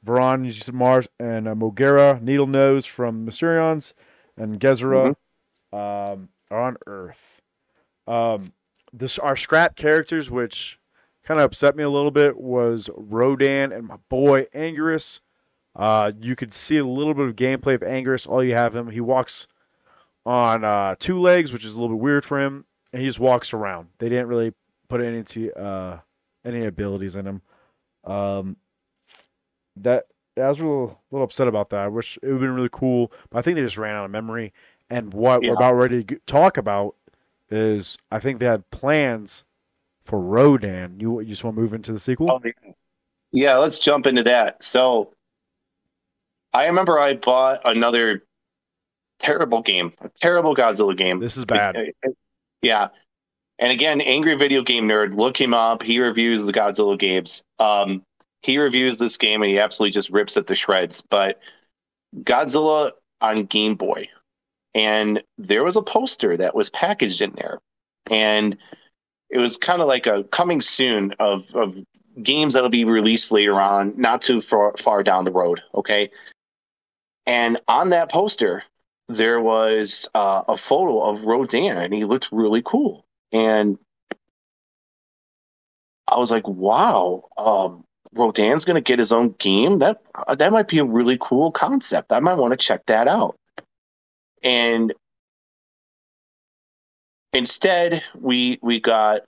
Varan 0.06 0.46
is 0.46 0.72
Mars, 0.72 1.08
and 1.20 1.48
uh, 1.48 1.56
Mogera, 1.56 2.22
Needle 2.22 2.46
Nose 2.46 2.86
from 2.86 3.26
Mysterians, 3.26 3.94
and 4.38 4.60
Gezra, 4.60 5.16
um, 5.76 6.30
are 6.50 6.62
on 6.62 6.78
Earth. 6.88 7.42
Um, 8.08 8.54
this 8.94 9.20
our 9.20 9.36
scrap 9.36 9.76
characters, 9.76 10.32
which 10.32 10.80
kind 11.24 11.40
of 11.40 11.46
upset 11.46 11.76
me 11.76 11.84
a 11.84 11.90
little 11.90 12.12
bit, 12.12 12.38
was 12.38 12.90
Rodan 12.96 13.72
and 13.72 13.88
my 13.88 13.98
boy 14.10 14.46
Anguirus. 14.56 15.20
Uh, 15.76 16.14
you 16.20 16.36
could 16.36 16.54
see 16.54 16.78
a 16.78 16.86
little 16.86 17.14
bit 17.14 17.28
of 17.28 17.36
gameplay 17.36 17.76
of 17.76 17.82
Anguirus. 17.82 18.28
All 18.28 18.44
you 18.44 18.54
have 18.54 18.76
him, 18.76 18.90
he 18.92 19.02
walks 19.02 19.48
on 20.26 20.64
uh, 20.64 20.96
two 20.98 21.20
legs, 21.20 21.52
which 21.52 21.66
is 21.66 21.76
a 21.76 21.82
little 21.82 21.98
bit 21.98 22.02
weird 22.02 22.24
for 22.24 22.40
him, 22.40 22.66
and 22.94 23.02
he 23.02 23.08
just 23.08 23.20
walks 23.20 23.54
around. 23.54 23.90
They 23.98 24.08
didn't 24.08 24.28
really 24.28 24.54
put 24.88 25.02
any 25.02 25.24
uh, 25.52 25.98
any 26.46 26.66
abilities 26.66 27.16
in 27.16 27.26
him. 27.28 27.42
Um, 28.06 28.56
that 29.76 30.06
I 30.38 30.48
was 30.48 30.60
a 30.60 30.64
little, 30.64 31.02
little 31.12 31.26
upset 31.26 31.48
about 31.48 31.70
that. 31.70 31.80
I 31.82 31.88
wish 31.88 32.18
it 32.18 32.26
would 32.26 32.34
have 32.34 32.42
been 32.42 32.52
really 32.52 32.70
cool, 32.72 33.12
but 33.30 33.40
I 33.40 33.42
think 33.42 33.56
they 33.56 33.62
just 33.62 33.78
ran 33.78 33.96
out 33.96 34.06
of 34.06 34.12
memory. 34.12 34.54
And 34.90 35.14
what 35.14 35.42
Yeah. 35.44 35.50
we're 35.50 35.56
about 35.56 35.74
ready 35.76 36.04
to 36.04 36.20
talk 36.26 36.58
about 36.58 36.96
is 37.50 37.98
I 38.12 38.20
think 38.20 38.40
they 38.40 38.46
had 38.46 38.70
plans 38.72 39.44
for 40.02 40.20
Rodan. 40.20 41.00
You, 41.00 41.20
you 41.20 41.26
just 41.28 41.44
want 41.44 41.56
to 41.56 41.62
move 41.62 41.74
into 41.74 41.92
the 41.92 42.00
sequel? 42.00 42.32
Oh, 42.32 42.42
Yeah, 43.32 43.58
let's 43.58 43.80
jump 43.80 44.06
into 44.06 44.24
that. 44.24 44.64
So, 44.64 45.12
I 46.54 46.68
remember 46.68 46.98
I 47.00 47.16
bought 47.16 47.62
another 47.66 48.24
terrible 49.20 49.62
game, 49.62 49.94
a 50.02 50.10
terrible 50.22 50.56
Godzilla 50.56 50.96
game. 50.98 51.20
This 51.20 51.36
is 51.38 51.46
bad. 51.46 51.76
Yeah. 52.62 52.90
And 53.60 53.72
again, 53.72 54.02
Angry 54.02 54.36
Video 54.36 54.62
Game 54.62 54.88
Nerd, 54.88 55.16
look 55.16 55.40
him 55.40 55.54
up. 55.54 55.82
He 55.84 56.00
reviews 56.00 56.46
the 56.46 56.54
Godzilla 56.54 56.98
games. 57.00 57.44
Um, 57.60 58.04
he 58.42 58.58
reviews 58.58 58.98
this 58.98 59.18
game 59.18 59.42
and 59.42 59.50
he 59.52 59.60
absolutely 59.60 59.92
just 59.92 60.10
rips 60.10 60.38
it 60.38 60.48
to 60.48 60.56
shreds. 60.56 61.02
But 61.10 61.40
Godzilla 62.22 62.92
on 63.22 63.46
Game 63.46 63.76
Boy. 63.76 64.08
And 64.76 65.24
there 65.38 65.64
was 65.64 65.78
a 65.78 65.82
poster 65.82 66.36
that 66.38 66.54
was 66.54 66.70
packaged 66.70 67.22
in 67.22 67.32
there. 67.36 67.60
And 68.12 68.58
it 69.30 69.40
was 69.40 69.58
kind 69.58 69.82
of 69.82 69.88
like 69.88 70.06
a 70.06 70.26
coming 70.26 70.62
soon 70.62 71.14
of, 71.20 71.46
of 71.56 71.76
games 72.22 72.54
that'll 72.54 72.70
be 72.70 72.84
released 72.84 73.32
later 73.32 73.60
on, 73.60 73.94
not 73.96 74.22
too 74.22 74.42
far, 74.42 74.76
far 74.78 75.02
down 75.02 75.24
the 75.24 75.32
road. 75.32 75.62
Okay. 75.74 76.12
And 77.26 77.60
on 77.68 77.90
that 77.90 78.12
poster, 78.12 78.64
there 79.08 79.40
was 79.40 80.10
uh, 80.14 80.44
a 80.48 80.58
photo 80.58 81.02
of 81.02 81.24
Rodan, 81.24 81.78
and 81.78 81.94
he 81.94 82.06
looked 82.06 82.30
really 82.32 82.62
cool. 82.64 83.06
And 83.32 83.78
I 86.08 86.18
was 86.18 86.32
like, 86.32 86.48
"Wow, 86.48 87.26
um, 87.38 87.84
Rodan's 88.14 88.66
going 88.66 88.76
to 88.76 88.82
get 88.82 89.00
his 89.00 89.12
own 89.12 89.36
game. 89.40 89.80
That 89.80 90.02
that 90.38 90.52
might 90.52 90.68
be 90.68 90.80
a 90.80 90.86
really 90.86 91.18
cool 91.20 91.52
concept. 91.52 92.12
I 92.12 92.20
might 92.20 92.36
want 92.36 92.52
to 92.52 92.58
check 92.58 92.86
that 92.88 93.08
out." 93.08 93.38
And 94.46 94.94
instead, 97.34 98.04
we 98.14 98.60
we 98.62 98.80
got 98.80 99.22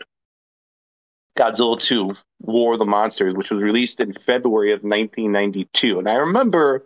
Godzilla 1.38 1.82
2: 1.82 2.16
War 2.42 2.74
of 2.74 2.80
the 2.80 2.86
Monsters, 2.86 3.34
which 3.34 3.50
was 3.50 3.62
released 3.62 4.00
in 4.00 4.14
February 4.14 4.72
of 4.72 4.84
1992. 4.84 6.00
And 6.00 6.08
I 6.08 6.14
remember 6.14 6.86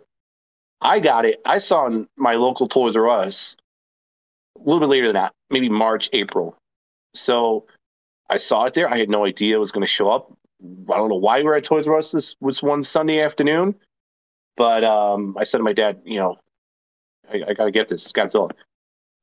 I 0.80 0.98
got 0.98 1.26
it. 1.26 1.42
I 1.44 1.58
saw 1.58 1.86
in 1.86 2.08
my 2.16 2.34
local 2.34 2.68
Toys 2.68 2.96
R 2.96 3.06
Us 3.08 3.54
a 4.56 4.60
little 4.60 4.80
bit 4.80 4.88
later 4.88 5.06
than 5.06 5.14
that, 5.14 5.32
maybe 5.50 5.68
March, 5.68 6.08
April. 6.14 6.56
So 7.14 7.66
I 8.30 8.38
saw 8.38 8.64
it 8.64 8.74
there. 8.74 8.90
I 8.90 8.96
had 8.96 9.10
no 9.10 9.26
idea 9.26 9.56
it 9.56 9.60
was 9.60 9.72
going 9.72 9.82
to 9.82 9.86
show 9.86 10.10
up. 10.10 10.32
I 10.62 10.96
don't 10.96 11.10
know 11.10 11.16
why 11.16 11.38
we 11.38 11.44
were 11.44 11.54
at 11.54 11.64
Toys 11.64 11.86
R 11.86 11.98
Us 11.98 12.12
this 12.12 12.34
was 12.40 12.62
one 12.62 12.82
Sunday 12.82 13.20
afternoon, 13.20 13.74
but 14.56 14.84
um, 14.84 15.36
I 15.38 15.44
said 15.44 15.58
to 15.58 15.64
my 15.64 15.74
dad, 15.74 16.00
you 16.04 16.18
know, 16.18 16.38
I, 17.30 17.42
I 17.48 17.54
got 17.54 17.64
to 17.64 17.70
get 17.70 17.88
this. 17.88 18.02
It's 18.02 18.12
Godzilla. 18.12 18.50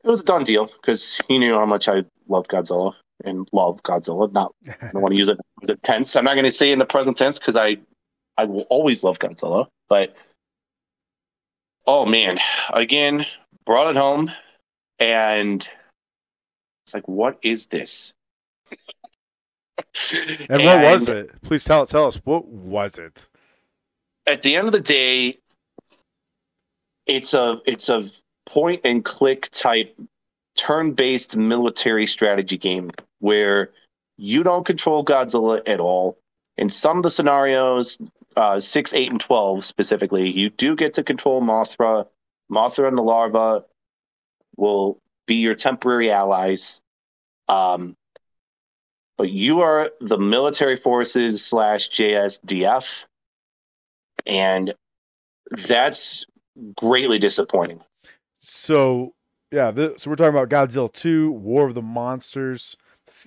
It 0.03 0.07
was 0.09 0.21
a 0.21 0.23
done 0.25 0.43
deal 0.43 0.67
because 0.67 1.19
he 1.27 1.38
knew 1.38 1.53
how 1.55 1.65
much 1.65 1.88
I 1.88 2.03
love 2.27 2.47
Godzilla 2.47 2.93
and 3.25 3.47
love 3.51 3.81
Godzilla. 3.83 4.31
Not, 4.31 4.53
I 4.67 4.89
don't 4.91 5.01
want 5.01 5.13
to 5.13 5.17
use 5.17 5.27
it 5.27 5.38
as 5.62 5.69
a 5.69 5.75
tense. 5.77 6.15
I'm 6.15 6.23
not 6.23 6.35
going 6.35 6.45
to 6.45 6.51
say 6.51 6.71
in 6.71 6.79
the 6.79 6.85
present 6.85 7.17
tense 7.17 7.38
because 7.38 7.55
I, 7.55 7.77
I 8.38 8.45
will 8.45 8.62
always 8.69 9.03
love 9.03 9.19
Godzilla. 9.19 9.67
But 9.89 10.15
oh 11.85 12.05
man, 12.05 12.39
again, 12.71 13.25
brought 13.65 13.89
it 13.89 13.97
home, 13.97 14.31
and 14.99 15.67
it's 16.85 16.93
like, 16.93 17.07
what 17.07 17.39
is 17.41 17.65
this? 17.67 18.13
and 20.49 20.63
what 20.63 20.81
was 20.81 21.09
it? 21.09 21.41
Please 21.41 21.63
tell 21.63 21.85
tell 21.85 22.05
us 22.05 22.21
what 22.23 22.45
was 22.47 22.97
it? 22.97 23.27
at 24.29 24.43
the 24.43 24.55
end 24.55 24.67
of 24.67 24.73
the 24.73 24.79
day, 24.79 25.38
it's 27.10 27.34
a 27.34 27.60
it's 27.65 27.89
a 27.89 28.10
point 28.45 28.82
and 28.84 29.04
click 29.04 29.50
type 29.52 29.98
turn 30.56 30.93
based 30.93 31.36
military 31.36 32.08
strategy 32.08 32.58
game 32.58 32.91
where 33.19 33.72
you 34.17 34.43
don't 34.43 34.65
control 34.65 35.04
Godzilla 35.04 35.67
at 35.67 35.80
all. 35.80 36.17
In 36.58 36.69
some 36.69 36.98
of 36.98 37.04
the 37.04 37.10
scenarios, 37.10 37.98
uh, 38.36 38.60
six, 38.60 38.93
eight, 38.93 39.10
and 39.10 39.19
twelve 39.19 39.65
specifically, 39.65 40.30
you 40.30 40.50
do 40.50 40.76
get 40.76 40.93
to 40.95 41.04
control 41.04 41.41
Mothra. 41.41 42.06
Mothra 42.52 42.88
and 42.88 42.98
the 42.98 43.02
larva 43.02 43.63
will 44.58 45.00
be 45.26 45.36
your 45.36 45.56
temporary 45.56 46.12
allies. 46.12 46.82
Um, 47.48 47.95
but 49.17 49.30
you 49.30 49.62
are 49.62 49.91
the 50.00 50.17
military 50.17 50.76
forces 50.76 51.43
slash 51.45 51.89
JSDF 51.89 53.04
and 54.26 54.74
that's 55.67 56.26
greatly 56.76 57.19
disappointing. 57.19 57.82
So 58.41 59.13
yeah, 59.52 59.72
this, 59.72 60.04
so 60.04 60.10
we're 60.10 60.15
talking 60.15 60.36
about 60.38 60.50
Godzilla 60.50 60.91
2, 60.91 61.32
War 61.32 61.67
of 61.67 61.76
the 61.76 61.82
Monsters. 61.82 62.76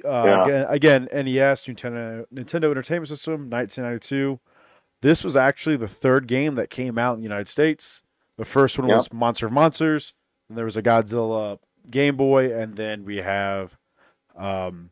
Uh, 0.04 0.08
Yeah. 0.08 0.44
again, 0.44 0.66
again, 0.68 1.08
NES, 1.12 1.62
Nintendo, 1.64 2.24
Nintendo 2.32 2.70
Entertainment 2.70 3.08
System, 3.08 3.50
1992. 3.50 4.38
This 5.00 5.24
was 5.24 5.34
actually 5.34 5.76
the 5.76 5.88
third 5.88 6.28
game 6.28 6.54
that 6.54 6.70
came 6.70 6.96
out 6.96 7.14
in 7.14 7.18
the 7.20 7.24
United 7.24 7.48
States. 7.48 8.02
The 8.38 8.44
first 8.44 8.78
one 8.78 8.88
Yeah. 8.88 8.96
was 8.96 9.12
Monster 9.12 9.46
of 9.46 9.52
Monsters, 9.52 10.14
and 10.48 10.56
there 10.56 10.64
was 10.64 10.76
a 10.76 10.82
Godzilla 10.82 11.58
Game 11.90 12.16
Boy, 12.16 12.56
and 12.56 12.76
then 12.76 13.04
we 13.04 13.16
have 13.16 13.76
um, 14.36 14.90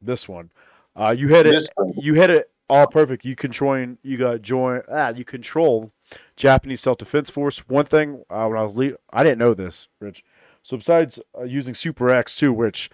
this 0.00 0.28
one. 0.28 0.50
Uh, 0.96 1.14
you 1.16 1.28
hit 1.28 1.46
it. 1.46 1.68
You 1.96 2.14
hit 2.14 2.30
it 2.30 2.50
all 2.68 2.86
perfect. 2.86 3.24
You 3.24 3.36
controlling. 3.36 3.98
You 4.02 4.16
got 4.16 4.40
join. 4.42 4.82
Ah, 4.90 5.10
you 5.10 5.24
control 5.24 5.92
Japanese 6.36 6.80
Self 6.80 6.98
Defense 6.98 7.30
Force. 7.30 7.58
One 7.68 7.84
thing 7.84 8.24
uh, 8.30 8.46
when 8.46 8.58
I 8.58 8.62
was 8.62 8.76
le- 8.76 8.96
I 9.12 9.22
didn't 9.22 9.38
know 9.38 9.54
this, 9.54 9.88
Rich. 10.00 10.24
So 10.62 10.76
besides 10.76 11.18
uh, 11.38 11.44
using 11.44 11.74
Super 11.74 12.10
X 12.10 12.36
too, 12.36 12.52
which 12.52 12.90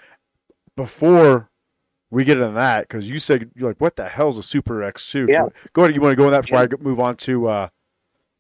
before 0.77 1.51
we 2.11 2.25
get 2.25 2.39
into 2.39 2.53
that, 2.55 2.89
because 2.89 3.11
you 3.11 3.19
said 3.19 3.51
you're 3.55 3.69
like, 3.69 3.81
what 3.81 3.97
the 3.97 4.09
hell's 4.09 4.39
a 4.39 4.43
Super 4.43 4.83
X 4.83 5.11
two? 5.11 5.27
Yeah. 5.29 5.49
Go 5.73 5.83
ahead. 5.83 5.95
You 5.95 6.01
want 6.01 6.13
to 6.13 6.17
go 6.17 6.27
in 6.27 6.33
that 6.33 6.43
before 6.43 6.59
I 6.59 6.67
go- 6.67 6.79
move 6.81 7.01
on 7.01 7.17
to? 7.19 7.49
Uh, 7.49 7.69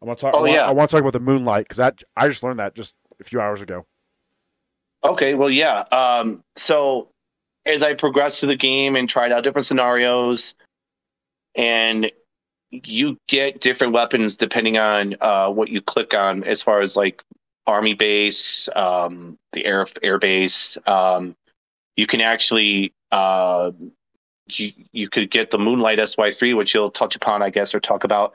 I 0.00 0.04
want 0.04 0.18
to 0.18 0.22
talk. 0.26 0.34
Oh, 0.34 0.38
I 0.38 0.40
want, 0.42 0.52
yeah. 0.52 0.66
I 0.66 0.70
want 0.70 0.90
to 0.90 0.96
talk 0.96 1.00
about 1.00 1.12
the 1.12 1.20
Moonlight 1.20 1.64
because 1.64 1.78
that 1.78 2.02
I 2.16 2.28
just 2.28 2.42
learned 2.42 2.60
that 2.60 2.74
just 2.74 2.94
a 3.20 3.24
few 3.24 3.40
hours 3.40 3.60
ago. 3.60 3.84
Okay, 5.04 5.34
well, 5.34 5.50
yeah. 5.50 5.80
Um, 5.92 6.42
so 6.56 7.10
as 7.66 7.82
I 7.82 7.94
progressed 7.94 8.40
through 8.40 8.48
the 8.48 8.56
game 8.56 8.96
and 8.96 9.08
tried 9.08 9.30
out 9.32 9.44
different 9.44 9.66
scenarios, 9.66 10.54
and 11.54 12.10
you 12.70 13.16
get 13.28 13.60
different 13.60 13.92
weapons 13.92 14.36
depending 14.36 14.78
on 14.78 15.16
uh, 15.20 15.50
what 15.50 15.68
you 15.68 15.80
click 15.80 16.14
on, 16.14 16.44
as 16.44 16.62
far 16.62 16.80
as 16.80 16.96
like 16.96 17.22
army 17.66 17.94
base, 17.94 18.68
um, 18.74 19.38
the 19.52 19.64
air 19.64 19.86
air 20.02 20.18
base. 20.18 20.78
Um, 20.86 21.34
you 21.96 22.06
can 22.06 22.20
actually 22.20 22.92
uh, 23.12 23.72
you 24.48 24.72
you 24.92 25.08
could 25.08 25.30
get 25.30 25.50
the 25.50 25.58
Moonlight 25.58 26.06
SY 26.08 26.32
three, 26.32 26.54
which 26.54 26.74
you'll 26.74 26.90
touch 26.90 27.16
upon, 27.16 27.42
I 27.42 27.50
guess, 27.50 27.74
or 27.74 27.80
talk 27.80 28.04
about. 28.04 28.34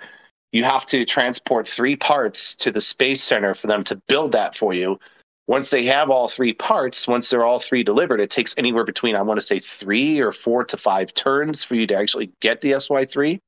You 0.51 0.63
have 0.63 0.85
to 0.87 1.03
transport 1.05 1.67
three 1.67 1.95
parts 1.95 2.55
to 2.57 2.71
the 2.71 2.81
space 2.81 3.23
center 3.23 3.55
for 3.55 3.67
them 3.67 3.83
to 3.85 3.99
build 4.07 4.33
that 4.33 4.55
for 4.55 4.73
you 4.73 4.99
once 5.47 5.69
they 5.69 5.85
have 5.85 6.09
all 6.09 6.29
three 6.29 6.53
parts, 6.53 7.07
once 7.07 7.29
they're 7.29 7.43
all 7.43 7.59
three 7.59 7.83
delivered, 7.83 8.19
it 8.19 8.31
takes 8.31 8.55
anywhere 8.57 8.85
between, 8.85 9.15
I 9.15 9.21
want 9.21 9.39
to 9.39 9.45
say, 9.45 9.59
three 9.59 10.19
or 10.19 10.31
four 10.31 10.63
to 10.65 10.77
five 10.77 11.13
turns 11.13 11.63
for 11.63 11.75
you 11.75 11.85
to 11.87 11.95
actually 11.95 12.31
get 12.39 12.61
the 12.61 12.71
SY3. 12.71 13.39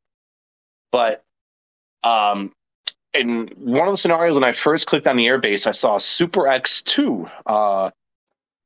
But 0.92 1.24
um, 2.04 2.54
in 3.14 3.48
one 3.58 3.88
of 3.88 3.94
the 3.94 3.98
scenarios, 3.98 4.36
when 4.36 4.44
I 4.44 4.52
first 4.52 4.88
clicked 4.88 5.08
on 5.08 5.18
the 5.18 5.26
airbase, 5.26 5.68
I 5.68 5.72
saw 5.72 5.98
Super 5.98 6.42
X2. 6.42 7.30
Uh, 7.46 7.92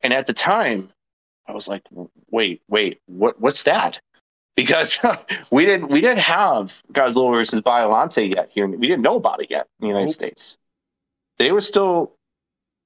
and 0.01 0.13
at 0.13 0.27
the 0.27 0.33
time, 0.33 0.89
I 1.47 1.53
was 1.53 1.67
like, 1.67 1.83
wait, 2.29 2.61
wait, 2.67 2.99
what, 3.07 3.39
what's 3.39 3.63
that? 3.63 3.99
Because 4.55 4.99
we 5.51 5.65
didn't 5.65 5.89
we 5.89 6.01
didn't 6.01 6.19
have 6.19 6.83
Godzilla 6.91 7.31
versus 7.31 7.61
Biollante 7.61 8.35
yet 8.35 8.49
here. 8.53 8.67
We 8.67 8.87
didn't 8.87 9.03
know 9.03 9.15
about 9.15 9.41
it 9.41 9.49
yet 9.49 9.67
in 9.79 9.85
the 9.85 9.87
United 9.87 10.07
Nope. 10.07 10.13
States. 10.13 10.57
They 11.37 11.51
were 11.51 11.61
still 11.61 12.13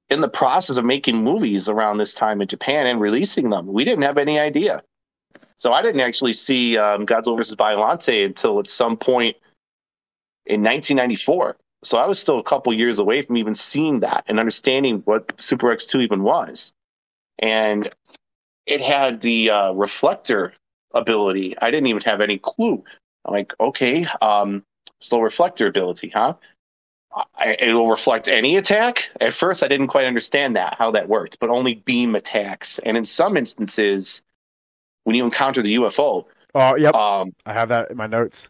in 0.09 0.21
the 0.21 0.29
process 0.29 0.77
of 0.77 0.85
making 0.85 1.23
movies 1.23 1.67
around 1.67 1.97
this 1.97 2.13
time 2.13 2.41
in 2.41 2.47
Japan 2.47 2.85
and 2.85 3.01
releasing 3.01 3.49
them. 3.49 3.67
We 3.67 3.83
didn't 3.83 4.03
have 4.03 4.17
any 4.17 4.39
idea. 4.39 4.83
So 5.63 5.71
I 5.71 5.81
didn't 5.81 6.01
actually 6.01 6.33
see 6.33 6.77
um, 6.77 7.05
Godzilla 7.05 7.37
vs. 7.37 7.55
Biollante 7.55 8.25
until 8.25 8.59
at 8.59 8.67
some 8.67 8.97
point 8.97 9.37
in 10.45 10.59
1994. 10.59 11.55
So 11.85 11.97
I 11.97 12.05
was 12.05 12.19
still 12.19 12.37
a 12.37 12.43
couple 12.43 12.73
years 12.73 12.99
away 12.99 13.21
from 13.21 13.37
even 13.37 13.55
seeing 13.55 14.01
that 14.01 14.25
and 14.27 14.41
understanding 14.41 15.03
what 15.05 15.39
Super 15.39 15.73
X2 15.73 16.01
even 16.01 16.21
was. 16.23 16.73
and 17.39 17.89
it 18.65 18.81
had 18.81 19.21
the 19.21 19.51
uh, 19.51 19.71
reflector 19.71 20.53
ability. 20.93 21.57
I 21.59 21.71
didn't 21.71 21.87
even 21.87 22.01
have 22.01 22.19
any 22.19 22.39
clue. 22.39 22.83
I'm 23.23 23.33
like, 23.33 23.53
okay, 23.61 24.05
um, 24.21 24.65
slow 24.99 25.21
reflector 25.21 25.67
ability, 25.67 26.09
huh? 26.09 26.33
I, 27.37 27.55
it 27.57 27.73
will 27.73 27.89
reflect 27.89 28.27
any 28.27 28.57
attack. 28.57 29.09
At 29.21 29.33
first, 29.33 29.63
I 29.63 29.69
didn't 29.69 29.87
quite 29.87 30.07
understand 30.07 30.57
that 30.57 30.75
how 30.77 30.91
that 30.91 31.07
worked, 31.07 31.39
but 31.39 31.49
only 31.49 31.75
beam 31.85 32.15
attacks. 32.15 32.79
And 32.79 32.97
in 32.97 33.05
some 33.05 33.37
instances, 33.37 34.23
when 35.03 35.15
you 35.15 35.23
encounter 35.25 35.61
the 35.61 35.75
UFO, 35.75 36.25
Oh, 36.55 36.75
yep. 36.75 36.93
um, 36.95 37.31
I 37.45 37.53
have 37.53 37.69
that 37.69 37.91
in 37.91 37.97
my 37.97 38.07
notes. 38.07 38.49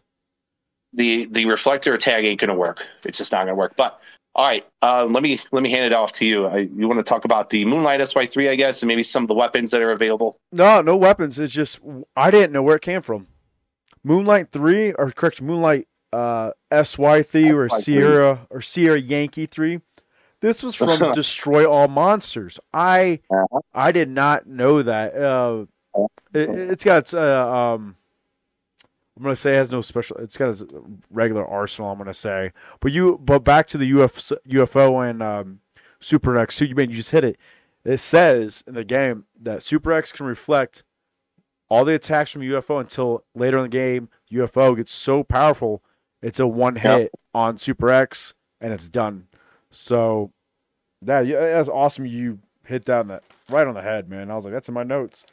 the 0.92 1.26
the 1.30 1.44
reflector 1.46 1.96
tag 1.98 2.24
ain't 2.24 2.40
gonna 2.40 2.54
work. 2.54 2.82
It's 3.04 3.18
just 3.18 3.32
not 3.32 3.40
gonna 3.42 3.54
work. 3.54 3.74
But 3.76 3.98
all 4.36 4.44
right, 4.46 4.66
uh, 4.82 5.04
let 5.04 5.22
me 5.22 5.40
let 5.52 5.62
me 5.62 5.70
hand 5.70 5.84
it 5.86 5.92
off 5.92 6.12
to 6.12 6.24
you. 6.26 6.46
I, 6.46 6.58
you 6.58 6.86
want 6.88 6.98
to 6.98 7.04
talk 7.04 7.24
about 7.24 7.50
the 7.50 7.64
Moonlight 7.64 8.06
SY 8.08 8.26
three, 8.26 8.48
I 8.48 8.54
guess, 8.56 8.82
and 8.82 8.88
maybe 8.88 9.02
some 9.02 9.22
of 9.24 9.28
the 9.28 9.34
weapons 9.34 9.70
that 9.70 9.80
are 9.80 9.90
available. 9.92 10.36
No, 10.52 10.82
no 10.82 10.96
weapons. 10.96 11.38
It's 11.38 11.52
just 11.52 11.80
I 12.16 12.30
didn't 12.30 12.52
know 12.52 12.62
where 12.62 12.76
it 12.76 12.82
came 12.82 13.00
from. 13.02 13.26
Moonlight 14.02 14.50
three, 14.52 14.92
or 14.92 15.10
correct, 15.12 15.40
Moonlight 15.40 15.88
uh, 16.12 16.50
SY 16.72 17.22
three 17.22 17.52
or 17.52 17.68
Sierra 17.68 18.46
or 18.50 18.60
Sierra 18.60 19.00
Yankee 19.00 19.46
three. 19.46 19.80
This 20.40 20.62
was 20.62 20.74
from 20.74 21.12
Destroy 21.14 21.64
All 21.68 21.88
Monsters. 21.88 22.60
I 22.72 23.20
Uh-huh. 23.30 23.60
I 23.72 23.92
did 23.92 24.10
not 24.10 24.46
know 24.46 24.82
that. 24.82 25.16
Uh, 25.16 25.66
it, 26.32 26.50
it's 26.50 26.84
got 26.84 27.12
uh, 27.14 27.74
um, 27.74 27.96
I'm 29.16 29.22
gonna 29.22 29.36
say 29.36 29.52
it 29.52 29.58
has 29.58 29.70
no 29.70 29.80
special. 29.80 30.16
It's 30.16 30.36
got 30.36 30.60
a 30.60 30.66
regular 31.10 31.46
arsenal. 31.46 31.90
I'm 31.90 31.98
gonna 31.98 32.14
say, 32.14 32.52
but 32.80 32.92
you 32.92 33.20
but 33.22 33.40
back 33.40 33.66
to 33.68 33.78
the 33.78 34.02
UF, 34.02 34.16
UFO 34.16 35.08
and 35.08 35.22
um, 35.22 35.60
Super 36.00 36.36
X. 36.36 36.56
So 36.56 36.64
you 36.64 36.74
mean 36.74 36.90
you 36.90 36.96
just 36.96 37.10
hit 37.10 37.24
it? 37.24 37.38
It 37.84 37.98
says 37.98 38.64
in 38.66 38.74
the 38.74 38.84
game 38.84 39.24
that 39.40 39.62
Super 39.62 39.92
X 39.92 40.10
can 40.10 40.26
reflect 40.26 40.82
all 41.68 41.84
the 41.84 41.94
attacks 41.94 42.32
from 42.32 42.42
UFO 42.42 42.80
until 42.80 43.24
later 43.34 43.58
in 43.58 43.64
the 43.64 43.68
game. 43.68 44.08
UFO 44.32 44.76
gets 44.76 44.92
so 44.92 45.22
powerful, 45.22 45.82
it's 46.22 46.40
a 46.40 46.46
one 46.46 46.76
hit 46.76 47.12
on 47.34 47.56
Super 47.58 47.90
X 47.90 48.34
and 48.60 48.72
it's 48.72 48.88
done. 48.88 49.28
So 49.70 50.32
that 51.02 51.26
yeah, 51.26 51.40
that's 51.40 51.68
awesome. 51.68 52.06
You 52.06 52.40
hit 52.64 52.84
down 52.84 53.08
that 53.08 53.22
right 53.48 53.66
on 53.66 53.74
the 53.74 53.82
head, 53.82 54.08
man. 54.08 54.30
I 54.30 54.34
was 54.34 54.44
like, 54.44 54.54
that's 54.54 54.68
in 54.68 54.74
my 54.74 54.82
notes. 54.82 55.24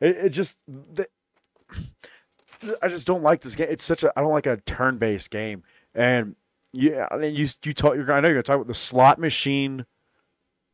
It, 0.00 0.16
it 0.16 0.28
just, 0.30 0.58
the, 0.66 1.06
I 2.82 2.88
just 2.88 3.06
don't 3.06 3.22
like 3.22 3.40
this 3.40 3.56
game. 3.56 3.68
It's 3.70 3.84
such 3.84 4.04
a 4.04 4.12
I 4.16 4.20
don't 4.22 4.32
like 4.32 4.46
a 4.46 4.58
turn 4.58 4.98
based 4.98 5.30
game. 5.30 5.62
And 5.94 6.36
yeah, 6.72 7.08
I 7.10 7.16
mean, 7.16 7.34
you 7.34 7.48
you 7.64 7.72
talk. 7.72 7.94
You're, 7.94 8.12
I 8.12 8.20
know 8.20 8.28
you're 8.28 8.36
gonna 8.36 8.42
talk 8.42 8.56
about 8.56 8.66
the 8.66 8.74
slot 8.74 9.18
machine 9.18 9.86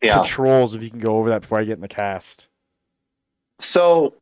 Yeah. 0.03 0.19
controls. 0.19 0.75
If 0.75 0.83
you 0.83 0.91
can 0.91 1.01
go 1.01 1.19
over 1.19 1.29
that 1.31 1.43
before 1.43 1.61
I 1.61 1.65
get 1.65 1.75
in 1.75 1.81
the 1.81 1.89
cast. 1.89 2.49
So 3.59 4.15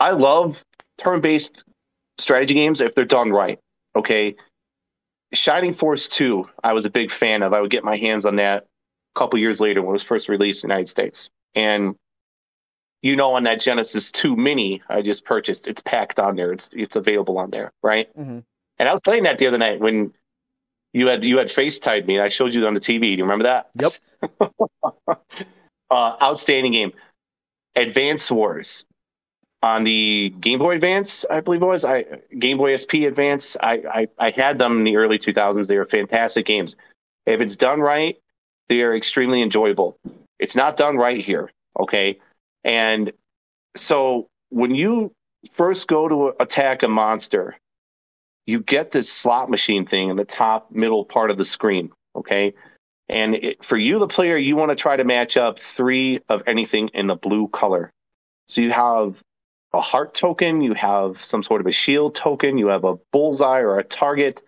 I 0.00 0.10
love 0.12 0.62
turn 0.98 1.20
based 1.20 1.64
strategy 2.18 2.54
games 2.54 2.80
if 2.80 2.94
they're 2.94 3.04
done 3.04 3.30
right. 3.30 3.58
Okay. 3.96 4.34
Shining 5.34 5.72
Force 5.72 6.08
2, 6.08 6.48
I 6.62 6.74
was 6.74 6.84
a 6.84 6.90
big 6.90 7.10
fan 7.10 7.42
of. 7.42 7.54
I 7.54 7.60
would 7.60 7.70
get 7.70 7.84
my 7.84 7.96
hands 7.96 8.26
on 8.26 8.36
that 8.36 8.66
a 9.16 9.18
couple 9.18 9.38
years 9.38 9.60
later 9.60 9.80
when 9.80 9.90
it 9.90 9.92
was 9.92 10.02
first 10.02 10.28
released 10.28 10.62
in 10.62 10.68
the 10.68 10.74
United 10.74 10.88
States. 10.88 11.30
And 11.54 11.94
you 13.02 13.16
know, 13.16 13.34
on 13.34 13.42
that 13.44 13.60
Genesis 13.60 14.10
2 14.12 14.36
Mini 14.36 14.80
I 14.88 15.02
just 15.02 15.24
purchased, 15.24 15.66
it's 15.66 15.82
packed 15.82 16.18
on 16.18 16.36
there. 16.36 16.52
It's 16.52 16.70
it's 16.72 16.96
available 16.96 17.38
on 17.38 17.50
there, 17.50 17.72
right? 17.82 18.08
Mhm. 18.16 18.44
And 18.78 18.88
I 18.88 18.92
was 18.92 19.00
playing 19.00 19.24
that 19.24 19.38
the 19.38 19.46
other 19.46 19.58
night 19.58 19.80
when 19.80 20.12
you 20.92 21.08
had 21.08 21.24
you 21.24 21.38
had 21.38 21.48
FaceTimed 21.48 22.06
me 22.06 22.16
and 22.16 22.22
I 22.22 22.28
showed 22.28 22.54
you 22.54 22.66
on 22.66 22.74
the 22.74 22.80
TV. 22.80 23.00
Do 23.00 23.18
you 23.18 23.24
remember 23.24 23.44
that? 23.44 23.70
Yep. 23.74 23.92
uh, 25.90 26.16
outstanding 26.22 26.72
game. 26.72 26.92
Advance 27.74 28.30
Wars 28.30 28.86
on 29.62 29.84
the 29.84 30.34
Game 30.40 30.58
Boy 30.58 30.74
Advance, 30.74 31.24
I 31.30 31.40
believe 31.40 31.62
it 31.62 31.66
was. 31.66 31.84
I 31.84 32.04
Game 32.38 32.58
Boy 32.58 32.76
SP 32.76 33.06
Advance. 33.06 33.56
I, 33.62 33.82
I 34.18 34.26
I 34.26 34.30
had 34.30 34.58
them 34.58 34.78
in 34.78 34.84
the 34.84 34.96
early 34.96 35.18
2000s. 35.18 35.66
They 35.66 35.78
were 35.78 35.84
fantastic 35.84 36.46
games. 36.46 36.76
If 37.26 37.40
it's 37.40 37.56
done 37.56 37.80
right, 37.80 38.16
they 38.68 38.82
are 38.82 38.94
extremely 38.94 39.42
enjoyable. 39.42 39.96
It's 40.38 40.56
not 40.56 40.76
done 40.76 40.96
right 40.96 41.24
here, 41.24 41.50
okay? 41.78 42.18
And 42.64 43.12
so 43.74 44.28
when 44.50 44.74
you 44.74 45.12
first 45.52 45.88
go 45.88 46.08
to 46.08 46.34
attack 46.40 46.82
a 46.82 46.88
monster, 46.88 47.56
you 48.46 48.60
get 48.60 48.90
this 48.90 49.10
slot 49.12 49.50
machine 49.50 49.86
thing 49.86 50.10
in 50.10 50.16
the 50.16 50.24
top 50.24 50.70
middle 50.70 51.04
part 51.04 51.30
of 51.30 51.38
the 51.38 51.44
screen, 51.44 51.90
okay? 52.16 52.54
And 53.08 53.34
it, 53.34 53.64
for 53.64 53.76
you, 53.76 53.98
the 53.98 54.08
player, 54.08 54.36
you 54.36 54.56
want 54.56 54.70
to 54.70 54.76
try 54.76 54.96
to 54.96 55.04
match 55.04 55.36
up 55.36 55.58
three 55.58 56.20
of 56.28 56.42
anything 56.46 56.88
in 56.94 57.06
the 57.06 57.14
blue 57.14 57.48
color. 57.48 57.92
So 58.48 58.60
you 58.60 58.72
have 58.72 59.22
a 59.72 59.80
heart 59.80 60.14
token, 60.14 60.60
you 60.60 60.74
have 60.74 61.22
some 61.24 61.42
sort 61.42 61.60
of 61.60 61.66
a 61.66 61.72
shield 61.72 62.14
token, 62.14 62.58
you 62.58 62.68
have 62.68 62.84
a 62.84 62.96
bullseye 63.12 63.60
or 63.60 63.78
a 63.78 63.84
target, 63.84 64.42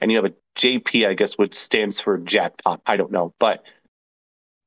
and 0.00 0.10
you 0.10 0.16
have 0.16 0.32
a 0.32 0.34
JP, 0.56 1.06
I 1.06 1.14
guess, 1.14 1.34
which 1.34 1.54
stands 1.54 2.00
for 2.00 2.18
jackpot. 2.18 2.80
I 2.86 2.96
don't 2.96 3.12
know. 3.12 3.34
But 3.38 3.64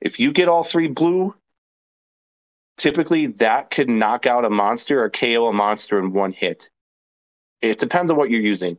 if 0.01 0.19
you 0.19 0.31
get 0.31 0.49
all 0.49 0.63
three 0.63 0.87
blue, 0.87 1.33
typically 2.77 3.27
that 3.27 3.71
could 3.71 3.89
knock 3.89 4.25
out 4.25 4.45
a 4.45 4.49
monster 4.49 5.03
or 5.03 5.09
KO 5.09 5.47
a 5.47 5.53
monster 5.53 5.99
in 5.99 6.13
one 6.13 6.31
hit. 6.31 6.69
It 7.61 7.79
depends 7.79 8.11
on 8.11 8.17
what 8.17 8.29
you're 8.29 8.41
using. 8.41 8.77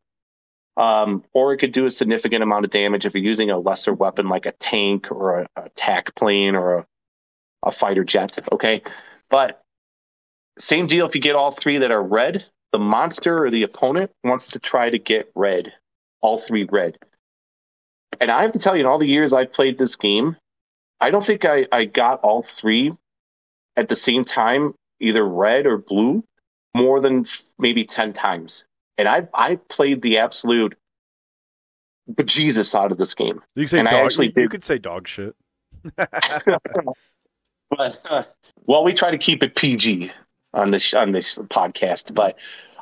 Um, 0.77 1.25
or 1.33 1.53
it 1.53 1.59
could 1.59 1.73
do 1.73 1.87
a 1.87 1.91
significant 1.91 2.43
amount 2.43 2.65
of 2.65 2.71
damage 2.73 3.07
if 3.07 3.15
you're 3.15 3.23
using 3.23 3.51
a 3.51 3.59
lesser 3.59 3.95
weapon 3.95 4.29
like 4.29 4.45
a 4.45 4.53
tank 4.53 5.13
or 5.13 5.41
a, 5.41 5.47
attack 5.57 6.15
plane 6.17 6.57
or 6.57 6.79
a, 6.79 6.87
a 7.63 7.73
fighter 7.73 8.03
jet. 8.03 8.37
Okay. 8.51 8.83
But 9.31 9.63
same 10.59 10.87
deal 10.87 11.07
if 11.07 11.15
you 11.15 11.21
get 11.21 11.37
all 11.37 11.53
three 11.53 11.79
that 11.79 11.93
are 11.93 12.03
red, 12.03 12.45
the 12.73 12.79
monster 12.79 13.45
or 13.45 13.51
the 13.51 13.63
opponent 13.63 14.11
wants 14.25 14.49
to 14.49 14.59
try 14.59 14.91
to 14.91 14.99
get 14.99 15.31
red, 15.37 15.73
all 16.21 16.39
three 16.39 16.65
red. 16.65 16.99
And 18.21 18.31
I 18.31 18.43
have 18.43 18.53
to 18.53 18.59
tell 18.59 18.75
you, 18.75 18.81
in 18.81 18.87
all 18.87 18.99
the 18.99 19.07
years 19.07 19.33
I've 19.33 19.53
played 19.53 19.79
this 19.79 19.97
game, 19.97 20.37
I 21.01 21.11
don't 21.11 21.25
think 21.25 21.45
I, 21.45 21.67
I 21.71 21.85
got 21.85 22.21
all 22.21 22.43
three 22.43 22.93
at 23.77 23.89
the 23.89 23.97
same 23.97 24.25
time, 24.25 24.75
either 25.01 25.25
red 25.27 25.67
or 25.67 25.79
blue, 25.79 26.25
more 26.75 27.01
than 27.01 27.27
maybe 27.59 27.85
10 27.85 28.13
times. 28.13 28.67
And 28.97 29.09
I 29.09 29.27
I 29.35 29.57
played 29.57 30.03
the 30.03 30.19
absolute 30.19 30.77
bejesus 32.13 32.75
out 32.75 32.93
of 32.93 32.99
this 32.99 33.15
game. 33.15 33.43
You 33.57 33.67
dog. 33.67 34.07
actually 34.07 34.33
you, 34.37 34.43
you 34.43 34.49
could 34.49 34.65
say 34.65 34.79
dog 34.79 35.09
shit. 35.09 35.35
But 37.77 38.01
uh, 38.09 38.23
well, 38.67 38.85
we 38.85 38.93
try 38.93 39.11
to 39.11 39.19
keep 39.19 39.43
it 39.43 39.57
PG 39.57 40.13
on 40.53 40.71
this 40.71 40.95
on 40.95 41.13
this 41.13 41.39
podcast. 41.39 42.15
But 42.15 42.37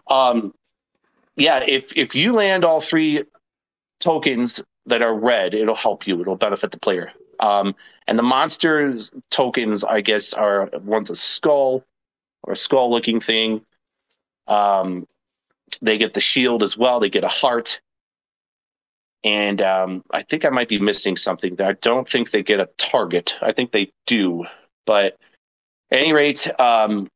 um, 0.08 0.54
yeah, 1.36 1.60
if 1.66 1.92
if 1.96 2.14
you 2.14 2.32
land 2.32 2.64
all 2.64 2.80
three 2.80 3.24
tokens 4.00 4.60
that 4.86 5.02
are 5.02 5.14
red, 5.14 5.54
it'll 5.54 5.74
help 5.74 6.06
you. 6.06 6.20
It'll 6.20 6.36
benefit 6.36 6.72
the 6.72 6.78
player. 6.78 7.12
Um, 7.42 7.74
and 8.06 8.18
the 8.18 8.22
monsters 8.22 9.10
tokens, 9.30 9.84
I 9.84 10.00
guess, 10.00 10.32
are 10.32 10.70
one's 10.82 11.10
a 11.10 11.16
skull 11.16 11.84
or 12.44 12.52
a 12.52 12.56
skull 12.56 12.90
looking 12.90 13.20
thing. 13.20 13.62
Um, 14.46 15.06
they 15.80 15.98
get 15.98 16.14
the 16.14 16.20
shield 16.20 16.62
as 16.62 16.76
well. 16.76 17.00
They 17.00 17.10
get 17.10 17.24
a 17.24 17.28
heart. 17.28 17.80
And 19.24 19.60
um, 19.60 20.02
I 20.10 20.22
think 20.22 20.44
I 20.44 20.50
might 20.50 20.68
be 20.68 20.78
missing 20.78 21.16
something. 21.16 21.60
I 21.60 21.72
don't 21.74 22.08
think 22.08 22.30
they 22.30 22.42
get 22.42 22.60
a 22.60 22.68
target. 22.78 23.36
I 23.40 23.52
think 23.52 23.72
they 23.72 23.92
do. 24.06 24.46
But 24.86 25.16
at 25.90 25.98
any 25.98 26.12
rate, 26.12 26.48
um, 26.60 27.08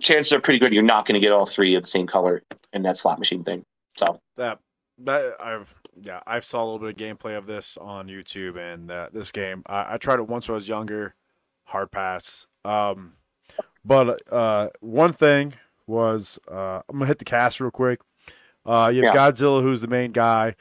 chances 0.00 0.32
are 0.32 0.40
pretty 0.40 0.58
good 0.58 0.72
you're 0.72 0.82
not 0.82 1.06
going 1.06 1.20
to 1.20 1.24
get 1.24 1.32
all 1.32 1.46
three 1.46 1.74
of 1.74 1.82
the 1.82 1.88
same 1.88 2.06
color 2.06 2.42
in 2.72 2.82
that 2.82 2.96
slot 2.96 3.18
machine 3.18 3.44
thing. 3.44 3.64
So 3.96 4.20
That 4.36 4.58
that 4.98 5.34
I've 5.40 5.74
yeah 6.00 6.20
I've 6.26 6.44
saw 6.44 6.62
a 6.62 6.64
little 6.64 6.78
bit 6.78 6.90
of 6.90 6.96
gameplay 6.96 7.36
of 7.36 7.46
this 7.46 7.76
on 7.76 8.08
YouTube 8.08 8.56
and 8.56 8.90
uh, 8.90 9.08
this 9.12 9.32
game 9.32 9.62
I, 9.66 9.94
I 9.94 9.96
tried 9.98 10.18
it 10.18 10.28
once 10.28 10.48
when 10.48 10.54
I 10.54 10.56
was 10.56 10.68
younger, 10.68 11.14
hard 11.64 11.90
pass. 11.90 12.46
Um, 12.64 13.14
but 13.84 14.20
uh, 14.32 14.68
one 14.80 15.12
thing 15.12 15.54
was 15.86 16.38
uh, 16.50 16.80
I'm 16.88 16.98
gonna 16.98 17.06
hit 17.06 17.18
the 17.18 17.24
cast 17.24 17.60
real 17.60 17.70
quick. 17.70 18.00
Uh, 18.64 18.90
you 18.94 19.04
have 19.04 19.14
Godzilla, 19.14 19.62
who's 19.62 19.80
the 19.80 19.88
main 19.88 20.12
guy. 20.12 20.54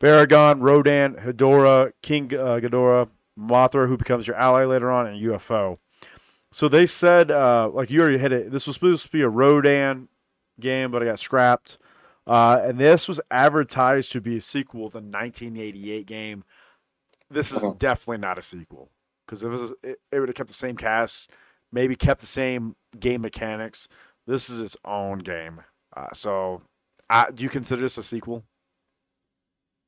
Baragon, 0.00 0.60
Rodan, 0.60 1.14
Hedorah, 1.14 1.92
King 2.02 2.26
uh, 2.34 2.60
Ghidorah, 2.60 3.08
Mothra, 3.38 3.88
who 3.88 3.96
becomes 3.96 4.26
your 4.26 4.36
ally 4.36 4.64
later 4.64 4.90
on, 4.90 5.06
and 5.06 5.20
UFO. 5.20 5.78
So 6.52 6.68
they 6.68 6.86
said, 6.86 7.30
uh, 7.30 7.68
like 7.72 7.90
you 7.90 8.00
already 8.00 8.18
hit 8.18 8.32
it. 8.32 8.52
This 8.52 8.66
was 8.66 8.76
supposed 8.76 9.06
to 9.06 9.10
be 9.10 9.22
a 9.22 9.28
Rodan 9.28 10.08
game, 10.60 10.90
but 10.90 11.02
it 11.02 11.06
got 11.06 11.18
scrapped. 11.18 11.78
Uh, 12.26 12.60
and 12.62 12.78
this 12.78 13.06
was 13.08 13.20
advertised 13.30 14.12
to 14.12 14.20
be 14.20 14.36
a 14.38 14.40
sequel 14.40 14.88
to 14.88 14.94
the 14.94 15.00
1988 15.06 16.06
game. 16.06 16.44
This 17.30 17.52
is 17.52 17.64
Mhm. 17.64 17.78
definitely 17.78 18.18
not 18.18 18.38
a 18.38 18.42
sequel 18.42 18.90
because 19.26 19.42
it 19.44 19.48
was 19.48 19.72
it, 19.82 20.00
it 20.12 20.20
would 20.20 20.28
have 20.28 20.36
kept 20.36 20.48
the 20.48 20.54
same 20.54 20.76
cast, 20.76 21.30
maybe 21.72 21.96
kept 21.96 22.20
the 22.20 22.26
same 22.26 22.76
game 22.98 23.22
mechanics. 23.22 23.88
This 24.26 24.48
is 24.48 24.60
its 24.60 24.76
own 24.84 25.18
game. 25.18 25.62
Uh, 25.96 26.12
so, 26.14 26.62
uh, 27.10 27.30
do 27.30 27.42
you 27.42 27.50
consider 27.50 27.82
this 27.82 27.98
a 27.98 28.02
sequel? 28.02 28.44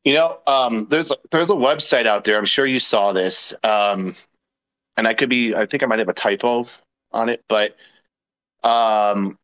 you 0.05 0.14
know, 0.14 0.39
um, 0.47 0.87
there's 0.89 1.11
there's 1.32 1.51
a 1.51 1.55
website 1.55 2.07
out 2.07 2.22
there. 2.24 2.39
I'm 2.39 2.45
sure 2.45 2.64
you 2.66 2.78
saw 2.78 3.12
this. 3.12 3.53
Um, 3.64 4.14
and 4.97 5.07
I 5.09 5.14
could 5.14 5.28
be, 5.28 5.55
I 5.55 5.66
think 5.66 5.82
I 5.82 5.87
might 5.87 5.99
have 5.99 6.09
a 6.09 6.12
typo 6.14 6.68
on 7.12 7.28
it, 7.28 7.45
but 7.49 7.76
um, 8.62 9.39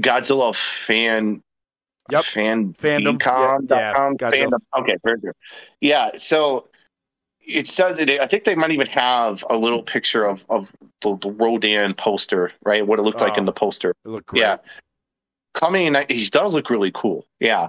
Godzilla 0.00 0.54
fan. 0.54 1.42
Yep. 2.10 2.24
Fan 2.24 2.72
Fandom. 2.74 3.20
com 3.20 3.66
Yeah, 3.68 3.92
com, 3.94 4.16
fandom. 4.16 4.58
Okay, 4.78 4.96
very 5.04 5.20
good. 5.20 5.32
Yeah, 5.80 6.10
so 6.16 6.68
it 7.46 7.66
says 7.66 7.98
it. 7.98 8.08
I 8.08 8.26
think 8.26 8.44
they 8.44 8.54
might 8.54 8.70
even 8.70 8.86
have 8.88 9.44
a 9.50 9.56
little 9.56 9.82
picture 9.82 10.24
of 10.24 10.42
of 10.48 10.70
the, 11.02 11.16
the 11.18 11.30
Rodan 11.30 11.94
poster, 11.94 12.52
right? 12.64 12.86
What 12.86 12.98
it 12.98 13.02
looked 13.02 13.20
like 13.20 13.34
Oh. 13.34 13.38
in 13.40 13.44
the 13.44 13.52
poster. 13.52 13.90
It 14.04 14.08
looked 14.08 14.26
great. 14.26 14.40
Yeah. 14.40 14.56
Coming 15.54 15.86
in, 15.94 16.06
he 16.08 16.28
does 16.28 16.54
look 16.54 16.70
really 16.70 16.90
cool. 16.94 17.26
Yeah. 17.40 17.68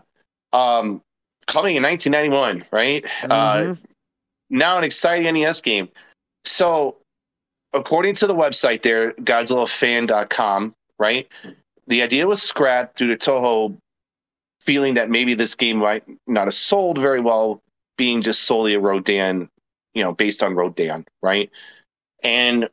Um, 0.53 1.01
coming 1.47 1.75
in 1.75 1.83
1991, 1.83 2.65
right? 2.71 3.03
Uh, 3.23 3.55
Mhm. 3.57 3.77
now 4.49 4.77
an 4.77 4.83
exciting 4.83 5.25
NES 5.33 5.61
game. 5.61 5.89
So, 6.45 6.97
according 7.73 8.15
to 8.15 8.27
the 8.27 8.35
website 8.35 8.83
there, 8.83 9.13
GodzillaFan.com, 9.13 10.73
right? 10.97 11.27
The 11.89 12.03
idea 12.03 12.27
was 12.27 12.41
scrapped 12.41 12.97
due 12.97 13.07
to 13.07 13.17
Toho 13.17 13.75
feeling 14.61 14.93
that 14.93 15.09
maybe 15.09 15.33
this 15.33 15.55
game 15.55 15.77
might 15.77 16.03
not 16.27 16.45
have 16.45 16.53
sold 16.53 16.97
very 16.97 17.19
well, 17.19 17.61
being 17.97 18.21
just 18.21 18.43
solely 18.43 18.75
a 18.75 18.79
Rodan, 18.79 19.49
you 19.93 20.03
know, 20.03 20.13
based 20.13 20.43
on 20.43 20.55
Rodan, 20.55 21.05
right? 21.21 21.49
And 22.23 22.69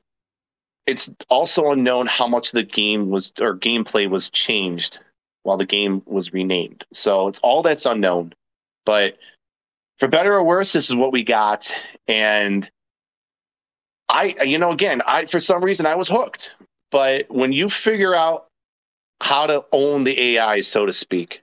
it's 0.87 1.11
also 1.31 1.71
unknown 1.73 2.07
how 2.07 2.29
much 2.29 2.53
the 2.53 2.63
game 2.63 3.11
was 3.11 3.33
or 3.41 3.57
gameplay 3.57 4.09
was 4.09 4.31
changed 4.31 4.99
while 5.43 5.57
the 5.57 5.67
game 5.67 6.03
was 6.07 6.33
renamed. 6.33 6.85
So 6.93 7.29
it's 7.29 7.39
all 7.41 7.63
that's 7.63 7.87
unknown. 7.87 8.35
But 8.85 9.17
for 9.99 10.09
better 10.09 10.35
or 10.35 10.45
worse, 10.45 10.73
this 10.73 10.91
is 10.91 10.95
what 10.95 11.13
we 11.13 11.25
got. 11.25 11.75
And 12.07 12.69
I, 14.09 14.37
you 14.45 14.59
know, 14.59 14.73
again, 14.73 15.03
I 15.07 15.27
for 15.27 15.41
some 15.41 15.65
reason 15.65 15.87
I 15.87 15.95
was 15.95 16.09
hooked. 16.09 16.55
But 16.91 17.31
when 17.31 17.53
you 17.53 17.69
figure 17.69 18.15
out 18.15 18.46
how 19.21 19.47
to 19.47 19.65
own 19.73 20.05
the 20.05 20.21
AI, 20.21 20.61
so 20.61 20.87
to 20.87 20.93
speak, 20.93 21.43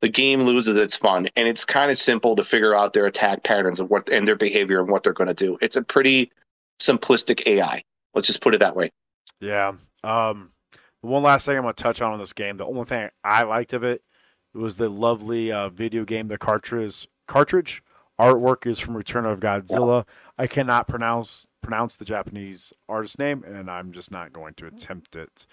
the 0.00 0.08
game 0.08 0.42
loses 0.42 0.76
its 0.76 0.96
fun. 0.96 1.28
And 1.36 1.48
it's 1.48 1.64
kind 1.64 1.90
of 1.90 1.98
simple 1.98 2.36
to 2.36 2.44
figure 2.44 2.74
out 2.74 2.92
their 2.92 3.06
attack 3.06 3.42
patterns 3.44 3.80
and 3.80 3.88
what 3.88 4.08
and 4.08 4.26
their 4.26 4.36
behavior 4.36 4.80
and 4.80 4.90
what 4.90 5.02
they're 5.02 5.12
going 5.12 5.28
to 5.28 5.34
do. 5.34 5.58
It's 5.60 5.76
a 5.76 5.82
pretty 5.82 6.32
simplistic 6.80 7.46
AI. 7.46 7.82
Let's 8.14 8.26
just 8.26 8.40
put 8.40 8.54
it 8.54 8.58
that 8.58 8.76
way. 8.76 8.92
Yeah. 9.40 9.72
Um, 10.02 10.52
one 11.00 11.22
last 11.22 11.46
thing 11.46 11.56
I'm 11.56 11.62
going 11.62 11.74
to 11.74 11.82
touch 11.82 12.00
on 12.00 12.14
in 12.14 12.20
this 12.20 12.32
game, 12.32 12.56
the 12.56 12.66
only 12.66 12.84
thing 12.84 13.08
I 13.22 13.42
liked 13.42 13.72
of 13.72 13.84
it 13.84 14.02
was 14.54 14.76
the 14.76 14.88
lovely 14.88 15.52
uh, 15.52 15.68
video 15.68 16.04
game, 16.04 16.28
the 16.28 16.38
cartridge. 16.38 17.08
Cartridge 17.28 17.82
artwork 18.18 18.66
is 18.66 18.78
from 18.78 18.96
Return 18.96 19.26
of 19.26 19.40
Godzilla. 19.40 20.06
I 20.38 20.46
cannot 20.46 20.86
pronounce 20.86 21.46
pronounce 21.62 21.96
the 21.96 22.04
Japanese 22.04 22.72
artist 22.88 23.18
name, 23.18 23.42
and 23.44 23.68
I'm 23.70 23.92
just 23.92 24.10
not 24.10 24.32
going 24.32 24.54
to 24.54 24.66
attempt 24.66 25.16
it. 25.16 25.46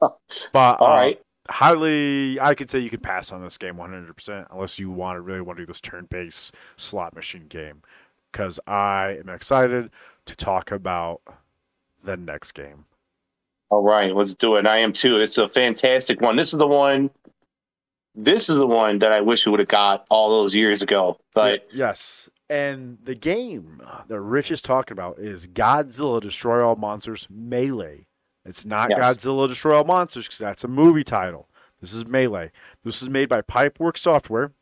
But 0.52 0.80
All 0.80 0.88
uh, 0.88 0.96
right. 0.96 1.22
highly, 1.48 2.40
I 2.40 2.54
could 2.54 2.70
say 2.70 2.78
you 2.78 2.90
could 2.90 3.02
pass 3.02 3.32
on 3.32 3.42
this 3.42 3.58
game 3.58 3.76
100% 3.76 4.46
unless 4.50 4.78
you 4.78 4.90
want 4.90 5.16
to 5.16 5.20
really 5.20 5.40
want 5.40 5.58
to 5.58 5.62
do 5.62 5.66
this 5.66 5.80
turn-based 5.80 6.54
slot 6.76 7.14
machine 7.14 7.46
game. 7.48 7.82
Because 8.32 8.60
I 8.66 9.18
am 9.20 9.28
excited 9.28 9.90
to 10.26 10.36
talk 10.36 10.70
about 10.70 11.22
the 12.04 12.16
next 12.16 12.52
game. 12.52 12.84
All 13.70 13.82
right, 13.82 14.14
let's 14.14 14.34
do 14.34 14.56
it. 14.56 14.66
I 14.66 14.78
am 14.78 14.92
too. 14.92 15.18
It's 15.18 15.38
a 15.38 15.48
fantastic 15.48 16.20
one. 16.20 16.36
This 16.36 16.52
is 16.52 16.58
the 16.58 16.66
one. 16.66 17.10
This 18.14 18.48
is 18.48 18.56
the 18.56 18.66
one 18.66 18.98
that 19.00 19.12
I 19.12 19.20
wish 19.20 19.44
we 19.44 19.50
would 19.50 19.60
have 19.60 19.68
got 19.68 20.06
all 20.08 20.30
those 20.30 20.54
years 20.54 20.82
ago. 20.82 21.18
But 21.34 21.66
yes, 21.72 22.30
and 22.48 22.98
the 23.02 23.14
game 23.14 23.82
that 24.08 24.20
Rich 24.20 24.50
is 24.50 24.62
talking 24.62 24.92
about 24.92 25.18
is 25.18 25.46
Godzilla 25.48 26.20
Destroy 26.20 26.64
All 26.64 26.76
Monsters 26.76 27.26
Melee. 27.28 28.06
It's 28.46 28.64
not 28.64 28.90
Yes. 28.90 28.98
Godzilla 28.98 29.48
Destroy 29.48 29.76
All 29.76 29.84
Monsters 29.84 30.26
because 30.26 30.38
that's 30.38 30.64
a 30.64 30.68
movie 30.68 31.04
title. 31.04 31.48
This 31.80 31.92
is 31.92 32.06
Melee. 32.06 32.50
This 32.84 33.02
is 33.02 33.10
made 33.10 33.28
by 33.28 33.42
Pipework 33.42 33.98
Software. 33.98 34.52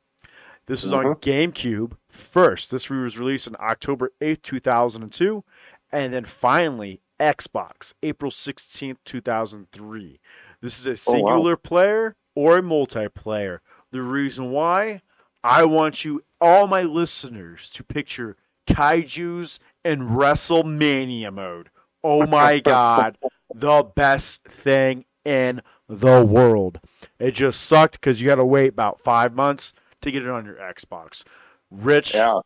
This 0.66 0.82
is 0.82 0.92
on 0.92 1.04
mm-hmm. 1.04 1.20
GameCube 1.20 1.92
first. 2.08 2.70
This 2.70 2.88
was 2.88 3.18
released 3.18 3.46
on 3.48 3.56
October 3.60 4.12
8th, 4.20 4.42
2002. 4.42 5.44
And 5.92 6.12
then 6.12 6.24
finally, 6.24 7.00
Xbox, 7.20 7.92
April 8.02 8.30
16th, 8.30 8.96
2003. 9.04 10.20
This 10.60 10.78
is 10.78 10.86
a 10.86 10.90
Oh, 10.90 10.92
wow. 10.92 11.28
singular 11.28 11.56
player 11.56 12.16
or 12.34 12.58
a 12.58 12.62
multiplayer. 12.62 13.58
The 13.90 14.02
reason 14.02 14.50
why, 14.50 15.02
I 15.44 15.64
want 15.64 16.04
you, 16.04 16.22
all 16.40 16.66
my 16.66 16.82
listeners, 16.82 17.70
to 17.70 17.84
picture 17.84 18.36
kaijus 18.66 19.58
in 19.84 20.08
WrestleMania 20.08 21.32
mode. 21.32 21.68
Oh 22.02 22.26
my 22.26 22.58
God, 22.64 23.18
the 23.54 23.88
best 23.94 24.42
thing 24.44 25.04
in 25.24 25.62
the 25.88 26.24
world. 26.24 26.80
It 27.18 27.32
just 27.32 27.62
sucked 27.62 28.00
because 28.00 28.20
you 28.20 28.26
got 28.26 28.36
to 28.36 28.44
wait 28.44 28.72
about 28.72 29.00
five 29.00 29.34
months 29.34 29.72
to 30.02 30.10
get 30.10 30.22
it 30.22 30.28
on 30.28 30.44
your 30.44 30.56
Xbox. 30.56 31.24
Rich, 31.70 32.14
yeah. 32.14 32.40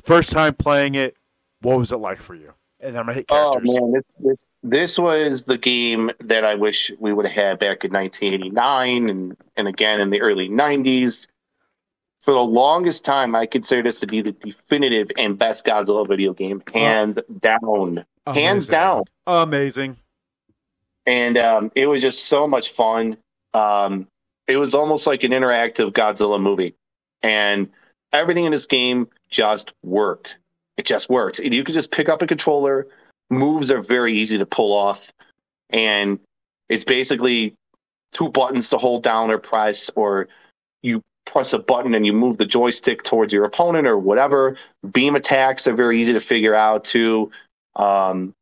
first 0.00 0.30
time 0.30 0.54
playing 0.54 0.94
it, 0.94 1.16
what 1.62 1.78
was 1.78 1.92
it 1.92 1.96
like 1.96 2.18
for 2.18 2.34
you? 2.34 2.52
And 2.80 2.96
I'm 2.96 3.06
gonna 3.06 3.14
hit 3.14 3.26
Oh 3.30 3.58
man, 3.60 3.92
this, 3.92 4.04
this 4.20 4.38
this 4.62 4.98
was 4.98 5.44
the 5.44 5.58
game 5.58 6.10
that 6.20 6.44
I 6.44 6.54
wish 6.54 6.92
we 7.00 7.12
would 7.12 7.26
have 7.26 7.34
had 7.34 7.58
back 7.58 7.84
in 7.84 7.92
1989 7.92 9.10
and 9.10 9.36
and 9.56 9.68
again 9.68 10.00
in 10.00 10.10
the 10.10 10.20
early 10.20 10.48
90s. 10.48 11.26
For 12.20 12.32
the 12.32 12.40
longest 12.40 13.04
time, 13.04 13.34
I 13.34 13.46
consider 13.46 13.82
this 13.82 14.00
to 14.00 14.06
be 14.06 14.22
the 14.22 14.32
definitive 14.32 15.10
and 15.16 15.38
best 15.38 15.64
Godzilla 15.64 16.06
video 16.06 16.34
game, 16.34 16.62
hands 16.72 17.18
down, 17.40 18.04
hands 18.26 18.68
Amazing. 18.68 18.72
down. 18.72 19.02
Amazing. 19.26 19.96
And 21.08 21.38
um, 21.38 21.72
it 21.74 21.86
was 21.86 22.02
just 22.02 22.26
so 22.26 22.46
much 22.46 22.72
fun. 22.72 23.16
Um, 23.54 24.06
it 24.46 24.58
was 24.58 24.74
almost 24.74 25.06
like 25.06 25.24
an 25.24 25.32
interactive 25.32 25.92
Godzilla 25.92 26.40
movie, 26.40 26.74
and 27.22 27.70
everything 28.12 28.44
in 28.44 28.52
this 28.52 28.66
game 28.66 29.08
just 29.30 29.72
worked. 29.82 30.36
It 30.76 30.84
just 30.84 31.08
worked. 31.08 31.38
You 31.38 31.64
could 31.64 31.74
just 31.74 31.90
pick 31.90 32.10
up 32.10 32.20
a 32.20 32.26
controller. 32.26 32.86
Moves 33.30 33.70
are 33.70 33.80
very 33.80 34.14
easy 34.18 34.36
to 34.36 34.44
pull 34.44 34.70
off, 34.76 35.10
and 35.70 36.20
it's 36.68 36.84
basically 36.84 37.54
two 38.12 38.28
buttons 38.28 38.68
to 38.68 38.76
hold 38.76 39.02
down 39.02 39.30
or 39.30 39.38
press, 39.38 39.90
or 39.96 40.28
you 40.82 41.02
press 41.24 41.54
a 41.54 41.58
button 41.58 41.94
and 41.94 42.04
you 42.04 42.12
move 42.12 42.36
the 42.36 42.44
joystick 42.44 43.02
towards 43.02 43.32
your 43.32 43.44
opponent 43.44 43.86
or 43.86 43.96
whatever. 43.96 44.58
Beam 44.92 45.16
attacks 45.16 45.66
are 45.66 45.74
very 45.74 46.00
easy 46.00 46.12
to 46.12 46.20
figure 46.20 46.54
out 46.54 46.84
too. 46.84 47.30
Um, 47.76 48.34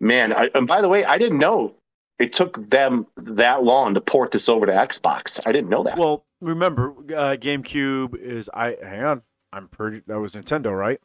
man, 0.00 0.34
I, 0.34 0.50
and 0.54 0.66
by 0.66 0.82
the 0.82 0.88
way, 0.88 1.06
I 1.06 1.16
didn't 1.16 1.38
know 1.38 1.74
it 2.18 2.32
took 2.32 2.70
them 2.70 3.06
that 3.16 3.62
long 3.64 3.94
to 3.94 4.00
port 4.00 4.30
this 4.30 4.48
over 4.48 4.66
to 4.66 4.72
Xbox. 4.72 5.40
I 5.46 5.52
didn't 5.52 5.70
know 5.70 5.82
that. 5.84 5.98
Well, 5.98 6.24
remember, 6.40 6.90
uh, 6.90 7.36
GameCube 7.36 8.16
is 8.16 8.48
I. 8.54 8.76
Hang 8.82 9.04
on, 9.04 9.22
I'm 9.52 9.68
pretty. 9.68 10.02
That 10.06 10.20
was 10.20 10.34
Nintendo, 10.34 10.76
right? 10.76 11.00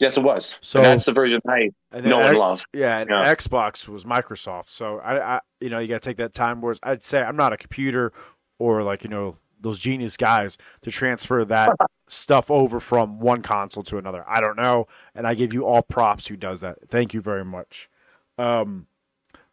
yes, 0.00 0.16
it 0.16 0.22
was. 0.24 0.56
So- 0.60 0.80
and 0.80 0.86
that's 0.86 1.04
the 1.06 1.12
version 1.12 1.40
I 1.48 1.70
And 1.92 2.04
know 2.04 2.20
and 2.20 2.36
love. 2.36 2.64
Yeah, 2.74 2.98
and 2.98 3.08
Yeah. 3.10 3.32
Xbox 3.34 3.88
was 3.88 4.04
Microsoft. 4.04 4.68
So 4.68 4.98
I, 4.98 5.36
I 5.36 5.40
you 5.60 5.70
know, 5.70 5.78
you 5.78 5.86
got 5.88 6.02
to 6.02 6.08
take 6.08 6.16
that 6.18 6.34
time. 6.34 6.60
Whereas 6.60 6.78
I'd 6.82 7.02
say 7.02 7.22
I'm 7.22 7.36
not 7.36 7.52
a 7.52 7.56
computer 7.56 8.12
or 8.58 8.82
like 8.82 9.04
you 9.04 9.10
know 9.10 9.36
those 9.60 9.78
genius 9.78 10.16
guys 10.18 10.58
to 10.82 10.90
transfer 10.90 11.44
that 11.46 11.70
stuff 12.06 12.50
over 12.50 12.80
from 12.80 13.18
one 13.20 13.40
console 13.40 13.82
to 13.84 13.96
another. 13.96 14.24
I 14.28 14.40
don't 14.40 14.56
know, 14.56 14.86
and 15.14 15.26
I 15.26 15.34
give 15.34 15.54
you 15.54 15.64
all 15.64 15.80
props 15.82 16.26
who 16.26 16.36
does 16.36 16.60
that. 16.60 16.86
Thank 16.88 17.14
you 17.14 17.20
very 17.20 17.44
much. 17.44 17.88
Um, 18.36 18.88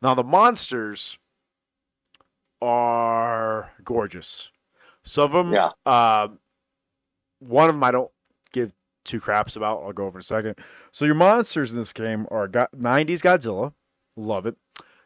now 0.02 0.14
the 0.16 0.24
monsters 0.24 1.18
are 2.62 3.72
gorgeous. 3.84 4.52
Some 5.04 5.26
of 5.26 5.32
them, 5.32 5.54
Yeah. 5.54 5.72
um, 5.86 6.40
one 7.40 7.70
of 7.70 7.76
them 7.76 7.84
I 7.84 7.92
don't 7.92 8.12
give 8.52 8.74
two 9.04 9.20
craps 9.20 9.56
about. 9.56 9.82
I'll 9.82 9.94
go 9.94 10.06
over 10.06 10.20
in 10.20 10.22
a 10.22 10.24
second. 10.24 10.56
So 10.92 11.06
your 11.06 11.16
monsters 11.16 11.72
in 11.72 11.80
this 11.80 11.94
game 11.94 12.28
are 12.30 12.48
go- 12.48 12.68
90s 12.76 13.22
Godzilla, 13.22 13.74
love 14.16 14.46
it. 14.46 14.56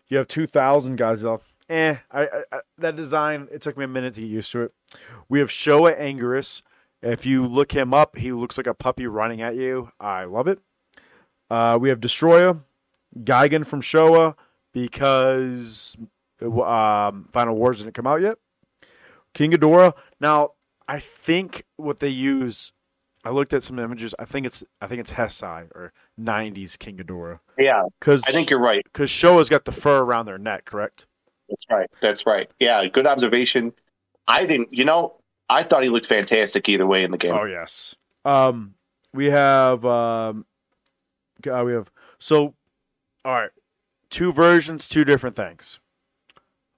You 0.08 0.18
have 0.18 0.28
2000 0.28 1.00
Godzilla. 1.00 1.40
Eh, 1.70 1.96
I, 2.12 2.22
I, 2.24 2.28
I, 2.52 2.60
that 2.78 2.96
design 2.96 3.48
it 3.52 3.62
took 3.62 3.78
me 3.78 3.86
a 3.86 3.88
minute 3.88 4.14
to 4.16 4.22
get 4.22 4.30
used 4.30 4.52
to 4.52 4.64
it. 4.64 4.74
We 5.30 5.40
have 5.40 5.50
Showa 5.50 5.98
Anguirus. 6.00 6.62
If 7.02 7.26
you 7.26 7.46
look 7.48 7.72
him 7.72 7.94
up, 7.94 8.18
he 8.18 8.32
looks 8.32 8.58
like 8.58 8.68
a 8.68 8.74
puppy 8.74 9.08
running 9.08 9.42
at 9.42 9.56
you. 9.56 9.90
I 10.00 10.26
love 10.26 10.48
it. 10.48 10.60
Uh, 11.50 11.78
we 11.80 11.90
have 11.90 12.00
Destroyer, 12.00 12.60
Gigan 13.20 13.66
from 13.66 13.82
Showa 13.82 14.36
because 14.76 15.96
um, 16.42 17.24
Final 17.32 17.56
Wars 17.56 17.80
didn't 17.82 17.94
come 17.94 18.06
out 18.06 18.22
yet. 18.22 18.38
King 19.34 19.52
Ghidorah. 19.52 19.94
Now, 20.20 20.50
I 20.88 21.00
think 21.00 21.64
what 21.78 22.00
they 22.00 22.10
use. 22.10 22.74
I 23.24 23.30
looked 23.30 23.54
at 23.54 23.64
some 23.64 23.80
images. 23.80 24.14
I 24.20 24.26
think 24.26 24.46
it's 24.46 24.64
I 24.82 24.88
think 24.88 25.00
it's 25.00 25.14
Heisei 25.14 25.64
or 25.74 25.94
'90s 26.20 26.78
King 26.78 26.98
Ghidorah 26.98 27.40
Yeah, 27.58 27.84
because 28.00 28.22
I 28.28 28.32
think 28.32 28.50
you're 28.52 28.60
right. 28.60 28.84
because 28.84 29.10
Showa's 29.10 29.50
got 29.50 29.66
the 29.66 29.72
fur 29.72 30.04
around 30.04 30.28
their 30.28 30.38
neck, 30.38 30.66
correct? 30.66 31.08
That's 31.50 31.66
right. 31.72 31.90
That's 32.02 32.26
right. 32.28 32.50
Yeah, 32.60 32.86
good 32.88 33.08
observation. 33.08 33.74
I 34.28 34.46
didn't. 34.46 34.74
You 34.74 34.84
know, 34.86 35.16
I 35.50 35.64
thought 35.64 35.84
he 35.84 35.90
looked 35.90 36.06
fantastic 36.06 36.68
either 36.70 36.86
way 36.86 37.04
in 37.04 37.12
the 37.12 37.18
game. 37.18 37.34
Oh 37.34 37.46
yes. 37.46 37.96
Um, 38.26 38.76
we 39.14 39.28
have 39.28 39.86
um, 39.86 40.46
Uh, 41.50 41.64
we 41.66 41.74
have 41.74 41.90
so, 42.20 42.54
all 43.24 43.34
right, 43.34 43.50
two 44.16 44.32
versions, 44.32 44.88
two 44.88 45.04
different 45.04 45.36
things. 45.36 45.82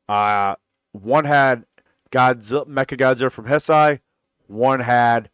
Uh, 0.10 0.56
one 0.92 1.26
had 1.26 1.66
Godzilla, 2.10 2.66
Mecha 2.66 2.98
Godzilla 2.98 3.32
from 3.32 3.46
Heisei. 3.46 4.00
One 4.48 4.80
had 4.80 5.30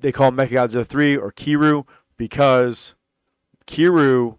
they 0.00 0.10
call 0.10 0.32
Mecha 0.32 0.50
Godzilla 0.50 0.84
three 0.84 1.16
or 1.16 1.30
Kiryu 1.30 1.86
because 2.16 2.96
Kiryu 3.68 4.38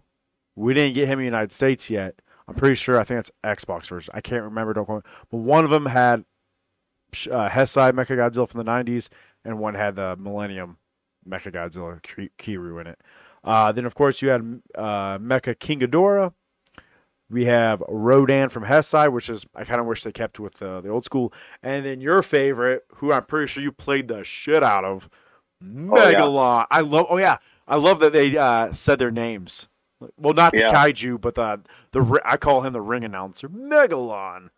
we 0.54 0.74
didn't 0.74 0.94
get 0.94 1.08
him 1.08 1.14
in 1.14 1.18
the 1.20 1.24
United 1.24 1.52
States 1.52 1.88
yet. 1.88 2.20
I'm 2.46 2.54
pretty 2.54 2.74
sure. 2.74 3.00
I 3.00 3.04
think 3.04 3.20
it's 3.20 3.32
Xbox 3.42 3.86
version. 3.86 4.12
I 4.14 4.20
can't 4.20 4.44
remember. 4.44 4.74
Don't 4.74 4.84
quote. 4.84 5.06
But 5.30 5.38
one 5.38 5.64
of 5.64 5.70
them 5.70 5.86
had 5.86 6.26
uh, 7.30 7.48
Heisei 7.48 7.92
Mecha 7.92 8.14
Godzilla 8.14 8.46
from 8.46 8.62
the 8.62 8.70
'90s, 8.70 9.08
and 9.42 9.58
one 9.58 9.74
had 9.74 9.96
the 9.96 10.18
Millennium 10.18 10.76
Mecha 11.26 11.50
Godzilla 11.50 12.02
Ki- 12.02 12.30
Kiryu 12.38 12.78
in 12.78 12.88
it. 12.88 13.00
Uh, 13.42 13.72
then, 13.72 13.86
of 13.86 13.94
course, 13.94 14.20
you 14.20 14.28
had 14.28 14.60
uh, 14.74 15.16
Mecha 15.16 15.58
King 15.58 15.80
Ghidorah. 15.80 16.34
We 17.30 17.44
have 17.44 17.82
Rodan 17.88 18.48
from 18.48 18.64
Heisei, 18.64 19.10
which 19.12 19.30
is 19.30 19.46
I 19.54 19.64
kind 19.64 19.80
of 19.80 19.86
wish 19.86 20.02
they 20.02 20.10
kept 20.12 20.40
with 20.40 20.60
uh, 20.60 20.80
the 20.80 20.88
old 20.88 21.04
school. 21.04 21.32
And 21.62 21.86
then 21.86 22.00
your 22.00 22.22
favorite, 22.22 22.84
who 22.96 23.12
I'm 23.12 23.24
pretty 23.24 23.46
sure 23.46 23.62
you 23.62 23.70
played 23.72 24.08
the 24.08 24.24
shit 24.24 24.62
out 24.62 24.84
of, 24.84 25.08
Megalon. 25.64 26.66
I 26.70 26.80
love. 26.80 27.06
Oh 27.08 27.18
yeah, 27.18 27.36
I 27.68 27.76
love 27.76 28.00
that 28.00 28.12
they 28.12 28.36
uh, 28.36 28.72
said 28.72 28.98
their 28.98 29.10
names. 29.10 29.68
Well, 30.16 30.34
not 30.34 30.52
the 30.52 30.60
Yeah. 30.60 30.72
kaiju, 30.72 31.20
but 31.20 31.34
the 31.34 31.60
the 31.92 32.20
I 32.24 32.36
call 32.36 32.62
him 32.62 32.72
the 32.72 32.80
ring 32.80 33.04
announcer, 33.04 33.48
Megalon. 33.48 34.48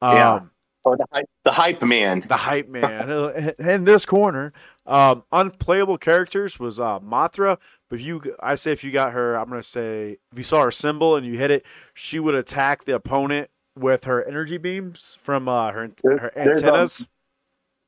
Um, 0.00 0.12
Yeah. 0.12 0.40
Or 0.84 0.96
the 0.96 1.06
hype, 1.12 1.26
the 1.44 1.52
hype 1.52 1.82
man. 1.82 2.24
the 2.26 2.36
hype 2.36 2.68
man 2.68 3.54
in 3.58 3.84
this 3.84 4.04
corner. 4.04 4.52
Um, 4.84 5.22
unplayable 5.30 5.96
characters 5.98 6.58
was 6.58 6.80
uh, 6.80 6.98
Mothra, 6.98 7.58
but 7.88 8.00
if 8.00 8.04
you, 8.04 8.20
I 8.40 8.56
say 8.56 8.72
if 8.72 8.82
you 8.82 8.90
got 8.90 9.12
her, 9.12 9.36
I'm 9.36 9.48
gonna 9.48 9.62
say 9.62 10.16
if 10.32 10.38
you 10.38 10.42
saw 10.44 10.64
her 10.64 10.72
symbol 10.72 11.14
and 11.14 11.24
you 11.24 11.38
hit 11.38 11.52
it, 11.52 11.64
she 11.94 12.18
would 12.18 12.34
attack 12.34 12.84
the 12.84 12.94
opponent 12.96 13.48
with 13.78 14.04
her 14.04 14.24
energy 14.24 14.58
beams 14.58 15.16
from 15.20 15.48
uh, 15.48 15.70
her 15.70 15.88
There- 16.02 16.18
her 16.18 16.32
there's, 16.34 16.62
um, 16.62 16.68
antennas. 16.68 17.06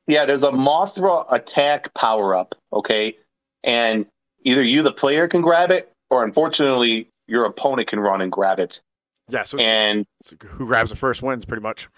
Yeah, 0.07 0.25
there's 0.25 0.43
a 0.43 0.51
Mothra 0.51 1.25
attack 1.33 1.93
power 1.95 2.33
up, 2.35 2.55
okay? 2.71 3.17
And 3.63 4.05
either 4.43 4.61
you, 4.63 4.83
the 4.83 4.91
player, 4.93 5.27
can 5.27 5.41
grab 5.41 5.71
it, 5.71 5.91
or 6.11 6.23
unfortunately, 6.23 7.09
your 7.27 7.45
opponent 7.45 7.87
can 7.87 7.99
run 7.99 8.21
and 8.21 8.31
grab 8.31 8.59
it. 8.59 8.79
yeah, 9.29 9.41
so 9.43 9.57
it's, 9.57 9.67
And 9.67 10.05
it's 10.21 10.33
who 10.47 10.67
grabs 10.67 10.91
the 10.91 10.95
first 10.95 11.23
wins, 11.23 11.43
pretty 11.43 11.63
much. 11.63 11.89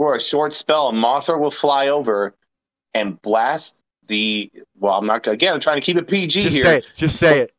For 0.00 0.14
a 0.14 0.20
short 0.20 0.54
spell, 0.54 0.92
Mothra 0.94 1.38
will 1.38 1.50
fly 1.50 1.88
over 1.88 2.34
and 2.94 3.20
blast 3.20 3.76
the. 4.06 4.50
Well, 4.78 4.94
I'm 4.94 5.04
not 5.06 5.26
again. 5.26 5.52
I'm 5.52 5.60
trying 5.60 5.76
to 5.78 5.84
keep 5.84 5.98
it 5.98 6.08
PG 6.08 6.40
Just 6.40 6.56
here. 6.56 6.62
say 6.64 6.78
it. 6.78 6.84
Just 6.96 7.18
say 7.18 7.40
it. 7.40 7.52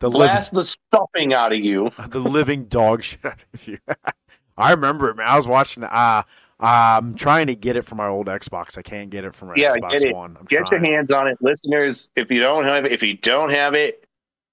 The 0.00 0.10
living, 0.10 0.36
the 0.52 0.64
stuffing 0.66 1.32
out 1.32 1.54
of 1.54 1.60
you. 1.60 1.90
the 2.08 2.18
living 2.18 2.66
dog 2.66 3.04
shit 3.04 3.24
out 3.24 3.38
of 3.54 3.66
you. 3.66 3.78
I 4.58 4.72
remember 4.72 5.08
it, 5.08 5.16
man. 5.16 5.26
I 5.26 5.38
was 5.38 5.48
watching. 5.48 5.84
Uh, 5.84 6.24
I'm 6.60 7.14
trying 7.14 7.46
to 7.46 7.54
get 7.54 7.74
it 7.78 7.86
from 7.86 7.96
my 7.96 8.06
old 8.08 8.26
Xbox. 8.26 8.76
I 8.76 8.82
can't 8.82 9.08
get 9.08 9.24
it 9.24 9.34
from 9.34 9.48
my 9.48 9.54
Yeah, 9.56 9.70
Xbox 9.70 10.00
get. 10.00 10.14
One. 10.14 10.36
I'm 10.38 10.44
Get 10.44 10.66
trying. 10.66 10.84
your 10.84 10.92
hands 10.94 11.10
on 11.10 11.26
it, 11.26 11.38
listeners. 11.40 12.10
If 12.16 12.30
you 12.30 12.40
don't 12.40 12.64
have 12.64 12.84
it, 12.84 12.92
if 12.92 13.02
you 13.02 13.16
don't 13.16 13.48
have 13.48 13.72
it, 13.72 14.04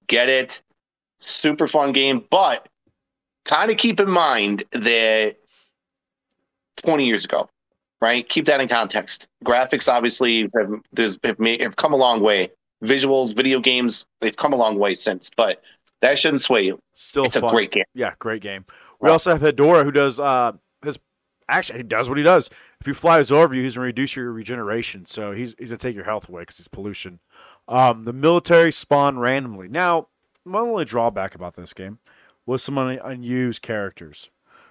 get 0.07 0.30
it. 0.30 0.61
Super 1.19 1.67
fun 1.67 1.91
game, 1.91 2.24
but 2.32 2.69
kind 3.43 3.69
of 3.69 3.78
keep 3.78 3.99
in 3.99 4.09
mind 4.09 4.63
that 4.72 5.36
20 6.82 7.05
years 7.05 7.25
ago, 7.25 7.49
right? 8.01 8.27
Keep 8.27 8.45
that 8.45 8.59
in 8.61 8.67
context. 8.67 9.27
Graphics 9.45 9.91
obviously 9.91 10.49
have, 10.55 10.71
there's, 10.91 11.17
have, 11.23 11.39
made, 11.39 11.61
have 11.61 11.75
come 11.75 11.93
a 11.93 11.97
long 11.97 12.21
way. 12.21 12.51
Visuals, 12.84 13.36
video 13.36 13.59
games, 13.59 14.05
they've 14.21 14.36
come 14.36 14.53
a 14.53 14.55
long 14.55 14.79
way 14.79 14.95
since, 14.95 15.29
but 15.38 15.61
that 16.01 16.17
shouldn't 16.17 16.41
sway 16.41 16.63
you. 16.63 16.79
Still 16.95 17.25
It's 17.25 17.36
fun. 17.38 17.49
a 17.49 17.51
great 17.51 17.71
game. 17.71 17.84
Yeah, 17.93 18.13
great 18.19 18.41
game. 18.41 18.65
We 18.99 19.09
also 19.09 19.32
have 19.32 19.41
Hedorah, 19.41 19.84
who 19.84 19.91
does 19.91 20.19
uh 20.19 20.53
his 20.84 20.97
actually 21.47 21.79
he 21.79 21.84
does 21.84 22.09
what 22.09 22.17
he 22.17 22.23
does. 22.23 22.49
If 22.79 22.88
he 22.88 22.93
flies 22.93 23.32
over 23.32 23.53
you, 23.53 23.61
he's 23.61 23.75
gonna 23.75 23.86
reduce 23.86 24.15
your 24.15 24.32
regeneration. 24.32 25.05
So 25.05 25.32
he's 25.32 25.53
he's 25.59 25.69
gonna 25.69 25.77
take 25.77 25.95
your 25.95 26.05
health 26.05 26.27
away 26.29 26.41
because 26.41 26.57
he's 26.57 26.67
pollution. 26.67 27.19
Um, 27.67 28.03
the 28.05 28.13
military 28.13 28.71
spawn 28.71 29.19
randomly. 29.19 29.67
Now, 29.67 30.07
my 30.43 30.59
only 30.59 30.86
drawback 30.86 31.36
about 31.36 31.55
this 31.55 31.73
game 31.73 31.99
was 32.45 32.63
some 32.63 32.77
un- 32.77 32.99
unused 33.03 33.61
characters. 33.61 34.29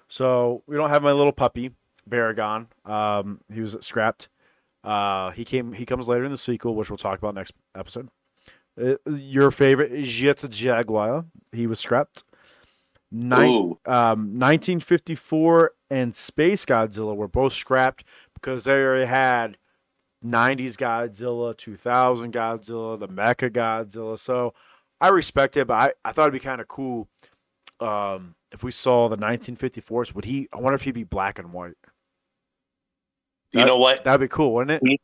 So 0.09 0.65
we 0.67 0.77
don't 0.77 0.91
have 0.91 1.03
my 1.05 1.13
little 1.13 1.33
puppy 1.33 1.71
Baragon. 2.09 2.67
Um, 2.85 3.41
he 3.53 3.61
was 3.61 3.77
scrapped. 3.81 4.29
Uh, 4.83 5.31
he 5.31 5.45
came. 5.45 5.73
He 5.73 5.85
comes 5.85 6.09
later 6.09 6.25
in 6.25 6.31
the 6.31 6.39
sequel, 6.39 6.75
which 6.75 6.91
we'll 6.91 6.97
talk 6.97 7.19
about 7.19 7.35
next 7.35 7.53
episode. 7.75 8.09
Uh, 8.81 8.95
your 9.07 9.51
favorite 9.51 10.05
Jet 10.05 10.45
Jaguar. 10.49 11.27
He 11.53 11.67
was 11.67 11.81
scrapped. 11.81 12.25
Nine, 13.13 13.51
Ooh. 13.51 13.81
um, 13.87 14.39
1954 14.39 15.73
and 15.91 16.15
Space 16.15 16.65
Godzilla 16.65 17.17
were 17.17 17.27
both 17.27 17.53
scrapped 17.53 18.05
because 18.35 18.65
they 18.65 18.75
already 18.75 19.07
had 19.07 19.59
90s 20.25 20.77
Godzilla, 20.77 21.57
2000 21.57 22.33
Godzilla, 22.33 22.99
the 22.99 23.09
Mecha 23.09 23.51
Godzilla. 23.51 24.17
So 24.17 24.55
I 25.01 25.09
respect 25.09 25.57
it, 25.57 25.67
but 25.67 25.75
I, 25.75 25.93
I 26.09 26.13
thought 26.13 26.29
it'd 26.29 26.35
be 26.35 26.39
kind 26.39 26.61
of 26.61 26.69
cool 26.69 27.09
um, 27.81 28.37
if 28.53 28.63
we 28.63 28.71
saw 28.71 29.09
the 29.09 29.17
1954s. 29.17 30.15
Would 30.15 30.25
he? 30.25 30.49
I 30.53 30.59
wonder 30.59 30.75
if 30.75 30.83
he'd 30.83 30.93
be 30.93 31.05
black 31.05 31.39
and 31.39 31.53
white. 31.53 31.77
You 33.53 33.65
know 33.65 33.79
what? 33.79 34.05
That'd 34.05 34.21
be 34.21 34.29
cool, 34.29 34.55
wouldn't 34.55 34.83
it? 34.83 35.01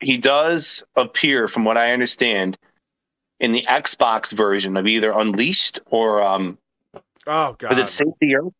he 0.00 0.16
does 0.18 0.84
appear, 0.94 1.48
from 1.48 1.64
what 1.64 1.76
I 1.76 1.92
understand, 1.92 2.58
in 3.40 3.52
the 3.52 3.62
Xbox 3.62 4.32
version 4.32 4.76
of 4.76 4.86
either 4.86 5.10
Unleashed 5.10 5.80
or 5.86 6.22
um, 6.22 6.58
Oh 7.26 7.56
God! 7.58 7.72
is 7.72 7.78
it 7.78 7.88
Save 7.88 8.12
the 8.20 8.36
Earth? 8.36 8.52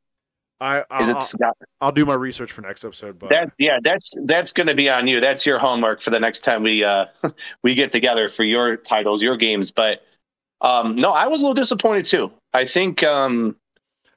I 0.60 0.84
I'll, 0.90 1.18
it 1.18 1.22
Scott? 1.22 1.56
I'll 1.80 1.92
do 1.92 2.06
my 2.06 2.14
research 2.14 2.50
for 2.50 2.62
next 2.62 2.84
episode. 2.84 3.18
But 3.18 3.30
That 3.30 3.52
yeah, 3.58 3.78
that's 3.82 4.14
that's 4.24 4.52
going 4.52 4.66
to 4.68 4.74
be 4.74 4.88
on 4.88 5.06
you. 5.06 5.20
That's 5.20 5.44
your 5.44 5.58
homework 5.58 6.00
for 6.00 6.10
the 6.10 6.18
next 6.18 6.40
time 6.40 6.62
we 6.62 6.82
uh 6.82 7.06
we 7.62 7.74
get 7.74 7.92
together 7.92 8.28
for 8.28 8.42
your 8.42 8.76
titles, 8.76 9.22
your 9.22 9.36
games. 9.36 9.70
But 9.70 10.02
um 10.62 10.96
no, 10.96 11.12
I 11.12 11.26
was 11.26 11.40
a 11.40 11.44
little 11.44 11.54
disappointed 11.54 12.06
too. 12.06 12.32
I 12.54 12.64
think 12.64 13.02
um 13.02 13.56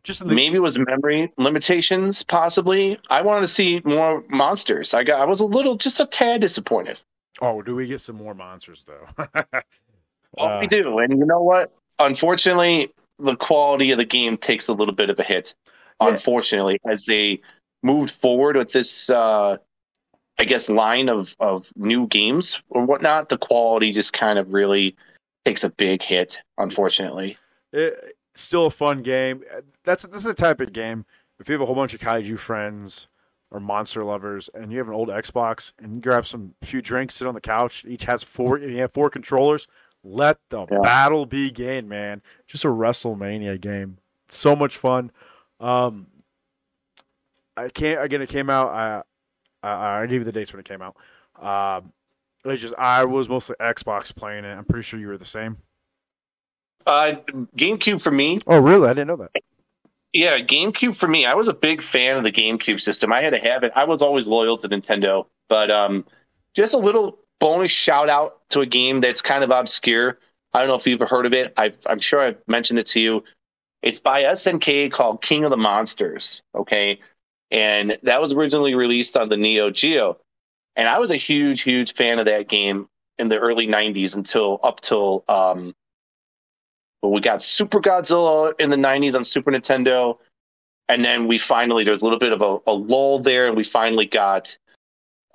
just 0.09 0.27
the, 0.27 0.33
maybe 0.33 0.55
it 0.55 0.59
was 0.59 0.75
memory 0.77 1.31
limitations, 1.37 2.23
possibly. 2.23 2.97
I 3.11 3.21
wanted 3.21 3.41
to 3.41 3.47
see 3.47 3.79
more 3.85 4.23
monsters. 4.27 4.95
I 4.95 5.03
got 5.03 5.21
I 5.21 5.25
was 5.25 5.39
a 5.39 5.45
little 5.45 5.75
just 5.75 5.99
a 5.99 6.07
tad 6.07 6.41
disappointed. 6.41 6.99
oh, 7.41 7.61
do 7.61 7.75
we 7.75 7.85
get 7.85 8.01
some 8.01 8.15
more 8.15 8.33
monsters 8.33 8.83
though? 8.87 9.05
Well, 9.17 9.47
Uh, 10.37 10.59
we 10.61 10.67
do, 10.67 10.97
and 10.99 11.17
you 11.17 11.25
know 11.25 11.41
what? 11.41 11.71
Unfortunately, 11.99 12.91
the 13.17 13.35
quality 13.35 13.91
of 13.91 13.97
the 13.97 14.05
game 14.05 14.37
takes 14.37 14.67
a 14.67 14.73
little 14.73 14.93
bit 14.93 15.09
of 15.09 15.19
a 15.19 15.23
hit. 15.23 15.53
Yeah. 16.01 16.09
Unfortunately, 16.09 16.79
as 16.87 17.05
they 17.05 17.41
moved 17.83 18.11
forward 18.21 18.55
with 18.55 18.71
this, 18.71 19.09
uh, 19.09 19.57
I 20.39 20.43
guess, 20.45 20.69
line 20.69 21.09
of 21.09 21.35
of 21.39 21.67
new 21.75 22.07
games 22.07 22.59
or 22.69 22.83
whatnot, 22.85 23.29
the 23.29 23.37
quality 23.37 23.91
just 23.91 24.13
kind 24.13 24.39
of 24.39 24.53
really 24.53 24.95
takes 25.45 25.63
a 25.63 25.69
big 25.69 26.01
hit. 26.01 26.39
Unfortunately, 26.57 27.37
it, 27.73 28.15
still 28.39 28.65
a 28.65 28.71
fun 28.71 29.01
game. 29.01 29.43
That's 29.83 30.03
this 30.05 30.17
is 30.17 30.23
the 30.23 30.33
type 30.33 30.61
of 30.61 30.73
game. 30.73 31.05
If 31.39 31.47
you 31.47 31.53
have 31.53 31.61
a 31.61 31.65
whole 31.65 31.75
bunch 31.75 31.93
of 31.93 31.99
kaiju 31.99 32.37
friends 32.39 33.07
or 33.51 33.59
monster 33.59 34.03
lovers, 34.03 34.49
and 34.53 34.71
you 34.71 34.77
have 34.77 34.87
an 34.87 34.93
old 34.93 35.09
Xbox, 35.09 35.73
and 35.79 35.95
you 35.95 36.01
grab 36.01 36.25
some 36.25 36.53
few 36.61 36.81
drinks, 36.81 37.15
sit 37.15 37.27
on 37.27 37.33
the 37.33 37.41
couch, 37.41 37.83
each 37.87 38.03
has 38.03 38.23
four. 38.23 38.57
and 38.57 38.71
You 38.71 38.81
have 38.81 38.91
four 38.93 39.09
controllers. 39.09 39.67
Let 40.03 40.37
the 40.49 40.65
Yeah. 40.71 40.79
battle 40.81 41.25
begin, 41.25 41.87
man! 41.89 42.21
Just 42.47 42.63
a 42.63 42.69
WrestleMania 42.69 43.59
game. 43.59 43.97
So 44.29 44.55
much 44.55 44.77
fun. 44.77 45.11
Um, 45.59 46.07
I 47.57 47.69
can't 47.69 48.01
again. 48.01 48.21
It 48.21 48.29
came 48.29 48.49
out. 48.49 48.69
I 48.69 49.03
I, 49.67 50.01
I 50.01 50.05
gave 50.05 50.21
you 50.21 50.25
the 50.25 50.31
dates 50.31 50.53
when 50.53 50.59
it 50.61 50.65
came 50.65 50.81
out. 50.81 50.95
Um, 51.37 51.91
it's 52.45 52.61
just 52.61 52.75
I 52.77 53.03
was 53.03 53.27
mostly 53.27 53.55
Xbox 53.59 54.15
playing 54.15 54.45
it. 54.45 54.53
I'm 54.55 54.63
pretty 54.63 54.83
sure 54.83 54.99
you 54.99 55.07
were 55.07 55.17
the 55.17 55.25
same. 55.25 55.57
Uh, 56.85 57.11
GameCube 57.55 58.01
for 58.01 58.11
me, 58.11 58.39
Oh, 58.47 58.59
really? 58.59 58.87
I 58.87 58.93
didn't 58.93 59.07
know 59.07 59.15
that. 59.17 59.31
yeah, 60.13 60.39
GameCube 60.39 60.95
for 60.95 61.07
me. 61.07 61.25
I 61.25 61.33
was 61.35 61.47
a 61.47 61.53
big 61.53 61.81
fan 61.83 62.17
of 62.17 62.23
the 62.23 62.31
GameCube 62.31 62.79
system. 62.81 63.11
I 63.13 63.21
had 63.21 63.31
to 63.33 63.39
have 63.39 63.63
it. 63.63 63.71
I 63.75 63.85
was 63.85 64.01
always 64.01 64.27
loyal 64.27 64.57
to 64.57 64.69
Nintendo, 64.69 65.25
but 65.47 65.69
um, 65.71 66.05
just 66.55 66.73
a 66.73 66.77
little 66.77 67.19
bonus 67.39 67.71
shout 67.71 68.09
out 68.09 68.39
to 68.49 68.61
a 68.61 68.65
game 68.65 69.01
that's 69.01 69.21
kind 69.21 69.43
of 69.43 69.51
obscure. 69.51 70.17
I 70.53 70.59
don't 70.59 70.67
know 70.67 70.75
if 70.75 70.87
you've 70.87 70.99
heard 71.07 71.25
of 71.25 71.33
it. 71.33 71.53
I've, 71.57 71.77
I'm 71.85 71.99
sure 71.99 72.19
I've 72.19 72.37
mentioned 72.47 72.79
it 72.79 72.87
to 72.87 72.99
you. 72.99 73.23
It's 73.81 73.99
by 73.99 74.23
SNK 74.23 74.91
called 74.91 75.21
King 75.21 75.45
of 75.45 75.51
the 75.51 75.57
Monsters. 75.57 76.41
Okay, 76.55 76.99
and 77.51 77.97
that 78.03 78.19
was 78.19 78.33
originally 78.33 78.73
released 78.75 79.15
on 79.15 79.29
the 79.29 79.37
Neo 79.37 79.69
Geo, 79.69 80.17
and 80.75 80.87
I 80.89 80.99
was 80.99 81.11
a 81.11 81.15
huge, 81.15 81.61
huge 81.61 81.93
fan 81.93 82.19
of 82.19 82.25
that 82.25 82.49
game 82.49 82.89
in 83.17 83.29
the 83.29 83.37
early 83.37 83.67
'90s 83.67 84.15
until 84.15 84.59
up 84.63 84.81
till 84.81 85.23
um, 85.29 85.73
well, 87.01 87.11
we 87.11 87.21
got 87.21 87.41
Super 87.41 87.79
Godzilla 87.79 88.53
in 88.59 88.69
the 88.69 88.75
90s 88.75 89.15
on 89.15 89.23
Super 89.23 89.51
Nintendo. 89.51 90.17
And 90.87 91.05
then 91.05 91.27
we 91.27 91.37
finally, 91.37 91.83
there's 91.83 92.01
a 92.01 92.05
little 92.05 92.19
bit 92.19 92.31
of 92.31 92.41
a, 92.41 92.57
a 92.65 92.73
lull 92.73 93.19
there, 93.19 93.47
and 93.47 93.55
we 93.55 93.63
finally 93.63 94.05
got 94.07 94.57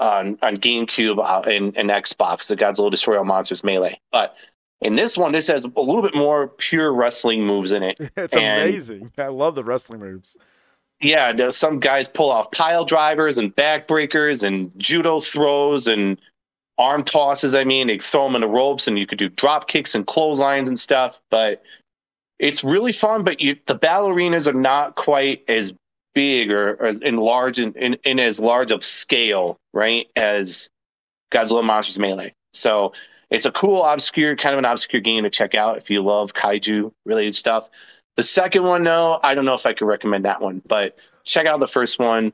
on, 0.00 0.36
on 0.42 0.56
GameCube 0.56 1.18
uh, 1.18 1.48
and, 1.48 1.76
and 1.76 1.90
Xbox, 1.90 2.48
the 2.48 2.56
Godzilla 2.56 2.90
Destroy 2.90 3.16
All 3.18 3.24
Monsters 3.24 3.62
Melee. 3.62 4.00
But 4.10 4.34
In 4.80 4.96
this 4.96 5.16
one, 5.16 5.30
this 5.32 5.46
has 5.46 5.64
a 5.64 5.80
little 5.80 6.02
bit 6.02 6.14
more 6.16 6.48
pure 6.48 6.92
wrestling 6.92 7.46
moves 7.46 7.70
in 7.72 7.82
it. 7.84 7.96
It's 8.16 8.34
And- 8.34 8.62
amazing. 8.62 9.12
I 9.16 9.28
love 9.28 9.54
the 9.54 9.62
wrestling 9.64 10.00
moves. 10.00 10.36
Yeah, 11.00 11.50
some 11.50 11.80
guys 11.80 12.08
pull 12.08 12.30
off 12.30 12.50
pile 12.50 12.84
drivers 12.84 13.36
and 13.38 13.54
backbreakers 13.54 14.42
and 14.42 14.72
judo 14.78 15.20
throws 15.20 15.86
and 15.86 16.18
arm 16.78 17.04
tosses. 17.04 17.54
I 17.54 17.64
mean, 17.64 17.86
they 17.86 17.98
throw 17.98 18.24
them 18.24 18.34
in 18.34 18.40
the 18.40 18.48
ropes, 18.48 18.86
and 18.86 18.98
you 18.98 19.06
could 19.06 19.18
do 19.18 19.28
drop 19.28 19.68
kicks 19.68 19.94
and 19.94 20.06
clotheslines 20.06 20.68
and 20.68 20.78
stuff. 20.78 21.20
But 21.30 21.62
it's 22.38 22.64
really 22.64 22.92
fun. 22.92 23.24
But 23.24 23.40
you, 23.40 23.56
the 23.66 23.78
ballerinas 23.78 24.46
are 24.46 24.52
not 24.52 24.96
quite 24.96 25.44
as 25.48 25.72
big 26.14 26.50
or, 26.50 26.74
or 26.74 26.88
in 26.88 27.16
large 27.16 27.58
in, 27.58 27.72
in, 27.74 27.94
in 28.04 28.18
as 28.18 28.40
large 28.40 28.70
of 28.70 28.84
scale, 28.84 29.58
right, 29.72 30.06
as 30.16 30.68
Godzilla 31.32 31.64
Monsters 31.64 31.98
Melee. 31.98 32.34
So 32.52 32.92
it's 33.30 33.46
a 33.46 33.52
cool, 33.52 33.84
obscure, 33.84 34.36
kind 34.36 34.54
of 34.54 34.58
an 34.58 34.64
obscure 34.64 35.02
game 35.02 35.24
to 35.24 35.30
check 35.30 35.54
out 35.54 35.76
if 35.76 35.90
you 35.90 36.02
love 36.02 36.34
kaiju 36.34 36.92
related 37.04 37.34
stuff. 37.34 37.68
The 38.16 38.22
second 38.22 38.62
one, 38.62 38.84
though, 38.84 39.18
I 39.22 39.34
don't 39.34 39.44
know 39.44 39.54
if 39.54 39.66
I 39.66 39.74
could 39.74 39.86
recommend 39.86 40.24
that 40.24 40.40
one, 40.40 40.62
but 40.66 40.96
check 41.24 41.46
out 41.46 41.58
the 41.58 41.66
first 41.66 41.98
one. 41.98 42.32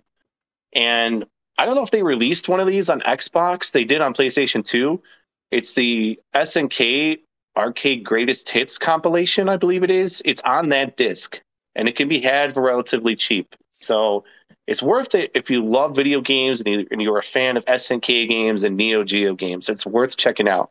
And 0.74 1.24
I 1.59 1.66
don't 1.66 1.74
know 1.74 1.82
if 1.82 1.90
they 1.90 2.03
released 2.03 2.48
one 2.48 2.61
of 2.61 2.66
these 2.66 2.88
on 2.88 3.01
Xbox. 3.01 3.72
They 3.72 3.84
did 3.84 4.01
on 4.01 4.14
PlayStation 4.14 4.64
2. 4.64 5.03
It's 5.51 5.74
the 5.74 6.18
SNK 6.34 7.18
Arcade 7.57 8.05
Greatest 8.05 8.48
Hits 8.48 8.78
compilation, 8.78 9.48
I 9.48 9.57
believe 9.57 9.82
it 9.82 9.90
is. 9.90 10.22
It's 10.24 10.40
on 10.42 10.68
that 10.70 10.96
disc, 10.96 11.40
and 11.74 11.88
it 11.88 11.96
can 11.96 12.09
be 12.09 12.20
had 12.20 12.55
for 12.55 12.62
relatively 12.62 13.16
cheap. 13.16 13.55
So 13.80 14.24
it's 14.66 14.82
worth 14.82 15.14
it 15.14 15.32
if 15.34 15.51
you 15.51 15.64
love 15.64 15.96
video 15.96 16.20
games 16.20 16.61
and 16.61 16.68
you- 16.68 16.86
and 16.90 17.03
you're 17.03 17.18
a 17.18 17.22
fan 17.22 17.57
of 17.57 17.64
SNK 17.66 18.26
games 18.28 18.62
and 18.62 18.76
Neo 18.76 19.05
Geo 19.05 19.34
games. 19.34 19.68
It's 19.68 19.84
worth 19.84 20.16
checking 20.16 20.48
out. 20.48 20.70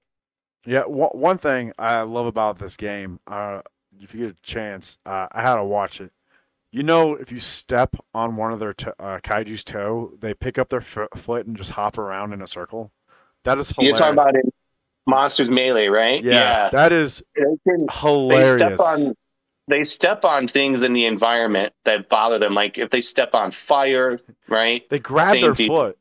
Yeah, 0.65 0.84
one 0.86 1.11
one 1.11 1.38
thing 1.38 1.73
I 1.77 2.01
love 2.01 2.25
about 2.25 2.59
this 2.59 2.77
game, 2.77 3.19
uh, 3.27 3.61
if 4.01 4.13
you 4.13 4.27
get 4.27 4.38
a 4.38 4.41
chance, 4.41 4.97
uh, 5.05 5.27
I 5.32 5.41
had 5.41 5.55
to 5.55 5.63
watch 5.63 6.01
it. 6.01 6.11
You 6.72 6.84
know, 6.84 7.15
if 7.15 7.32
you 7.32 7.39
step 7.39 7.95
on 8.13 8.36
one 8.36 8.51
of 8.51 8.59
their 8.59 8.74
to- 8.74 8.93
uh, 8.99 9.20
kaiju's 9.20 9.63
toe, 9.63 10.13
they 10.20 10.34
pick 10.34 10.59
up 10.59 10.70
their 10.70 10.82
f- 10.82 11.07
foot 11.15 11.47
and 11.47 11.57
just 11.57 11.72
hop 11.72 11.97
around 11.97 12.32
in 12.34 12.41
a 12.41 12.47
circle. 12.47 12.91
That 13.43 13.57
is 13.57 13.74
You're 13.80 13.95
talking 13.95 14.13
about 14.13 14.36
in 14.36 14.51
Monsters 15.07 15.49
Melee, 15.49 15.88
right? 15.88 16.24
yes, 16.24 16.72
that 16.72 16.91
is 16.91 17.24
Yeah. 17.36 17.45
They 17.65 17.72
can- 17.72 18.28
they 18.28 18.57
step 18.57 18.80
on 18.80 19.15
they 19.67 19.84
step 19.84 20.26
on 20.26 20.47
things 20.47 20.82
in 20.82 20.93
the 20.93 21.05
environment 21.05 21.74
that 21.86 22.09
bother 22.09 22.39
them 22.39 22.55
like 22.55 22.80
if 22.80 22.89
they 22.89 23.01
step 23.01 23.36
on 23.36 23.51
fire 23.51 24.20
right 24.47 24.88
They 24.89 24.97
grab 24.99 25.34
Same 25.34 25.41
their 25.41 25.53
foot. 25.55 25.97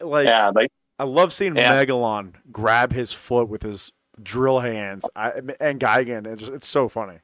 Like 0.00 0.26
yeah 0.26 0.50
like 0.54 0.70
I 0.98 1.04
love 1.04 1.32
seeing 1.32 1.56
Yeah. 1.56 1.72
Megalon 1.84 2.34
grab 2.52 2.92
his 2.92 3.12
foot 3.12 3.48
with 3.48 3.62
his 3.62 3.90
drill 4.22 4.60
hands 4.60 5.08
I, 5.16 5.32
and 5.60 5.80
Gigan. 5.80 6.26
It's 6.26 6.48
it's 6.48 6.66
so 6.66 6.88
funny. 6.88 7.20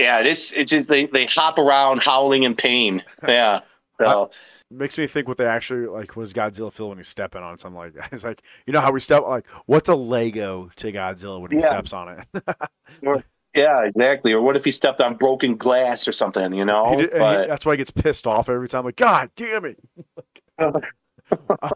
Yeah 0.00 0.22
this 0.22 0.52
it 0.52 0.64
just 0.64 0.88
they 0.88 1.06
they 1.06 1.26
hop 1.26 1.58
around 1.58 1.98
howling 2.02 2.42
in 2.42 2.54
pain 2.56 3.02
yeah 3.28 3.60
so 4.00 4.30
makes 4.72 4.96
me 4.96 5.06
think 5.06 5.26
what 5.28 5.36
they 5.36 5.44
actually 5.46 5.86
like 5.86 6.14
was 6.16 6.32
Godzilla 6.32 6.72
feel 6.72 6.88
when 6.88 6.98
he's 6.98 7.08
stepping 7.08 7.42
on 7.42 7.58
something 7.58 7.76
like 7.78 7.92
that. 7.94 8.08
It's 8.12 8.22
like 8.24 8.42
you 8.66 8.72
know 8.72 8.80
how 8.80 8.92
we 8.92 9.00
step 9.00 9.22
like 9.24 9.46
what's 9.66 9.88
a 9.88 9.94
Lego 9.96 10.70
to 10.76 10.92
Godzilla 10.92 11.40
when 11.40 11.50
he 11.50 11.58
Yeah. 11.58 11.66
steps 11.68 11.92
on 11.92 12.08
it. 12.08 12.44
yeah 13.54 13.82
exactly 13.84 14.32
or 14.32 14.40
what 14.40 14.56
if 14.56 14.64
he 14.64 14.70
stepped 14.70 15.00
on 15.00 15.16
broken 15.16 15.56
glass 15.56 16.06
or 16.06 16.12
something 16.12 16.52
you 16.54 16.64
know 16.64 16.94
did- 16.96 17.10
and 17.12 17.40
he- 17.42 17.46
that's 17.48 17.66
why 17.66 17.72
he 17.72 17.78
gets 17.78 17.90
pissed 17.90 18.26
off 18.28 18.48
every 18.48 18.68
time. 18.68 18.84
Like 18.84 18.94
God 18.96 19.30
damn 19.34 19.64
it. 19.64 19.78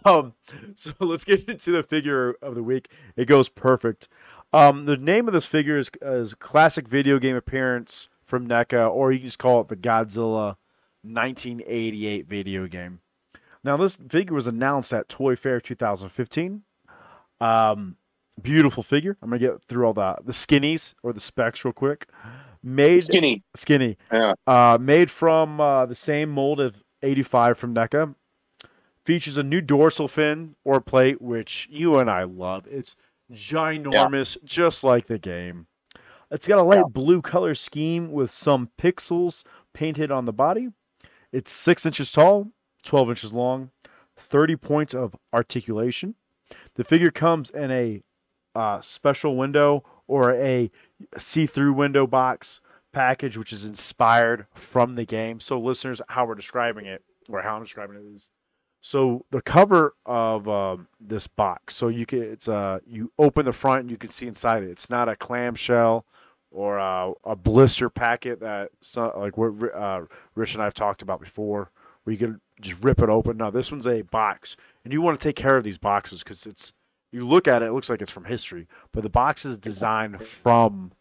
um, 0.05 0.35
so 0.75 0.93
let's 1.01 1.25
get 1.25 1.49
into 1.49 1.71
the 1.73 1.83
figure 1.83 2.35
of 2.43 2.55
the 2.55 2.63
week. 2.63 2.89
It 3.17 3.27
goes 3.27 3.49
perfect. 3.49 4.09
Um, 4.53 4.85
the 4.85 4.97
name 4.97 5.27
of 5.27 5.35
this 5.35 5.47
figure 5.47 5.79
is, 5.79 5.91
is 6.03 6.35
classic 6.35 6.87
video 6.89 7.19
game 7.19 7.35
appearance 7.37 8.09
from 8.35 8.49
NECA, 8.49 8.91
or 8.91 9.13
you 9.13 9.21
can 9.21 9.29
just 9.29 9.39
call 9.39 9.61
it 9.61 9.69
the 9.69 9.77
Godzilla 9.77 10.57
1988 11.03 12.27
video 12.27 12.67
game. 12.67 12.99
Now, 13.63 13.77
this 13.77 13.95
figure 13.95 14.35
was 14.35 14.49
announced 14.49 14.93
at 14.93 15.09
Toy 15.09 15.37
Fair 15.37 15.61
2015. 15.61 16.63
Um, 17.41 17.97
beautiful 18.43 18.83
figure. 18.83 19.17
I'm 19.23 19.31
gonna 19.31 19.39
get 19.39 19.63
through 19.69 19.87
all 19.87 19.95
the 19.95 20.17
the 20.25 20.33
skinnies 20.33 20.95
or 21.05 21.13
the 21.13 21.21
specs 21.21 21.65
real 21.65 21.73
quick. 21.73 22.09
Made 22.61 23.05
skinny 23.05 23.45
skinny. 23.55 23.99
Yeah. 24.13 24.35
Uh, 24.49 24.79
made 24.81 25.13
from 25.13 25.61
uh, 25.61 25.87
the 25.87 25.95
same 25.95 26.31
mold 26.31 26.59
of 26.59 26.83
85 27.03 27.57
from 27.57 27.73
NECA. 27.73 28.17
Features 29.05 29.39
a 29.39 29.45
new 29.45 29.61
dorsal 29.61 30.09
fin 30.09 30.57
or 30.65 30.81
plate, 30.81 31.23
which 31.23 31.69
you 31.71 31.99
and 31.99 32.11
I 32.11 32.25
love. 32.25 32.67
It's 32.69 32.97
ginormous, 33.33 34.43
just 34.43 34.83
like 34.83 35.07
the 35.07 35.19
game. 35.21 35.69
It's 36.35 36.49
got 36.49 36.59
a 36.59 36.65
light 36.65 36.93
blue 36.93 37.23
color 37.23 37.55
scheme 37.55 38.11
with 38.11 38.29
some 38.29 38.71
pixels 38.77 39.45
painted 39.73 40.11
on 40.11 40.25
the 40.25 40.33
body. 40.33 40.71
It's 41.31 41.53
six 41.53 41.87
inches 41.87 42.11
tall, 42.11 42.49
12 42.83 43.11
inches 43.11 43.33
long, 43.33 43.71
30 44.17 44.57
points 44.57 44.95
of 44.95 45.15
articulation. 45.33 46.17
The 46.75 46.83
figure 46.83 47.13
comes 47.13 47.51
in 47.51 47.71
a 47.71 48.03
uh, 48.53 48.81
special 48.81 49.37
window 49.37 49.85
or 50.09 50.33
a 50.33 50.73
see 51.17 51.47
through 51.47 51.73
window 51.73 52.05
box 52.05 52.61
package, 52.93 53.37
which 53.37 53.53
is 53.53 53.65
inspired 53.65 54.49
from 54.55 54.97
the 54.97 55.05
game. 55.05 55.39
So, 55.39 55.61
listeners, 55.61 56.01
how 56.09 56.27
we're 56.27 56.35
describing 56.35 56.87
it, 56.87 57.05
or 57.31 57.43
how 57.43 57.55
I'm 57.55 57.63
describing 57.63 57.95
it, 57.95 58.13
is 58.13 58.29
so 58.81 59.25
the 59.31 59.41
cover 59.41 59.95
of 60.05 60.49
um, 60.49 60.89
this 61.01 61.29
box. 61.29 61.77
So 61.77 61.87
you 61.87 62.07
can 62.07 62.23
it's 62.23 62.49
uh 62.49 62.81
you 62.85 63.13
open 63.21 63.47
the 63.47 63.53
front 63.53 63.83
and 63.83 63.91
you 63.91 63.97
can 63.97 64.11
see 64.11 64.27
inside 64.27 64.65
it. 64.65 64.71
It's 64.71 64.91
not 64.91 65.09
a 65.09 65.15
clamshell 65.15 66.05
or 66.55 66.79
a, 66.79 67.13
a 67.25 67.37
blister 67.37 67.91
packet 67.91 68.41
that 68.41 68.71
some, 68.81 69.13
like 69.17 69.37
what 69.37 69.53
uh, 69.75 70.03
Rich 70.35 70.55
and 70.55 70.63
I've 70.63 70.75
talked 70.75 71.03
about 71.03 71.21
before, 71.21 71.71
where 72.05 72.13
you 72.13 72.19
can 72.19 72.41
just 72.61 72.83
rip 72.83 73.03
it 73.03 73.09
open. 73.09 73.37
No, 73.37 73.51
this 73.51 73.71
one's 73.71 73.87
a 73.87 74.03
box, 74.03 74.57
and 74.85 74.93
you 74.93 75.03
want 75.03 75.19
to 75.19 75.23
take 75.23 75.37
care 75.37 75.57
of 75.57 75.65
these 75.65 75.79
boxes 75.79 76.23
because 76.23 76.47
it's 76.47 76.73
you 77.13 77.27
look 77.27 77.47
at 77.47 77.63
it, 77.63 77.67
it 77.67 77.73
looks 77.73 77.91
like 77.91 78.03
it's 78.03 78.11
from 78.11 78.25
history, 78.25 78.67
but 78.93 79.03
the 79.03 79.11
box 79.11 79.45
is 79.45 79.59
designed 79.59 80.25
from 80.25 80.93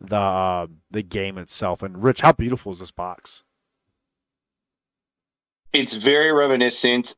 the 0.00 0.16
uh, 0.16 0.66
the 0.90 1.02
game 1.02 1.38
itself. 1.38 1.82
And 1.82 2.02
Rich, 2.02 2.20
how 2.20 2.32
beautiful 2.32 2.72
is 2.72 2.78
this 2.78 2.90
box? 2.90 3.42
it's 5.72 5.94
very 5.94 6.32
reminiscent 6.32 7.14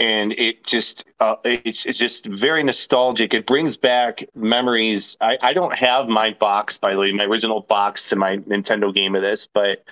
and 0.00 0.32
it 0.32 0.64
just 0.66 1.04
uh, 1.20 1.36
it's, 1.44 1.86
it's 1.86 1.98
just 1.98 2.26
very 2.26 2.62
nostalgic. 2.62 3.34
It 3.34 3.46
brings 3.46 3.76
back 3.76 4.24
memories. 4.34 5.16
I, 5.20 5.38
I 5.42 5.52
don't 5.52 5.74
have 5.74 6.08
my 6.08 6.32
box 6.32 6.78
by 6.78 6.92
the 6.92 6.98
way 6.98 7.12
my 7.12 7.24
original 7.24 7.60
box 7.60 8.08
to 8.08 8.16
my 8.16 8.38
nintendo 8.38 8.92
game 8.92 9.14
of 9.14 9.22
this 9.22 9.46
but 9.52 9.84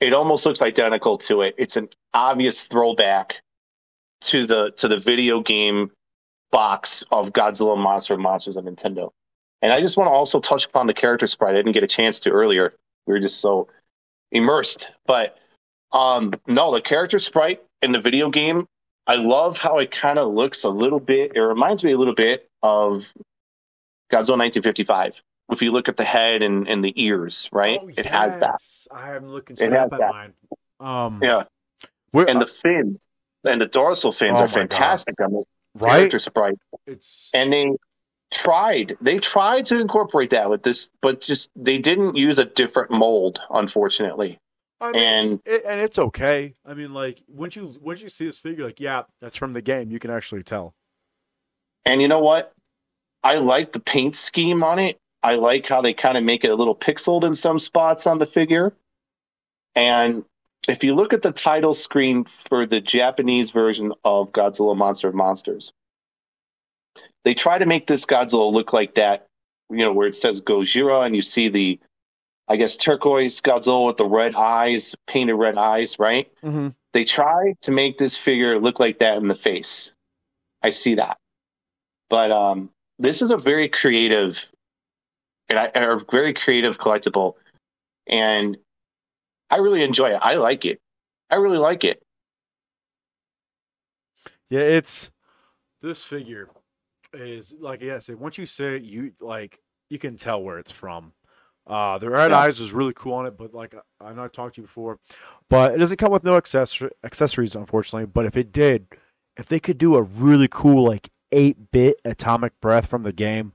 it 0.00 0.12
almost 0.12 0.44
looks 0.44 0.60
identical 0.60 1.16
to 1.16 1.40
it. 1.40 1.54
It's 1.56 1.76
an 1.76 1.88
obvious 2.12 2.64
throwback 2.64 3.36
to 4.22 4.46
the 4.46 4.72
to 4.72 4.88
the 4.88 4.98
video 4.98 5.40
game 5.40 5.90
box 6.50 7.04
of 7.10 7.32
godzilla 7.32 7.78
monster 7.78 8.16
monsters 8.16 8.56
on 8.56 8.64
nintendo. 8.64 9.10
And 9.62 9.72
i 9.72 9.80
just 9.80 9.96
want 9.96 10.08
to 10.08 10.12
also 10.12 10.40
touch 10.40 10.66
upon 10.66 10.86
the 10.86 10.94
character 10.94 11.26
sprite. 11.26 11.54
I 11.54 11.58
didn't 11.58 11.72
get 11.72 11.82
a 11.82 11.88
chance 11.88 12.20
to 12.20 12.30
earlier. 12.30 12.74
We 13.06 13.14
were 13.14 13.20
just 13.20 13.40
so 13.40 13.68
immersed. 14.32 14.90
But 15.06 15.38
um, 15.92 16.34
no, 16.46 16.74
the 16.74 16.80
character 16.80 17.18
sprite 17.18 17.62
in 17.82 17.92
the 17.92 18.00
video 18.00 18.30
game, 18.30 18.66
I 19.06 19.14
love 19.16 19.58
how 19.58 19.78
it 19.78 19.90
kind 19.90 20.18
of 20.18 20.32
looks 20.34 20.64
a 20.64 20.68
little 20.68 21.00
bit. 21.00 21.32
It 21.36 21.40
reminds 21.40 21.84
me 21.84 21.92
a 21.92 21.98
little 21.98 22.14
bit 22.14 22.48
of 22.62 23.04
Godzilla 24.10 24.38
1955. 24.38 25.14
If 25.50 25.62
you 25.62 25.70
look 25.70 25.88
at 25.88 25.96
the 25.96 26.04
head 26.04 26.42
and, 26.42 26.66
and 26.68 26.84
the 26.84 26.92
ears, 27.00 27.48
right? 27.52 27.78
Oh, 27.80 27.88
it 27.88 28.04
has 28.06 28.38
that. 28.40 28.60
I'm 28.92 29.28
looking 29.28 29.54
straight 29.56 29.72
up 29.74 29.92
at 29.92 30.00
that. 30.00 30.10
mine. 30.10 30.32
Um, 30.80 31.20
Yeah. 31.22 31.44
where- 32.10 32.28
And 32.28 32.40
the 32.40 32.46
fins 32.46 32.98
and 33.44 33.60
the 33.60 33.66
dorsal 33.66 34.10
fins 34.10 34.34
Oh 34.34 34.42
are 34.42 34.48
my 34.48 34.52
fantastic 34.52 35.20
on 35.20 35.32
the 35.32 35.44
right? 35.74 35.90
character 35.98 36.18
sprite. 36.18 36.56
It's 36.86 37.30
And 37.32 37.52
they 37.52 37.70
tried, 38.32 38.96
they 39.00 39.18
tried 39.20 39.66
to 39.66 39.78
incorporate 39.78 40.30
that 40.30 40.50
with 40.50 40.64
this, 40.64 40.90
but 41.00 41.20
just 41.20 41.50
they 41.54 41.78
didn't 41.78 42.16
use 42.16 42.40
a 42.40 42.44
different 42.44 42.90
mold, 42.90 43.40
unfortunately. 43.50 44.38
I 44.80 44.92
mean, 44.92 45.02
And 45.02 45.40
it, 45.44 45.62
and 45.66 45.80
it's 45.80 45.98
okay. 45.98 46.52
I 46.64 46.74
mean, 46.74 46.92
like 46.92 47.22
once 47.28 47.56
you 47.56 47.72
once 47.80 48.02
you 48.02 48.08
see 48.08 48.26
this 48.26 48.38
figure, 48.38 48.64
like 48.64 48.80
yeah, 48.80 49.02
that's 49.20 49.36
from 49.36 49.52
the 49.52 49.62
game. 49.62 49.90
You 49.90 49.98
can 49.98 50.10
actually 50.10 50.42
tell. 50.42 50.74
And 51.84 52.02
you 52.02 52.08
know 52.08 52.20
what? 52.20 52.52
I 53.22 53.36
like 53.36 53.72
the 53.72 53.80
paint 53.80 54.14
scheme 54.16 54.62
on 54.62 54.78
it. 54.78 54.98
I 55.22 55.36
like 55.36 55.66
how 55.66 55.80
they 55.80 55.94
kind 55.94 56.16
of 56.16 56.24
make 56.24 56.44
it 56.44 56.50
a 56.50 56.54
little 56.54 56.76
pixeled 56.76 57.24
in 57.24 57.34
some 57.34 57.58
spots 57.58 58.06
on 58.06 58.18
the 58.18 58.26
figure. 58.26 58.74
And 59.74 60.24
if 60.68 60.84
you 60.84 60.94
look 60.94 61.12
at 61.12 61.22
the 61.22 61.32
title 61.32 61.74
screen 61.74 62.26
for 62.48 62.66
the 62.66 62.80
Japanese 62.80 63.50
version 63.50 63.92
of 64.04 64.32
Godzilla 64.32 64.76
Monster 64.76 65.08
of 65.08 65.14
Monsters, 65.14 65.72
they 67.24 67.34
try 67.34 67.58
to 67.58 67.66
make 67.66 67.86
this 67.86 68.06
Godzilla 68.06 68.52
look 68.52 68.72
like 68.72 68.94
that, 68.94 69.26
you 69.70 69.78
know, 69.78 69.92
where 69.92 70.06
it 70.06 70.14
says 70.14 70.40
Gojira 70.40 71.04
and 71.04 71.14
you 71.16 71.22
see 71.22 71.48
the, 71.48 71.80
I 72.48 72.56
guess, 72.56 72.76
turquoise 72.76 73.40
Godzilla 73.40 73.86
with 73.86 73.96
the 73.96 74.06
red 74.06 74.34
eyes, 74.34 74.94
painted 75.06 75.34
red 75.34 75.58
eyes, 75.58 75.98
right? 75.98 76.30
Mm-hmm. 76.44 76.68
they 76.92 77.04
try 77.04 77.54
to 77.62 77.72
make 77.72 77.98
this 77.98 78.16
figure 78.16 78.58
look 78.60 78.78
like 78.80 78.98
that 79.00 79.16
in 79.16 79.28
the 79.28 79.34
face. 79.34 79.92
I 80.62 80.70
see 80.70 80.94
that. 80.96 81.18
But 82.08 82.30
um 82.30 82.70
this 82.98 83.20
is 83.22 83.30
a 83.30 83.36
very 83.36 83.68
creative 83.68 84.50
and 85.48 85.58
I, 85.58 85.70
a 85.74 85.98
very 86.10 86.32
creative 86.34 86.78
collectible, 86.78 87.34
and 88.06 88.56
I 89.50 89.58
really 89.58 89.82
enjoy 89.82 90.10
it. 90.10 90.18
I 90.20 90.34
like 90.34 90.64
it. 90.64 90.80
I 91.30 91.36
really 91.36 91.58
like 91.58 91.84
it. 91.84 92.02
Yeah, 94.50 94.60
it's 94.60 95.10
this 95.80 96.02
figure 96.02 96.48
is 97.12 97.54
like 97.58 97.82
yeah, 97.82 97.98
said, 97.98 98.16
once 98.16 98.38
you 98.38 98.46
say 98.46 98.76
it, 98.76 98.82
you 98.82 99.12
like 99.20 99.60
you 99.90 99.98
can 99.98 100.16
tell 100.16 100.42
where 100.42 100.58
it's 100.58 100.72
from. 100.72 101.12
Uh, 101.66 101.98
the 101.98 102.08
red 102.08 102.30
Yeah. 102.30 102.38
eyes 102.38 102.60
was 102.60 102.72
really 102.72 102.92
cool 102.94 103.14
on 103.14 103.26
it, 103.26 103.36
but 103.36 103.52
like 103.52 103.74
I 104.00 104.12
know 104.12 104.24
I 104.24 104.28
talked 104.28 104.54
to 104.54 104.60
you 104.60 104.66
before, 104.66 104.98
but 105.48 105.74
it 105.74 105.78
doesn't 105.78 105.96
come 105.96 106.12
with 106.12 106.22
no 106.24 106.38
accessor- 106.40 106.90
accessories, 107.02 107.56
unfortunately. 107.56 108.06
But 108.06 108.24
if 108.26 108.36
it 108.36 108.52
did, 108.52 108.86
if 109.36 109.46
they 109.46 109.58
could 109.58 109.76
do 109.78 109.96
a 109.96 110.02
really 110.02 110.48
cool 110.50 110.84
like 110.86 111.10
eight 111.32 111.72
bit 111.72 112.00
atomic 112.04 112.58
breath 112.60 112.86
from 112.86 113.02
the 113.02 113.12
game, 113.12 113.52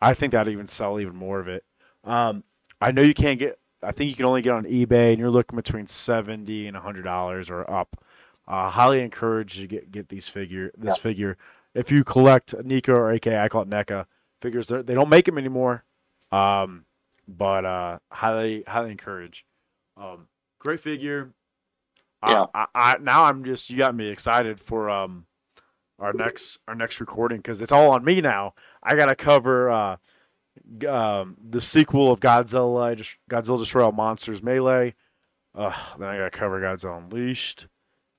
I 0.00 0.12
think 0.12 0.32
that'd 0.32 0.52
even 0.52 0.66
sell 0.66 0.98
even 0.98 1.14
more 1.14 1.38
of 1.38 1.46
it. 1.46 1.64
Um, 2.02 2.42
I 2.80 2.90
know 2.90 3.02
you 3.02 3.14
can't 3.14 3.38
get. 3.38 3.58
I 3.84 3.92
think 3.92 4.10
you 4.10 4.16
can 4.16 4.26
only 4.26 4.42
get 4.42 4.52
on 4.54 4.64
eBay, 4.64 5.10
and 5.10 5.18
you're 5.20 5.30
looking 5.30 5.56
between 5.56 5.86
seventy 5.86 6.66
and 6.66 6.76
hundred 6.76 7.02
dollars 7.02 7.48
or 7.48 7.68
up. 7.70 7.96
Uh, 8.48 8.70
highly 8.70 9.00
encourage 9.00 9.56
you 9.56 9.68
to 9.68 9.74
get 9.76 9.92
get 9.92 10.08
these 10.08 10.26
figure 10.28 10.72
this 10.76 10.96
figure. 10.98 11.36
If 11.74 11.92
you 11.92 12.02
collect 12.02 12.54
Nico 12.64 12.92
or 12.94 13.12
AK, 13.12 13.28
I 13.28 13.48
call 13.48 13.62
it 13.62 13.70
NECA 13.70 14.06
figures. 14.40 14.66
They 14.66 14.82
don't 14.94 15.08
make 15.08 15.26
them 15.26 15.38
anymore, 15.38 15.84
um, 16.32 16.84
but 17.36 17.64
uh, 17.64 17.98
highly 18.10 18.64
highly 18.66 18.90
encourage. 18.90 19.44
Um, 19.96 20.28
great 20.58 20.80
figure. 20.80 21.32
Yeah. 22.24 22.46
I, 22.54 22.66
I, 22.74 22.92
I, 22.94 22.98
now 22.98 23.24
I'm 23.24 23.44
just 23.44 23.70
you 23.70 23.76
got 23.76 23.94
me 23.94 24.08
excited 24.08 24.60
for 24.60 24.88
um 24.88 25.26
our 25.98 26.12
next 26.12 26.58
our 26.68 26.74
next 26.74 27.00
recording 27.00 27.38
because 27.38 27.60
it's 27.62 27.72
all 27.72 27.90
on 27.90 28.04
me 28.04 28.20
now. 28.20 28.54
I 28.82 28.96
gotta 28.96 29.14
cover 29.16 29.70
uh, 29.70 29.96
um, 30.88 31.36
the 31.42 31.60
sequel 31.60 32.12
of 32.12 32.20
Godzilla, 32.20 32.96
just 32.96 33.16
Godzilla 33.30 33.58
Destroy 33.58 33.84
All 33.84 33.92
Monsters 33.92 34.42
Melee. 34.42 34.94
Uh, 35.54 35.72
then 35.98 36.08
I 36.08 36.18
gotta 36.18 36.30
cover 36.30 36.60
Godzilla 36.60 36.98
Unleashed, 36.98 37.66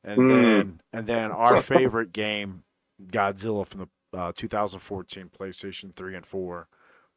and 0.03 0.20
Mm. 0.20 0.30
then 0.30 0.82
and 0.91 1.07
then 1.07 1.32
our 1.32 1.61
favorite 1.61 2.11
game, 2.14 2.64
Godzilla 3.07 3.66
from 3.66 3.88
the 4.11 4.18
uh, 4.18 4.32
2014 4.36 5.30
PlayStation 5.38 5.95
3 5.95 6.16
and 6.16 6.26
4, 6.26 6.68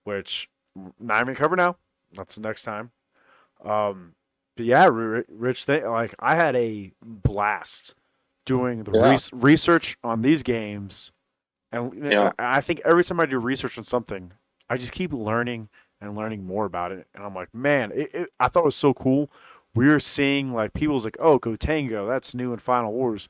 which 0.04 0.48
not 0.98 1.16
even 1.16 1.26
gonna 1.26 1.34
cover 1.34 1.56
now. 1.56 1.76
That's 2.12 2.34
the 2.36 2.40
next 2.40 2.62
time. 2.62 2.90
Um, 3.64 4.14
but 4.56 4.64
yeah, 4.66 4.88
Rich, 4.90 5.66
th- 5.66 5.84
like 5.84 6.14
I 6.18 6.34
had 6.34 6.56
a 6.56 6.92
blast 7.02 7.94
doing 8.44 8.84
the 8.84 8.92
Yeah. 8.92 9.10
res- 9.10 9.32
research 9.32 9.96
on 10.04 10.22
these 10.22 10.42
games, 10.42 11.12
and 11.72 11.92
Yeah. 12.10 12.32
I 12.38 12.60
think 12.60 12.80
every 12.84 13.04
time 13.04 13.20
I 13.20 13.26
do 13.26 13.38
research 13.38 13.76
on 13.76 13.84
something, 13.84 14.32
I 14.70 14.76
just 14.76 14.92
keep 14.92 15.12
learning 15.12 15.68
and 16.00 16.14
learning 16.16 16.44
more 16.44 16.64
about 16.64 16.92
it, 16.92 17.06
and 17.14 17.24
I'm 17.24 17.34
like, 17.34 17.52
man, 17.54 17.90
it, 17.92 18.14
it, 18.14 18.30
I 18.38 18.48
thought 18.48 18.60
it 18.60 18.66
was 18.66 18.76
so 18.76 18.94
cool. 18.94 19.30
We 19.74 19.88
were 19.88 20.00
seeing 20.00 20.52
like 20.52 20.72
people's 20.74 21.04
like, 21.04 21.16
oh, 21.20 21.38
Gotengo, 21.38 22.06
that's 22.08 22.34
new 22.34 22.52
in 22.52 22.58
Final 22.58 22.92
Wars. 22.92 23.28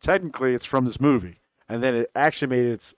Technically, 0.00 0.54
it's 0.54 0.64
from 0.64 0.84
this 0.84 1.00
movie, 1.00 1.40
and 1.68 1.82
then 1.82 1.94
it 1.94 2.10
actually 2.14 2.48
made 2.48 2.66
its 2.66 2.94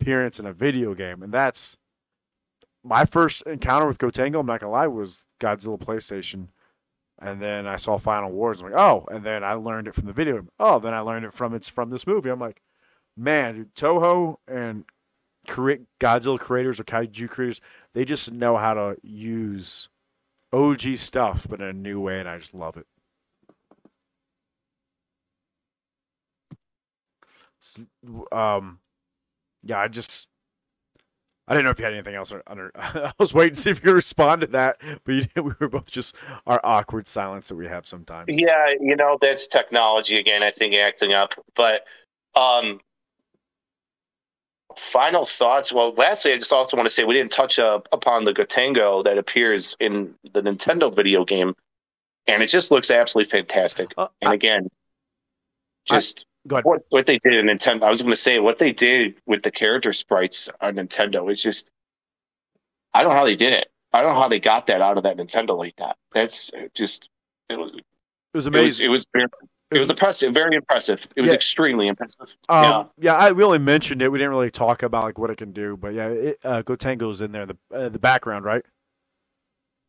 appearance 0.00 0.40
in 0.40 0.46
a 0.46 0.52
video 0.52 0.94
game, 0.94 1.22
and 1.22 1.32
that's 1.32 1.76
my 2.84 3.04
first 3.04 3.42
encounter 3.42 3.86
with 3.86 3.98
Gotengo. 3.98 4.40
I'm 4.40 4.46
not 4.46 4.60
gonna 4.60 4.72
lie, 4.72 4.86
was 4.86 5.26
Godzilla 5.40 5.78
PlayStation, 5.78 6.48
and 7.20 7.40
then 7.40 7.66
I 7.66 7.76
saw 7.76 7.98
Final 7.98 8.30
Wars. 8.30 8.60
I'm 8.60 8.70
like, 8.70 8.80
oh, 8.80 9.06
and 9.10 9.24
then 9.24 9.44
I 9.44 9.54
learned 9.54 9.88
it 9.88 9.94
from 9.94 10.06
the 10.06 10.12
video. 10.12 10.46
Oh, 10.58 10.78
then 10.78 10.94
I 10.94 11.00
learned 11.00 11.24
it 11.24 11.32
from 11.32 11.54
it's 11.54 11.68
from 11.68 11.90
this 11.90 12.06
movie. 12.06 12.30
I'm 12.30 12.40
like, 12.40 12.62
man, 13.16 13.54
dude, 13.54 13.74
Toho 13.74 14.36
and 14.48 14.84
Godzilla 15.46 16.38
creators 16.38 16.80
or 16.80 16.84
kaiju 16.84 17.28
creators, 17.28 17.60
they 17.94 18.04
just 18.04 18.32
know 18.32 18.56
how 18.56 18.74
to 18.74 18.96
use 19.02 19.88
OG 20.52 20.96
stuff, 20.96 21.46
but 21.48 21.60
in 21.60 21.66
a 21.66 21.72
new 21.72 22.00
way, 22.00 22.20
and 22.20 22.28
I 22.28 22.38
just 22.38 22.54
love 22.54 22.76
it. 22.76 22.86
Um, 28.32 28.80
yeah, 29.62 29.78
I 29.78 29.88
just 29.88 30.28
I 31.52 31.54
didn't 31.56 31.64
know 31.66 31.70
if 31.72 31.78
you 31.80 31.84
had 31.84 31.92
anything 31.92 32.14
else 32.14 32.32
under. 32.46 32.70
I 32.76 33.12
was 33.18 33.34
waiting 33.34 33.52
to 33.52 33.60
see 33.60 33.68
if 33.68 33.76
you 33.76 33.82
could 33.82 33.94
respond 33.94 34.40
to 34.40 34.46
that, 34.48 34.76
but 35.04 35.12
you 35.12 35.20
didn't. 35.20 35.44
we 35.44 35.52
were 35.60 35.68
both 35.68 35.90
just 35.90 36.14
our 36.46 36.58
awkward 36.64 37.06
silence 37.06 37.48
that 37.48 37.56
we 37.56 37.68
have 37.68 37.86
sometimes. 37.86 38.40
Yeah, 38.40 38.70
you 38.80 38.96
know, 38.96 39.18
that's 39.20 39.46
technology 39.46 40.16
again, 40.18 40.42
I 40.42 40.50
think, 40.50 40.74
acting 40.74 41.12
up. 41.12 41.34
But 41.54 41.84
um 42.34 42.80
final 44.78 45.26
thoughts. 45.26 45.70
Well, 45.74 45.92
lastly, 45.92 46.32
I 46.32 46.38
just 46.38 46.54
also 46.54 46.74
want 46.74 46.86
to 46.86 46.90
say 46.90 47.04
we 47.04 47.12
didn't 47.12 47.32
touch 47.32 47.58
uh, 47.58 47.80
upon 47.92 48.24
the 48.24 48.32
Gotengo 48.32 49.04
that 49.04 49.18
appears 49.18 49.76
in 49.78 50.14
the 50.32 50.40
Nintendo 50.40 50.94
video 50.96 51.22
game, 51.26 51.54
and 52.28 52.42
it 52.42 52.46
just 52.46 52.70
looks 52.70 52.90
absolutely 52.90 53.30
fantastic. 53.30 53.90
Uh, 53.98 54.08
And 54.22 54.30
I- 54.30 54.34
again, 54.34 54.70
just 55.84 56.24
go 56.46 56.56
ahead. 56.56 56.64
what 56.64 56.82
what 56.90 57.06
they 57.06 57.18
did 57.18 57.34
in 57.34 57.46
Nintendo. 57.46 57.84
I 57.84 57.90
was 57.90 58.02
going 58.02 58.12
to 58.12 58.16
say 58.16 58.38
what 58.38 58.58
they 58.58 58.72
did 58.72 59.14
with 59.26 59.42
the 59.42 59.50
character 59.50 59.92
sprites 59.92 60.48
on 60.60 60.74
Nintendo. 60.76 61.30
It's 61.30 61.42
just 61.42 61.70
I 62.94 63.02
don't 63.02 63.12
know 63.12 63.18
how 63.18 63.24
they 63.24 63.36
did 63.36 63.52
it. 63.52 63.68
I 63.92 64.00
don't 64.02 64.14
know 64.14 64.20
how 64.20 64.28
they 64.28 64.40
got 64.40 64.66
that 64.68 64.80
out 64.80 64.96
of 64.96 65.02
that 65.04 65.16
Nintendo 65.16 65.56
like 65.56 65.76
that. 65.76 65.96
That's 66.12 66.50
just 66.74 67.08
it 67.48 67.58
was 67.58 67.72
It 67.72 67.74
was 67.74 67.82
it 68.32 68.36
was 68.36 68.46
amazing. 68.46 68.86
it 68.86 68.88
was 68.88 69.06
very, 69.12 69.26
it 69.70 69.80
was 69.80 69.90
impressive, 69.90 70.34
very 70.34 70.56
impressive. 70.56 71.06
It 71.16 71.20
was 71.22 71.28
Yeah. 71.28 71.34
extremely 71.34 71.88
impressive. 71.88 72.34
Um, 72.48 72.62
yeah, 72.64 72.84
yeah, 72.98 73.14
I, 73.16 73.32
we 73.32 73.42
only 73.42 73.58
mentioned 73.58 74.02
it. 74.02 74.10
We 74.10 74.18
didn't 74.18 74.30
really 74.30 74.50
talk 74.50 74.82
about 74.82 75.04
like 75.04 75.18
what 75.18 75.30
it 75.30 75.36
can 75.36 75.52
do, 75.52 75.76
but 75.76 75.94
yeah, 75.94 76.08
it, 76.08 76.38
uh, 76.44 76.62
Gotengo's 76.62 77.20
in 77.22 77.32
there, 77.32 77.42
in 77.42 77.48
the 77.48 77.76
uh, 77.76 77.88
the 77.88 77.98
background, 77.98 78.44
right? 78.44 78.64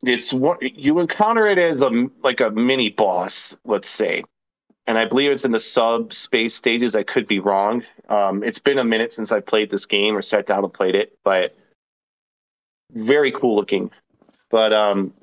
it's 0.06 0.34
what 0.34 0.62
you 0.62 1.00
encounter 1.00 1.48
it 1.48 1.58
as 1.58 1.82
a 1.82 2.08
like 2.24 2.42
a 2.42 2.50
mini 2.52 2.90
boss, 2.90 3.56
let's 3.64 3.90
say, 3.90 4.24
and 4.88 4.98
I 4.98 5.06
believe 5.06 5.32
it's 5.32 5.46
in 5.46 5.52
the 5.52 5.60
subspace 5.60 6.54
stages. 6.56 6.96
I 6.96 7.04
could 7.04 7.28
be 7.28 7.40
wrong. 7.40 7.84
Um, 8.10 8.44
it's 8.44 8.60
been 8.60 8.78
a 8.78 8.84
minute 8.84 9.14
since 9.14 9.32
I 9.32 9.40
played 9.40 9.70
this 9.70 9.86
game 9.86 10.16
or 10.16 10.22
sat 10.22 10.46
down 10.46 10.64
and 10.64 10.74
played 10.74 10.96
it, 10.96 11.18
but 11.24 11.56
very 12.92 13.32
cool 13.32 13.56
looking. 13.56 13.92
But 14.52 14.74
um, 14.74 15.14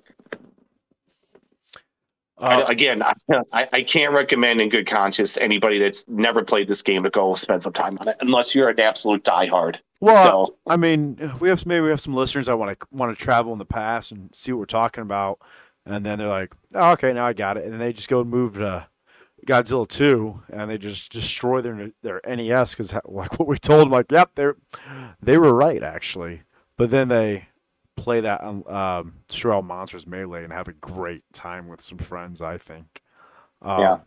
I, 2.39 2.63
Uh, 2.63 2.65
again, 2.69 3.03
I, 3.03 3.13
I 3.53 3.69
I 3.73 3.83
can't 3.83 4.13
recommend 4.15 4.61
in 4.61 4.69
good 4.71 4.87
conscience 4.87 5.37
anybody 5.37 5.79
that's 5.79 6.05
never 6.09 6.43
played 6.43 6.69
this 6.69 6.83
game 6.83 7.03
to 7.03 7.11
go 7.11 7.35
spend 7.35 7.63
some 7.63 7.73
time 7.73 7.99
on 8.01 8.09
it, 8.09 8.17
unless 8.21 8.55
you're 8.55 8.69
an 8.71 8.81
absolute 8.81 9.25
diehard. 9.25 9.77
well, 10.01 10.47
so 10.47 10.57
I 10.67 10.77
mean, 10.77 11.17
we 11.41 11.51
have 11.51 11.67
maybe 11.67 11.83
we 11.83 11.91
have 11.91 12.01
some 12.01 12.15
listeners 12.15 12.47
that 12.47 12.57
want 12.59 12.79
to 12.79 12.87
want 12.91 13.17
to 13.17 13.23
travel 13.23 13.53
in 13.53 13.59
the 13.59 13.67
past 13.67 14.11
and 14.11 14.35
see 14.35 14.53
what 14.53 14.59
we're 14.61 14.65
talking 14.67 15.03
about, 15.03 15.39
and 15.85 16.05
then 16.05 16.19
they're 16.19 16.29
like, 16.29 16.55
oh, 16.75 16.93
"Okay, 16.93 17.13
now 17.13 17.27
I 17.27 17.35
got 17.35 17.59
it," 17.59 17.65
and 17.65 17.75
then 17.75 17.79
they 17.81 17.93
just 17.93 18.09
go 18.09 18.23
and 18.23 18.31
move 18.31 18.55
to 18.55 18.87
Godzilla 19.47 19.87
two, 19.87 20.43
and 20.49 20.71
they 20.71 20.79
just 20.79 21.13
destroy 21.13 21.61
their 21.61 21.91
their 22.03 22.21
NES 22.27 22.73
because 22.73 22.93
like 23.05 23.05
what 23.39 23.49
we 23.49 23.59
told 23.59 23.83
them, 23.83 23.91
like, 23.91 24.11
"Yep, 24.11 24.35
they 24.35 24.49
they 25.21 25.39
were 25.39 25.55
right 25.55 25.83
actually," 25.83 26.43
but 26.77 26.91
then 26.91 27.09
they 27.09 27.49
play 27.97 28.21
that 28.21 28.43
um, 28.43 28.65
um, 28.67 29.15
Destroy 29.29 29.57
All 29.57 29.63
Monsters 29.63 30.07
Melee 30.07 30.45
and 30.45 30.53
have 30.53 30.69
a 30.69 30.73
great 30.73 31.23
time 31.33 31.69
with 31.69 31.81
some 31.81 31.99
friends. 31.99 32.41
I 32.43 32.59
think. 32.59 33.03
Um, 33.63 33.81
Yeah. 33.81 33.99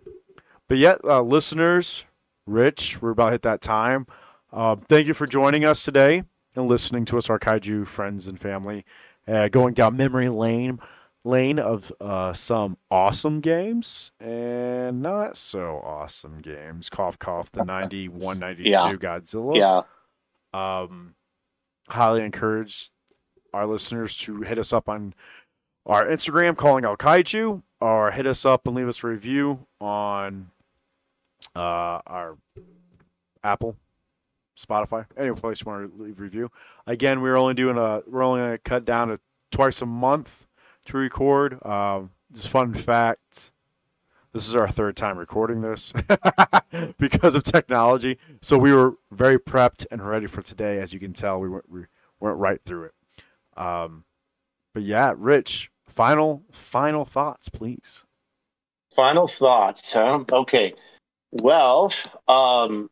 But 0.67 0.77
yet, 0.77 0.99
uh, 1.03 1.21
listeners, 1.21 2.05
Rich, 2.47 3.01
we're 3.01 3.11
about 3.11 3.25
to 3.27 3.31
hit 3.34 3.41
that 3.43 3.61
time. 3.61 4.07
Uh, 4.51 4.75
thank 4.88 5.07
you 5.07 5.13
for 5.13 5.27
joining 5.27 5.65
us 5.65 5.84
today 5.84 6.23
and 6.55 6.67
listening 6.67 7.05
to 7.05 7.17
us, 7.17 7.29
our 7.29 7.38
kaiju 7.38 7.86
friends 7.86 8.27
and 8.27 8.39
family, 8.39 8.86
uh, 9.27 9.49
going 9.49 9.73
down 9.73 9.97
memory 9.97 10.29
lane 10.29 10.79
lane 11.26 11.57
of 11.59 11.91
uh, 12.01 12.34
some 12.34 12.78
awesome 12.91 13.39
games 13.39 14.11
and 14.19 15.01
not 15.01 15.38
so 15.38 15.82
awesome 15.84 16.39
games. 16.41 16.89
Cough, 16.89 17.17
cough. 17.17 17.51
The 17.51 17.63
91, 17.65 18.39
92 18.39 18.69
Yeah. 18.69 18.93
Godzilla. 18.95 19.55
yeah, 19.55 19.82
Um, 20.82 21.15
highly 21.89 22.24
encourage 22.24 22.91
our 23.53 23.65
listeners 23.65 24.17
to 24.17 24.41
hit 24.41 24.57
us 24.57 24.74
up 24.74 24.89
on 24.89 25.13
our 25.86 26.05
Instagram, 26.05 26.57
calling 26.57 26.86
out 26.86 26.99
kaiju, 26.99 27.61
or 27.80 28.11
hit 28.11 28.26
us 28.28 28.45
up 28.45 28.67
and 28.67 28.76
leave 28.76 28.88
us 28.88 29.03
a 29.03 29.07
review 29.07 29.65
on 29.80 30.49
uh, 31.55 31.99
our 32.07 32.38
Apple, 33.43 33.76
Spotify, 34.57 35.05
any 35.17 35.34
place 35.34 35.61
you 35.61 35.71
want 35.71 35.95
to 35.97 36.03
leave 36.03 36.19
review. 36.19 36.49
Again, 36.88 37.21
we're 37.21 37.36
only 37.38 37.53
doing 37.53 37.78
a 37.78 38.01
we're 38.07 38.24
only 38.24 38.39
going 38.41 38.51
to 38.53 38.57
cut 38.59 38.86
down 38.86 39.09
to 39.09 39.19
twice 39.51 39.82
a 39.82 39.86
month 39.86 40.47
to 40.86 40.97
record. 40.97 41.63
Um, 41.65 42.11
just 42.34 42.49
fun 42.49 42.73
fact. 42.73 43.51
This 44.34 44.47
is 44.47 44.55
our 44.55 44.67
third 44.67 44.97
time 44.97 45.17
recording 45.17 45.61
this 45.61 45.93
because 46.97 47.36
of 47.36 47.43
technology. 47.43 48.17
So 48.41 48.57
we 48.57 48.73
were 48.73 48.95
very 49.11 49.38
prepped 49.38 49.86
and 49.91 50.05
ready 50.05 50.25
for 50.25 50.41
today. 50.41 50.79
As 50.79 50.91
you 50.91 50.99
can 50.99 51.13
tell, 51.13 51.39
we 51.39 51.49
went, 51.49 51.69
we 51.69 51.81
went 52.19 52.38
right 52.38 52.59
through 52.65 52.86
it. 52.86 52.93
Um, 53.55 54.05
but 54.73 54.81
yeah, 54.81 55.13
Rich, 55.15 55.69
final 55.88 56.43
final 56.51 57.05
thoughts, 57.05 57.47
please. 57.49 58.05
Final 58.95 59.27
thoughts, 59.27 59.93
huh? 59.93 60.23
Okay. 60.31 60.73
Well, 61.31 61.93
um, 62.27 62.89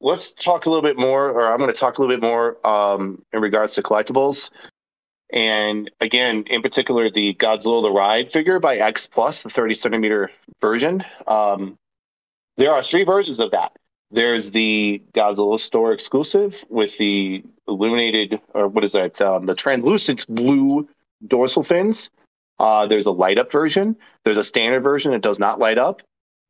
let's 0.00 0.32
talk 0.32 0.66
a 0.66 0.68
little 0.68 0.82
bit 0.82 0.98
more, 0.98 1.30
or 1.30 1.52
I'm 1.52 1.58
going 1.58 1.72
to 1.72 1.78
talk 1.78 1.98
a 1.98 2.00
little 2.00 2.16
bit 2.16 2.22
more 2.22 2.64
um, 2.66 3.22
in 3.32 3.40
regards 3.40 3.74
to 3.74 3.82
collectibles. 3.82 4.50
And 5.30 5.90
again, 6.00 6.44
in 6.46 6.62
particular, 6.62 7.10
the 7.10 7.34
Godzilla 7.34 7.82
the 7.82 7.90
Ride 7.90 8.32
figure 8.32 8.58
by 8.58 8.76
X 8.76 9.06
Plus, 9.06 9.42
the 9.42 9.50
30 9.50 9.74
centimeter 9.74 10.30
version. 10.60 11.04
Um, 11.26 11.78
there 12.56 12.72
are 12.72 12.82
three 12.82 13.04
versions 13.04 13.38
of 13.40 13.50
that. 13.50 13.72
There's 14.10 14.50
the 14.50 15.02
Godzilla 15.14 15.60
store 15.60 15.92
exclusive 15.92 16.64
with 16.70 16.96
the 16.96 17.44
illuminated, 17.66 18.40
or 18.54 18.68
what 18.68 18.84
is 18.84 18.92
that? 18.92 19.20
Um, 19.20 19.44
the 19.46 19.54
translucent 19.54 20.26
blue 20.28 20.88
dorsal 21.26 21.62
fins. 21.62 22.10
Uh, 22.58 22.86
there's 22.86 23.06
a 23.06 23.12
light 23.12 23.38
up 23.38 23.52
version. 23.52 23.96
There's 24.24 24.38
a 24.38 24.44
standard 24.44 24.80
version 24.82 25.12
that 25.12 25.22
does 25.22 25.38
not 25.38 25.58
light 25.58 25.78
up. 25.78 26.02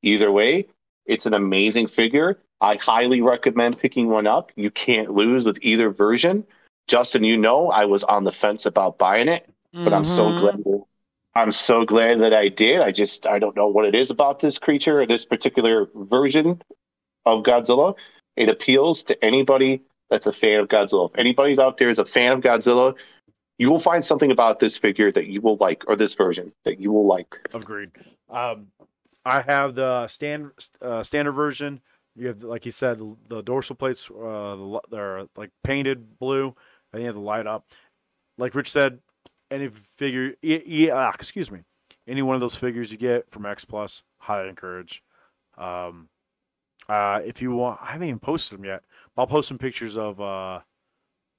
Either 0.02 0.30
way, 0.30 0.68
it's 1.04 1.26
an 1.26 1.34
amazing 1.34 1.88
figure. 1.88 2.38
I 2.60 2.76
highly 2.76 3.20
recommend 3.20 3.78
picking 3.78 4.08
one 4.08 4.26
up. 4.26 4.52
You 4.54 4.70
can't 4.70 5.10
lose 5.10 5.44
with 5.44 5.58
either 5.62 5.90
version. 5.90 6.44
Justin, 6.88 7.22
you 7.22 7.36
know 7.36 7.68
I 7.68 7.84
was 7.84 8.02
on 8.04 8.24
the 8.24 8.32
fence 8.32 8.66
about 8.66 8.98
buying 8.98 9.28
it, 9.28 9.48
but 9.84 9.92
I'm 9.92 10.04
so 10.04 10.32
Mhm. 10.32 10.40
glad. 10.40 10.64
that- 10.64 10.84
I'm 11.34 11.52
so 11.52 11.84
glad 11.84 12.18
that 12.18 12.34
I 12.34 12.48
did. 12.48 12.80
I 12.80 12.90
just 12.90 13.26
I 13.26 13.38
don't 13.38 13.54
know 13.54 13.68
what 13.68 13.84
it 13.84 13.94
is 13.94 14.10
about 14.10 14.40
this 14.40 14.58
creature 14.58 15.02
or 15.02 15.06
this 15.06 15.24
particular 15.24 15.88
version 15.94 16.60
of 17.26 17.44
Godzilla. 17.44 17.94
It 18.36 18.48
appeals 18.48 19.04
to 19.04 19.24
anybody 19.24 19.82
that's 20.10 20.26
a 20.26 20.32
fan 20.32 20.58
of 20.58 20.68
Godzilla. 20.68 21.10
If 21.10 21.18
anybody's 21.18 21.58
out 21.60 21.76
there 21.76 21.90
is 21.90 21.98
a 22.00 22.04
fan 22.04 22.32
of 22.32 22.40
Godzilla, 22.40 22.96
you 23.58 23.70
will 23.70 23.78
find 23.78 24.04
something 24.04 24.30
about 24.32 24.58
this 24.58 24.76
figure 24.76 25.12
that 25.12 25.26
you 25.26 25.40
will 25.40 25.56
like, 25.60 25.84
or 25.86 25.94
this 25.94 26.14
version 26.14 26.52
that 26.64 26.80
you 26.80 26.90
will 26.90 27.06
like. 27.06 27.38
Agreed. 27.52 27.90
Um, 28.28 28.68
I 29.24 29.42
have 29.42 29.74
the 29.74 30.08
stand 30.08 30.50
uh, 30.80 31.02
standard 31.02 31.32
version. 31.32 31.82
You 32.16 32.28
have, 32.28 32.42
like 32.42 32.64
you 32.66 32.72
said, 32.72 32.98
the, 32.98 33.16
the 33.28 33.42
dorsal 33.42 33.76
plates. 33.76 34.10
Uh, 34.10 34.80
they're 34.90 35.26
like 35.36 35.50
painted 35.62 36.18
blue, 36.18 36.56
and 36.92 37.02
you 37.02 37.06
have 37.06 37.14
the 37.14 37.20
light 37.20 37.46
up. 37.46 37.66
Like 38.36 38.54
Rich 38.54 38.70
said, 38.70 39.00
any 39.50 39.68
figure, 39.68 40.34
e- 40.42 40.62
e- 40.64 40.90
ah, 40.90 41.10
excuse 41.14 41.50
me, 41.50 41.60
any 42.06 42.22
one 42.22 42.34
of 42.34 42.40
those 42.40 42.54
figures 42.54 42.92
you 42.92 42.98
get 42.98 43.30
from 43.30 43.46
X 43.46 43.64
Plus, 43.64 44.02
highly 44.18 44.48
encourage. 44.48 45.02
Um, 45.56 46.08
uh, 46.88 47.20
if 47.24 47.42
you 47.42 47.52
want, 47.52 47.80
I 47.82 47.92
haven't 47.92 48.08
even 48.08 48.18
posted 48.20 48.58
them 48.58 48.64
yet. 48.64 48.82
But 49.14 49.22
I'll 49.22 49.26
post 49.26 49.48
some 49.48 49.58
pictures 49.58 49.96
of 49.96 50.20
uh, 50.20 50.60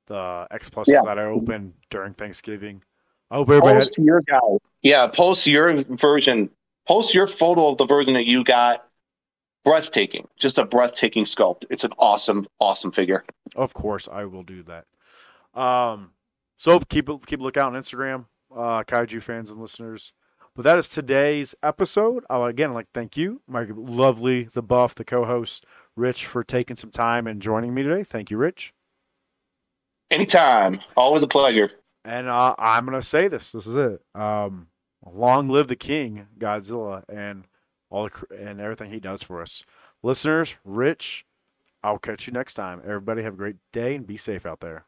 the 0.07 0.47
X 0.51 0.69
Plus 0.69 0.87
Yeah. 0.87 1.01
that 1.05 1.17
I 1.17 1.23
opened 1.25 1.73
during 1.89 2.13
Thanksgiving. 2.13 2.83
I 3.31 3.35
hope 3.35 3.49
everybody 3.49 3.73
had, 3.75 3.79
Post 3.81 3.97
your 3.99 4.21
guy. 4.21 4.39
Yeah, 4.81 5.07
post 5.07 5.47
your 5.47 5.83
version. 5.83 6.49
Post 6.87 7.13
your 7.13 7.27
photo 7.27 7.67
of 7.69 7.77
the 7.77 7.85
version 7.85 8.13
that 8.15 8.25
you 8.25 8.43
got. 8.43 8.85
Breathtaking. 9.63 10.27
Just 10.39 10.57
a 10.57 10.65
breathtaking 10.65 11.25
sculpt. 11.25 11.65
It's 11.69 11.83
an 11.83 11.91
awesome, 11.99 12.47
awesome 12.59 12.91
figure. 12.91 13.23
Of 13.55 13.73
course, 13.73 14.07
I 14.11 14.25
will 14.25 14.43
do 14.43 14.63
that. 14.63 14.85
Um, 15.53 16.11
so 16.57 16.79
keep 16.79 17.07
keep 17.25 17.39
a 17.39 17.43
lookout 17.43 17.73
on 17.73 17.81
Instagram, 17.81 18.25
uh, 18.55 18.83
kaiju 18.83 19.21
fans 19.21 19.49
and 19.49 19.61
listeners. 19.61 20.13
But 20.55 20.63
that 20.63 20.77
is 20.77 20.89
today's 20.89 21.55
episode. 21.63 22.25
Uh, 22.29 22.43
again, 22.43 22.73
like 22.73 22.87
thank 22.93 23.15
you, 23.15 23.41
my 23.47 23.65
lovely 23.69 24.43
the 24.43 24.61
buff, 24.61 24.95
the 24.95 25.05
co-host, 25.05 25.65
Rich, 25.95 26.25
for 26.25 26.43
taking 26.43 26.75
some 26.75 26.91
time 26.91 27.27
and 27.27 27.41
joining 27.41 27.73
me 27.73 27.83
today. 27.83 28.03
Thank 28.03 28.29
you, 28.29 28.37
Rich. 28.37 28.73
Anytime. 30.11 30.81
Always 30.97 31.23
a 31.23 31.27
pleasure. 31.27 31.71
And 32.03 32.27
uh, 32.27 32.55
I'm 32.57 32.85
gonna 32.85 33.01
say 33.01 33.27
this. 33.27 33.51
This 33.51 33.67
is 33.67 33.75
it. 33.75 34.01
Um, 34.15 34.67
long 35.05 35.49
live 35.49 35.67
the 35.67 35.75
king, 35.75 36.27
Godzilla, 36.37 37.03
and 37.07 37.45
all 37.89 38.07
the, 38.07 38.35
and 38.37 38.59
everything 38.59 38.91
he 38.91 38.99
does 38.99 39.23
for 39.23 39.41
us, 39.41 39.63
listeners. 40.03 40.57
Rich, 40.65 41.25
I'll 41.83 41.99
catch 41.99 42.27
you 42.27 42.33
next 42.33 42.55
time. 42.55 42.81
Everybody 42.83 43.23
have 43.23 43.33
a 43.33 43.37
great 43.37 43.57
day 43.71 43.95
and 43.95 44.05
be 44.05 44.17
safe 44.17 44.45
out 44.45 44.59
there. 44.59 44.85